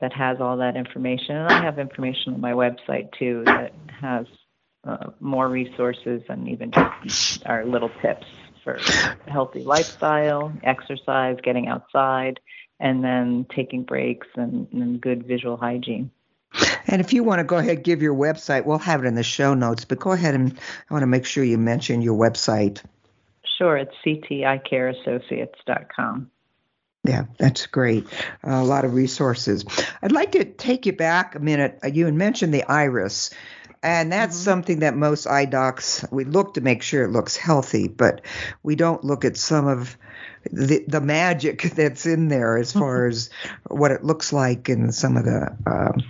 that 0.00 0.12
has 0.12 0.38
all 0.40 0.56
that 0.58 0.76
information. 0.76 1.36
And 1.36 1.48
I 1.48 1.62
have 1.62 1.78
information 1.78 2.34
on 2.34 2.40
my 2.40 2.52
website 2.52 3.10
too 3.18 3.42
that 3.46 3.72
has 4.00 4.26
uh, 4.86 5.10
more 5.20 5.48
resources 5.48 6.22
and 6.28 6.48
even 6.48 6.70
just 7.04 7.46
our 7.46 7.64
little 7.64 7.90
tips 8.02 8.26
for 8.62 8.78
healthy 9.26 9.62
lifestyle, 9.62 10.52
exercise, 10.64 11.38
getting 11.42 11.68
outside, 11.68 12.40
and 12.80 13.02
then 13.02 13.46
taking 13.54 13.84
breaks 13.84 14.26
and, 14.34 14.68
and 14.72 15.00
good 15.00 15.26
visual 15.26 15.56
hygiene. 15.56 16.10
And 16.86 17.00
if 17.00 17.12
you 17.12 17.24
want 17.24 17.40
to 17.40 17.44
go 17.44 17.56
ahead 17.56 17.82
give 17.82 18.00
your 18.02 18.14
website, 18.14 18.64
we'll 18.64 18.78
have 18.78 19.04
it 19.04 19.06
in 19.06 19.14
the 19.14 19.22
show 19.22 19.52
notes, 19.54 19.84
but 19.84 19.98
go 19.98 20.12
ahead 20.12 20.34
and 20.34 20.58
I 20.88 20.94
want 20.94 21.02
to 21.02 21.08
make 21.08 21.26
sure 21.26 21.44
you 21.44 21.58
mention 21.58 22.00
your 22.00 22.16
website. 22.16 22.80
Sure, 23.58 23.76
it's 23.76 23.94
cticareassociates.com. 24.04 26.30
Yeah, 27.04 27.24
that's 27.38 27.66
great. 27.66 28.06
Uh, 28.44 28.54
a 28.54 28.64
lot 28.64 28.84
of 28.84 28.94
resources. 28.94 29.64
I'd 30.02 30.12
like 30.12 30.32
to 30.32 30.44
take 30.44 30.86
you 30.86 30.92
back 30.92 31.34
a 31.34 31.38
minute. 31.38 31.78
You 31.92 32.06
had 32.06 32.14
mentioned 32.14 32.52
the 32.52 32.64
iris, 32.64 33.30
and 33.82 34.10
that's 34.10 34.36
mm-hmm. 34.36 34.44
something 34.44 34.78
that 34.80 34.96
most 34.96 35.26
eye 35.26 35.44
docs 35.44 36.04
we 36.10 36.24
look 36.24 36.54
to 36.54 36.60
make 36.60 36.82
sure 36.82 37.04
it 37.04 37.10
looks 37.10 37.36
healthy, 37.36 37.88
but 37.88 38.22
we 38.62 38.74
don't 38.74 39.04
look 39.04 39.24
at 39.24 39.36
some 39.36 39.68
of 39.68 39.96
the 40.52 40.84
the 40.86 41.00
magic 41.00 41.62
that's 41.74 42.06
in 42.06 42.28
there 42.28 42.56
as 42.56 42.72
far 42.72 43.06
as 43.06 43.30
what 43.68 43.90
it 43.90 44.04
looks 44.04 44.32
like 44.32 44.68
in 44.68 44.92
some 44.92 45.16
of 45.16 45.24
the 45.24 45.56
um, 45.66 46.02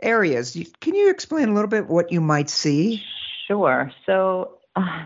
areas. 0.00 0.56
Can 0.80 0.94
you 0.94 1.10
explain 1.10 1.48
a 1.48 1.54
little 1.54 1.68
bit 1.68 1.86
what 1.86 2.12
you 2.12 2.20
might 2.20 2.50
see? 2.50 3.02
Sure. 3.46 3.90
So 4.06 4.58
uh, 4.76 5.04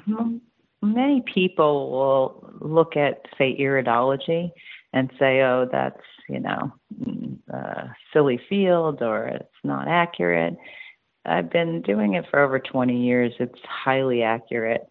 many 0.83 1.23
people 1.33 1.91
will 1.91 2.51
look 2.61 2.97
at, 2.97 3.27
say, 3.39 3.57
iridology 3.59 4.51
and 4.93 5.11
say, 5.19 5.41
oh, 5.43 5.69
that's, 5.71 6.03
you 6.29 6.41
know, 6.41 6.73
mm, 7.01 7.39
a 7.49 7.95
silly 8.13 8.41
field 8.49 9.03
or 9.03 9.27
it's 9.29 9.49
not 9.65 9.89
accurate. 9.89 10.57
I've 11.25 11.51
been 11.51 11.83
doing 11.83 12.15
it 12.15 12.27
for 12.31 12.41
over 12.41 12.59
20 12.59 13.01
years. 13.01 13.33
It's 13.39 13.61
highly 13.65 14.23
accurate. 14.23 14.89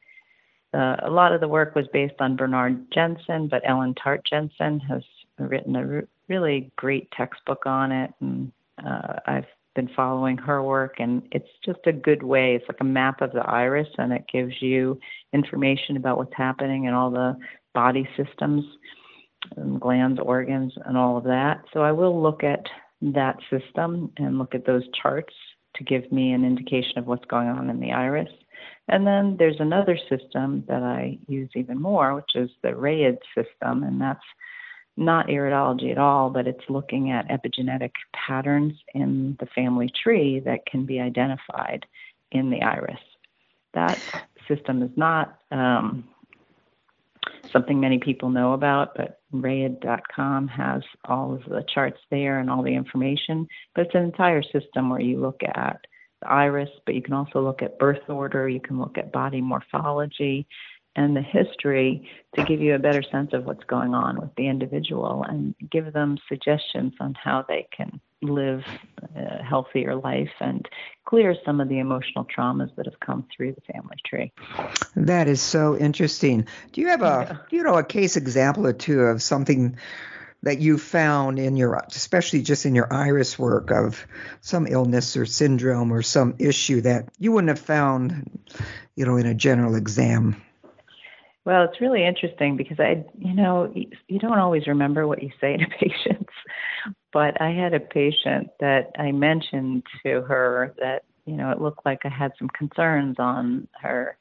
Uh, 0.73 0.95
a 1.03 1.09
lot 1.09 1.33
of 1.33 1.41
the 1.41 1.47
work 1.47 1.75
was 1.75 1.87
based 1.91 2.15
on 2.19 2.35
Bernard 2.35 2.91
Jensen, 2.91 3.47
but 3.47 3.61
Ellen 3.65 3.93
Tart 3.95 4.25
Jensen 4.29 4.79
has 4.81 5.03
written 5.37 5.75
a 5.75 5.85
re- 5.85 6.07
really 6.29 6.71
great 6.77 7.11
textbook 7.11 7.65
on 7.65 7.91
it, 7.91 8.13
and 8.21 8.51
uh, 8.85 9.19
I've 9.25 9.45
been 9.75 9.89
following 9.95 10.37
her 10.37 10.61
work 10.61 10.95
and 10.99 11.23
it's 11.31 11.47
just 11.63 11.79
a 11.85 11.93
good 11.93 12.23
way 12.23 12.55
it's 12.55 12.67
like 12.67 12.81
a 12.81 12.85
map 12.85 13.21
of 13.21 13.31
the 13.31 13.39
iris 13.39 13.87
and 13.97 14.11
it 14.11 14.25
gives 14.31 14.61
you 14.61 14.99
information 15.33 15.95
about 15.95 16.17
what's 16.17 16.35
happening 16.35 16.85
in 16.85 16.93
all 16.93 17.09
the 17.09 17.37
body 17.73 18.07
systems 18.17 18.65
and 19.55 19.79
glands 19.79 20.19
organs 20.21 20.73
and 20.85 20.97
all 20.97 21.17
of 21.17 21.23
that. 21.23 21.61
So 21.73 21.81
i 21.81 21.91
will 21.91 22.21
look 22.21 22.43
at 22.43 22.65
that 23.01 23.37
system 23.49 24.11
and 24.17 24.37
look 24.37 24.53
at 24.53 24.65
those 24.65 24.83
charts 25.01 25.33
to 25.75 25.83
give 25.83 26.11
me 26.11 26.33
an 26.33 26.43
indication 26.43 26.97
of 26.97 27.07
what's 27.07 27.25
going 27.25 27.47
on 27.47 27.69
in 27.69 27.79
the 27.79 27.91
iris 27.91 28.29
and 28.87 29.05
then 29.05 29.35
there's 29.37 29.59
another 29.59 29.97
system 30.09 30.63
that 30.67 30.83
i 30.83 31.17
use 31.27 31.49
even 31.55 31.79
more 31.79 32.15
which 32.15 32.35
is 32.35 32.49
the 32.63 32.69
rayid 32.69 33.17
system 33.35 33.83
and 33.83 34.01
that's 34.01 34.23
not 34.97 35.27
iridology 35.27 35.91
at 35.91 35.97
all, 35.97 36.29
but 36.29 36.47
it's 36.47 36.69
looking 36.69 37.11
at 37.11 37.29
epigenetic 37.29 37.91
patterns 38.13 38.73
in 38.93 39.37
the 39.39 39.45
family 39.47 39.89
tree 40.03 40.39
that 40.41 40.65
can 40.65 40.85
be 40.85 40.99
identified 40.99 41.85
in 42.31 42.49
the 42.49 42.61
iris. 42.61 42.99
That 43.73 43.99
system 44.47 44.83
is 44.83 44.91
not 44.97 45.39
um, 45.49 46.07
something 47.51 47.79
many 47.79 47.99
people 47.99 48.29
know 48.29 48.53
about, 48.53 48.95
but 48.95 49.21
rayid.com 49.33 50.49
has 50.49 50.83
all 51.05 51.33
of 51.33 51.43
the 51.45 51.63
charts 51.73 51.99
there 52.09 52.39
and 52.39 52.49
all 52.49 52.63
the 52.63 52.75
information. 52.75 53.47
But 53.73 53.87
it's 53.87 53.95
an 53.95 54.03
entire 54.03 54.43
system 54.43 54.89
where 54.89 55.01
you 55.01 55.19
look 55.19 55.41
at 55.43 55.85
the 56.21 56.29
iris, 56.29 56.69
but 56.85 56.95
you 56.95 57.01
can 57.01 57.13
also 57.13 57.41
look 57.41 57.61
at 57.61 57.79
birth 57.79 58.09
order, 58.09 58.47
you 58.47 58.59
can 58.59 58.79
look 58.79 58.97
at 58.97 59.11
body 59.11 59.41
morphology, 59.41 60.47
and 60.95 61.15
the 61.15 61.21
history 61.21 62.09
to 62.35 62.43
give 62.43 62.61
you 62.61 62.75
a 62.75 62.79
better 62.79 63.01
sense 63.01 63.31
of 63.33 63.45
what's 63.45 63.63
going 63.63 63.93
on 63.93 64.19
with 64.19 64.29
the 64.35 64.47
individual 64.47 65.23
and 65.23 65.55
give 65.69 65.93
them 65.93 66.17
suggestions 66.27 66.93
on 66.99 67.13
how 67.13 67.45
they 67.47 67.67
can 67.75 67.99
live 68.21 68.63
a 69.15 69.41
healthier 69.41 69.95
life 69.95 70.31
and 70.39 70.67
clear 71.05 71.35
some 71.45 71.59
of 71.59 71.69
the 71.69 71.79
emotional 71.79 72.25
traumas 72.25 72.73
that 72.75 72.85
have 72.85 72.99
come 72.99 73.25
through 73.35 73.53
the 73.53 73.73
family 73.73 73.97
tree. 74.05 74.31
That 74.95 75.27
is 75.27 75.41
so 75.41 75.77
interesting. 75.77 76.47
Do 76.71 76.81
you 76.81 76.87
have 76.87 77.01
a 77.01 77.41
you 77.51 77.63
know 77.63 77.77
a 77.77 77.83
case 77.83 78.17
example 78.17 78.67
or 78.67 78.73
two 78.73 79.01
of 79.01 79.23
something 79.23 79.77
that 80.43 80.59
you 80.59 80.77
found 80.77 81.39
in 81.39 81.55
your 81.55 81.75
especially 81.87 82.41
just 82.41 82.65
in 82.65 82.75
your 82.75 82.91
iris 82.91 83.37
work 83.37 83.71
of 83.71 84.05
some 84.41 84.67
illness 84.67 85.15
or 85.15 85.25
syndrome 85.25 85.91
or 85.91 86.01
some 86.01 86.35
issue 86.39 86.81
that 86.81 87.09
you 87.19 87.31
wouldn't 87.31 87.49
have 87.49 87.59
found 87.59 88.29
you 88.95 89.05
know 89.05 89.17
in 89.17 89.25
a 89.25 89.33
general 89.33 89.75
exam? 89.75 90.41
Well, 91.43 91.63
it's 91.63 91.81
really 91.81 92.05
interesting 92.05 92.55
because 92.55 92.79
I, 92.79 93.03
you 93.17 93.33
know, 93.33 93.73
you 93.73 94.19
don't 94.19 94.37
always 94.37 94.67
remember 94.67 95.07
what 95.07 95.23
you 95.23 95.31
say 95.41 95.57
to 95.57 95.65
patients. 95.79 96.33
But 97.11 97.41
I 97.41 97.49
had 97.49 97.73
a 97.73 97.79
patient 97.79 98.49
that 98.59 98.91
I 98.97 99.11
mentioned 99.11 99.83
to 100.03 100.21
her 100.21 100.73
that, 100.79 101.03
you 101.25 101.35
know, 101.35 101.51
it 101.51 101.59
looked 101.59 101.85
like 101.85 102.01
I 102.05 102.09
had 102.09 102.31
some 102.37 102.49
concerns 102.49 103.17
on 103.19 103.67
her 103.81 104.17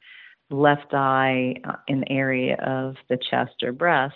left 0.49 0.93
eye 0.93 1.55
uh, 1.63 1.75
in 1.87 2.01
the 2.01 2.11
area 2.11 2.55
of 2.55 2.95
the 3.07 3.17
chest 3.17 3.63
or 3.63 3.71
breast, 3.71 4.15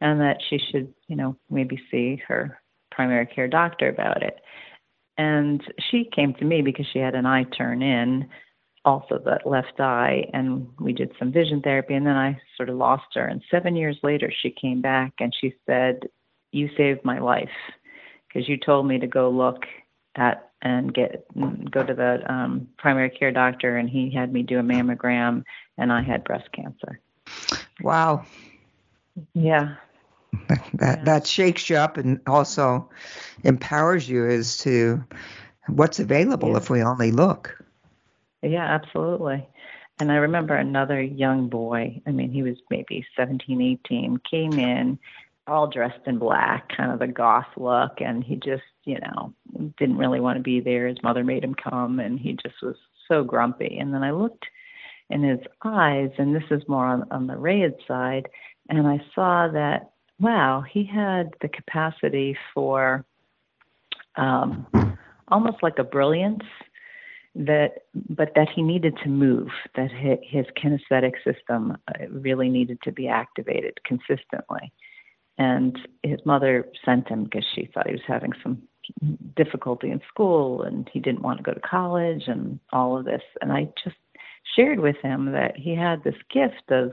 and 0.00 0.20
that 0.20 0.38
she 0.48 0.58
should, 0.58 0.92
you 1.08 1.16
know, 1.16 1.36
maybe 1.50 1.80
see 1.90 2.22
her 2.26 2.60
primary 2.90 3.26
care 3.26 3.48
doctor 3.48 3.88
about 3.88 4.22
it. 4.22 4.40
And 5.18 5.62
she 5.90 6.08
came 6.14 6.34
to 6.34 6.44
me 6.44 6.62
because 6.62 6.86
she 6.92 6.98
had 6.98 7.14
an 7.14 7.26
eye 7.26 7.44
turn 7.44 7.82
in, 7.82 8.28
also 8.84 9.20
that 9.26 9.46
left 9.46 9.78
eye, 9.78 10.24
and 10.32 10.66
we 10.78 10.92
did 10.92 11.12
some 11.18 11.30
vision 11.30 11.60
therapy. 11.60 11.94
And 11.94 12.06
then 12.06 12.16
I 12.16 12.40
sort 12.56 12.70
of 12.70 12.76
lost 12.76 13.04
her. 13.14 13.26
And 13.26 13.42
seven 13.50 13.76
years 13.76 13.98
later, 14.02 14.32
she 14.42 14.50
came 14.50 14.80
back 14.80 15.12
and 15.20 15.34
she 15.38 15.54
said, 15.66 16.08
You 16.52 16.70
saved 16.76 17.04
my 17.04 17.18
life 17.18 17.50
because 18.26 18.48
you 18.48 18.56
told 18.56 18.86
me 18.86 18.98
to 18.98 19.06
go 19.06 19.28
look 19.28 19.64
at 20.16 20.50
and 20.62 20.92
get 20.92 21.26
go 21.70 21.82
to 21.82 21.94
the 21.94 22.20
um, 22.30 22.68
primary 22.76 23.10
care 23.10 23.32
doctor, 23.32 23.76
and 23.76 23.88
he 23.88 24.10
had 24.10 24.32
me 24.32 24.42
do 24.42 24.58
a 24.58 24.62
mammogram, 24.62 25.42
and 25.78 25.92
I 25.92 26.02
had 26.02 26.24
breast 26.24 26.48
cancer. 26.52 27.00
Wow. 27.80 28.26
Yeah. 29.32 29.76
That 30.74 30.98
yeah. 30.98 31.04
that 31.04 31.26
shakes 31.26 31.68
you 31.68 31.76
up 31.76 31.96
and 31.96 32.20
also 32.26 32.88
empowers 33.44 34.08
you 34.08 34.26
as 34.26 34.58
to 34.58 35.04
what's 35.66 35.98
available 36.00 36.50
yeah. 36.50 36.56
if 36.56 36.70
we 36.70 36.82
only 36.82 37.10
look. 37.10 37.62
Yeah, 38.42 38.64
absolutely. 38.64 39.46
And 39.98 40.10
I 40.10 40.16
remember 40.16 40.54
another 40.54 41.00
young 41.02 41.48
boy, 41.48 42.00
I 42.06 42.10
mean, 42.10 42.32
he 42.32 42.42
was 42.42 42.56
maybe 42.70 43.04
17, 43.16 43.60
18, 43.84 44.20
came 44.30 44.52
in 44.52 44.98
all 45.50 45.66
dressed 45.66 46.06
in 46.06 46.18
black, 46.18 46.70
kind 46.74 46.92
of 46.92 47.00
the 47.00 47.06
goth 47.06 47.48
look, 47.56 48.00
and 48.00 48.22
he 48.22 48.36
just, 48.36 48.62
you 48.84 48.98
know, 49.00 49.34
didn't 49.78 49.98
really 49.98 50.20
want 50.20 50.36
to 50.36 50.42
be 50.42 50.60
there. 50.60 50.86
His 50.86 51.02
mother 51.02 51.24
made 51.24 51.44
him 51.44 51.54
come, 51.54 51.98
and 51.98 52.18
he 52.18 52.32
just 52.32 52.62
was 52.62 52.76
so 53.08 53.24
grumpy. 53.24 53.76
And 53.78 53.92
then 53.92 54.02
I 54.02 54.12
looked 54.12 54.46
in 55.10 55.22
his 55.22 55.40
eyes, 55.64 56.10
and 56.18 56.34
this 56.34 56.44
is 56.50 56.62
more 56.68 56.86
on, 56.86 57.06
on 57.10 57.26
the 57.26 57.34
Rayid 57.34 57.74
side, 57.86 58.28
and 58.68 58.86
I 58.86 59.02
saw 59.14 59.48
that, 59.48 59.90
wow, 60.20 60.62
he 60.70 60.84
had 60.84 61.34
the 61.40 61.48
capacity 61.48 62.36
for 62.54 63.04
um, 64.16 64.66
almost 65.28 65.62
like 65.62 65.78
a 65.78 65.84
brilliance 65.84 66.44
that 67.34 67.84
but 67.94 68.32
that 68.34 68.48
he 68.48 68.60
needed 68.60 68.96
to 69.02 69.08
move 69.08 69.48
that 69.76 69.90
his 69.92 70.46
kinesthetic 70.56 71.12
system 71.24 71.76
uh, 71.88 72.06
really 72.10 72.48
needed 72.48 72.78
to 72.82 72.90
be 72.90 73.06
activated 73.06 73.78
consistently. 73.84 74.72
And 75.38 75.78
his 76.02 76.18
mother 76.26 76.68
sent 76.84 77.08
him 77.08 77.24
because 77.24 77.44
she 77.54 77.70
thought 77.72 77.86
he 77.86 77.92
was 77.92 78.02
having 78.06 78.32
some 78.42 78.62
difficulty 79.36 79.90
in 79.90 80.00
school 80.08 80.62
and 80.62 80.90
he 80.92 80.98
didn't 80.98 81.22
want 81.22 81.38
to 81.38 81.44
go 81.44 81.52
to 81.52 81.60
college 81.60 82.24
and 82.26 82.58
all 82.72 82.98
of 82.98 83.04
this. 83.04 83.22
And 83.40 83.52
i 83.52 83.68
just 83.82 83.96
shared 84.56 84.80
with 84.80 84.96
him 85.02 85.32
that 85.32 85.56
he 85.56 85.74
had 85.76 86.02
this 86.02 86.16
gift 86.32 86.70
of 86.70 86.92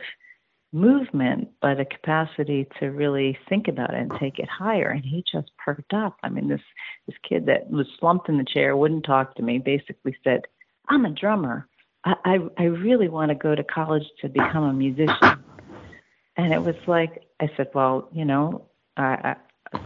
movement, 0.77 1.49
but 1.61 1.79
a 1.79 1.85
capacity 1.85 2.67
to 2.79 2.87
really 2.87 3.37
think 3.49 3.67
about 3.67 3.93
it 3.93 3.99
and 3.99 4.11
take 4.19 4.39
it 4.39 4.47
higher. 4.47 4.89
And 4.89 5.03
he 5.03 5.23
just 5.29 5.51
perked 5.57 5.93
up. 5.93 6.17
I 6.23 6.29
mean, 6.29 6.47
this 6.47 6.61
this 7.07 7.17
kid 7.27 7.45
that 7.47 7.69
was 7.69 7.87
slumped 7.99 8.29
in 8.29 8.37
the 8.37 8.45
chair, 8.45 8.77
wouldn't 8.77 9.05
talk 9.05 9.35
to 9.35 9.43
me, 9.43 9.57
basically 9.57 10.15
said, 10.23 10.41
"I'm 10.87 11.05
a 11.05 11.09
drummer. 11.09 11.67
I 12.05 12.13
I, 12.23 12.39
I 12.57 12.63
really 12.65 13.09
want 13.09 13.29
to 13.29 13.35
go 13.35 13.55
to 13.55 13.63
college 13.63 14.05
to 14.21 14.29
become 14.29 14.63
a 14.63 14.73
musician." 14.73 15.43
And 16.37 16.53
it 16.53 16.61
was 16.61 16.75
like 16.85 17.23
I 17.39 17.49
said, 17.57 17.69
"Well, 17.73 18.09
you 18.13 18.25
know, 18.25 18.67
I 18.95 19.35
I, 19.73 19.79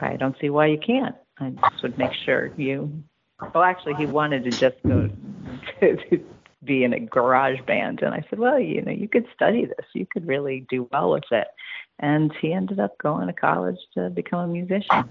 I 0.00 0.16
don't 0.16 0.36
see 0.40 0.50
why 0.50 0.66
you 0.66 0.78
can't. 0.78 1.14
I 1.38 1.50
just 1.70 1.82
would 1.82 1.96
make 1.96 2.12
sure 2.24 2.52
you." 2.56 3.02
Well, 3.54 3.64
actually, 3.64 3.94
he 3.94 4.06
wanted 4.06 4.44
to 4.44 4.50
just 4.50 4.76
go 4.86 5.08
to, 5.80 6.24
be 6.64 6.84
in 6.84 6.92
a 6.92 7.00
garage 7.00 7.60
band. 7.66 8.02
And 8.02 8.14
I 8.14 8.24
said, 8.30 8.38
well, 8.38 8.58
you 8.58 8.82
know, 8.82 8.92
you 8.92 9.08
could 9.08 9.26
study 9.34 9.64
this. 9.64 9.86
You 9.94 10.06
could 10.06 10.26
really 10.26 10.66
do 10.70 10.88
well 10.92 11.10
with 11.10 11.24
it. 11.30 11.48
And 11.98 12.32
he 12.40 12.52
ended 12.52 12.80
up 12.80 12.98
going 12.98 13.26
to 13.26 13.32
college 13.32 13.78
to 13.94 14.10
become 14.10 14.40
a 14.40 14.52
musician. 14.52 15.08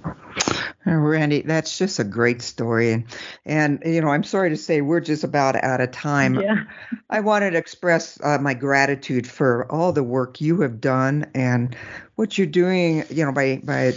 Oh, 0.86 0.94
Randy, 0.94 1.42
that's 1.42 1.78
just 1.78 2.00
a 2.00 2.04
great 2.04 2.42
story. 2.42 2.92
And, 2.92 3.06
and, 3.46 3.82
you 3.86 4.02
know, 4.02 4.10
I'm 4.10 4.24
sorry 4.24 4.50
to 4.50 4.58
say 4.58 4.82
we're 4.82 5.00
just 5.00 5.24
about 5.24 5.56
out 5.56 5.80
of 5.80 5.92
time. 5.92 6.36
Yeah. 6.36 6.64
I 7.10 7.20
wanted 7.20 7.52
to 7.52 7.58
express 7.58 8.20
uh, 8.24 8.40
my 8.40 8.54
gratitude 8.54 9.28
for 9.28 9.72
all 9.72 9.94
the 9.94 10.04
work 10.04 10.42
you 10.42 10.62
have 10.62 10.82
done 10.82 11.30
and 11.34 11.76
what 12.16 12.38
you're 12.38 12.48
doing, 12.48 13.06
you 13.10 13.26
know, 13.26 13.32
by, 13.32 13.62
by 13.64 13.94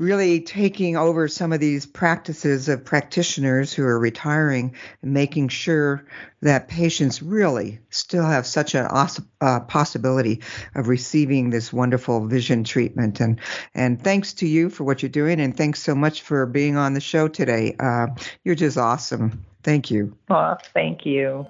really 0.00 0.40
taking 0.40 0.96
over 0.96 1.28
some 1.28 1.52
of 1.52 1.60
these 1.60 1.84
practices 1.84 2.70
of 2.70 2.86
practitioners 2.86 3.70
who 3.70 3.84
are 3.84 3.98
retiring 3.98 4.74
and 5.02 5.12
making 5.12 5.48
sure 5.48 6.06
that 6.40 6.68
patients 6.68 7.22
really 7.22 7.78
still 7.90 8.24
have 8.24 8.46
such 8.46 8.74
an 8.74 8.86
awesome 8.86 9.28
uh, 9.42 9.60
possibility 9.60 10.40
of 10.74 10.88
receiving 10.88 11.50
this 11.50 11.70
wonderful 11.70 12.26
vision 12.26 12.64
treatment. 12.64 13.20
And 13.20 13.40
and 13.74 14.02
thanks 14.02 14.32
to 14.34 14.48
you 14.48 14.70
for 14.70 14.84
what 14.84 15.02
you're 15.02 15.10
doing, 15.10 15.38
and 15.38 15.54
thanks 15.54 15.82
so 15.82 15.94
much 15.94 16.22
for 16.22 16.46
being 16.46 16.78
on 16.78 16.94
the 16.94 17.00
show 17.00 17.28
today. 17.28 17.76
Uh, 17.78 18.06
you're 18.42 18.54
just 18.54 18.78
awesome. 18.78 19.44
Thank 19.62 19.90
you. 19.90 20.16
Oh, 20.30 20.56
thank 20.72 21.04
you. 21.04 21.46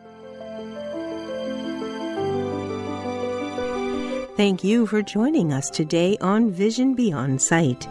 Thank 4.40 4.64
you 4.64 4.86
for 4.86 5.02
joining 5.02 5.52
us 5.52 5.68
today 5.68 6.16
on 6.22 6.50
Vision 6.50 6.94
Beyond 6.94 7.42
Sight. 7.42 7.86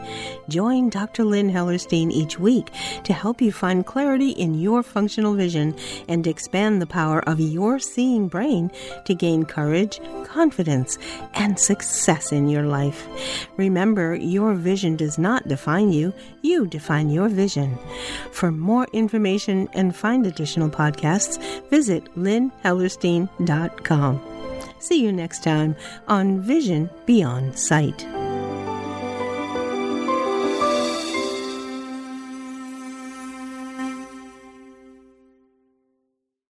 Join 0.47 0.89
Dr. 0.89 1.24
Lynn 1.24 1.52
Hellerstein 1.52 2.10
each 2.10 2.39
week 2.39 2.72
to 3.04 3.14
help 3.14 3.39
you 3.39 3.52
find 3.52 3.86
clarity 3.86 4.32
in 4.32 4.56
your 4.56 4.82
functional 4.82 5.36
vision 5.36 5.76
and 6.08 6.26
expand 6.26 6.82
the 6.82 6.88
power 6.88 7.20
of 7.30 7.39
your 7.39 7.78
seeing 7.78 8.28
brain 8.28 8.72
to 9.06 9.14
gain 9.14 9.45
courage, 9.45 10.02
confidence, 10.26 10.97
and 11.36 11.60
success 11.60 12.32
in 12.32 12.47
your 12.47 12.64
life. 12.64 13.08
Remember, 13.58 14.16
your 14.16 14.56
vision 14.56 14.95
does 14.95 15.20
not 15.20 15.47
define 15.47 15.91
you, 15.91 16.12
you 16.41 16.66
define 16.66 17.12
your 17.12 17.30
vision. 17.30 17.78
For 18.32 18.52
more 18.52 18.88
information 18.91 19.70
and 19.74 19.95
find 19.95 20.26
additional 20.26 20.72
podcasts, 20.72 21.38
visit 21.70 22.06
lynnhellerstein.com. 22.16 24.38
See 24.80 25.03
you 25.03 25.11
next 25.11 25.43
time 25.43 25.75
on 26.07 26.39
Vision 26.39 26.89
Beyond 27.05 27.57
Sight. 27.57 28.05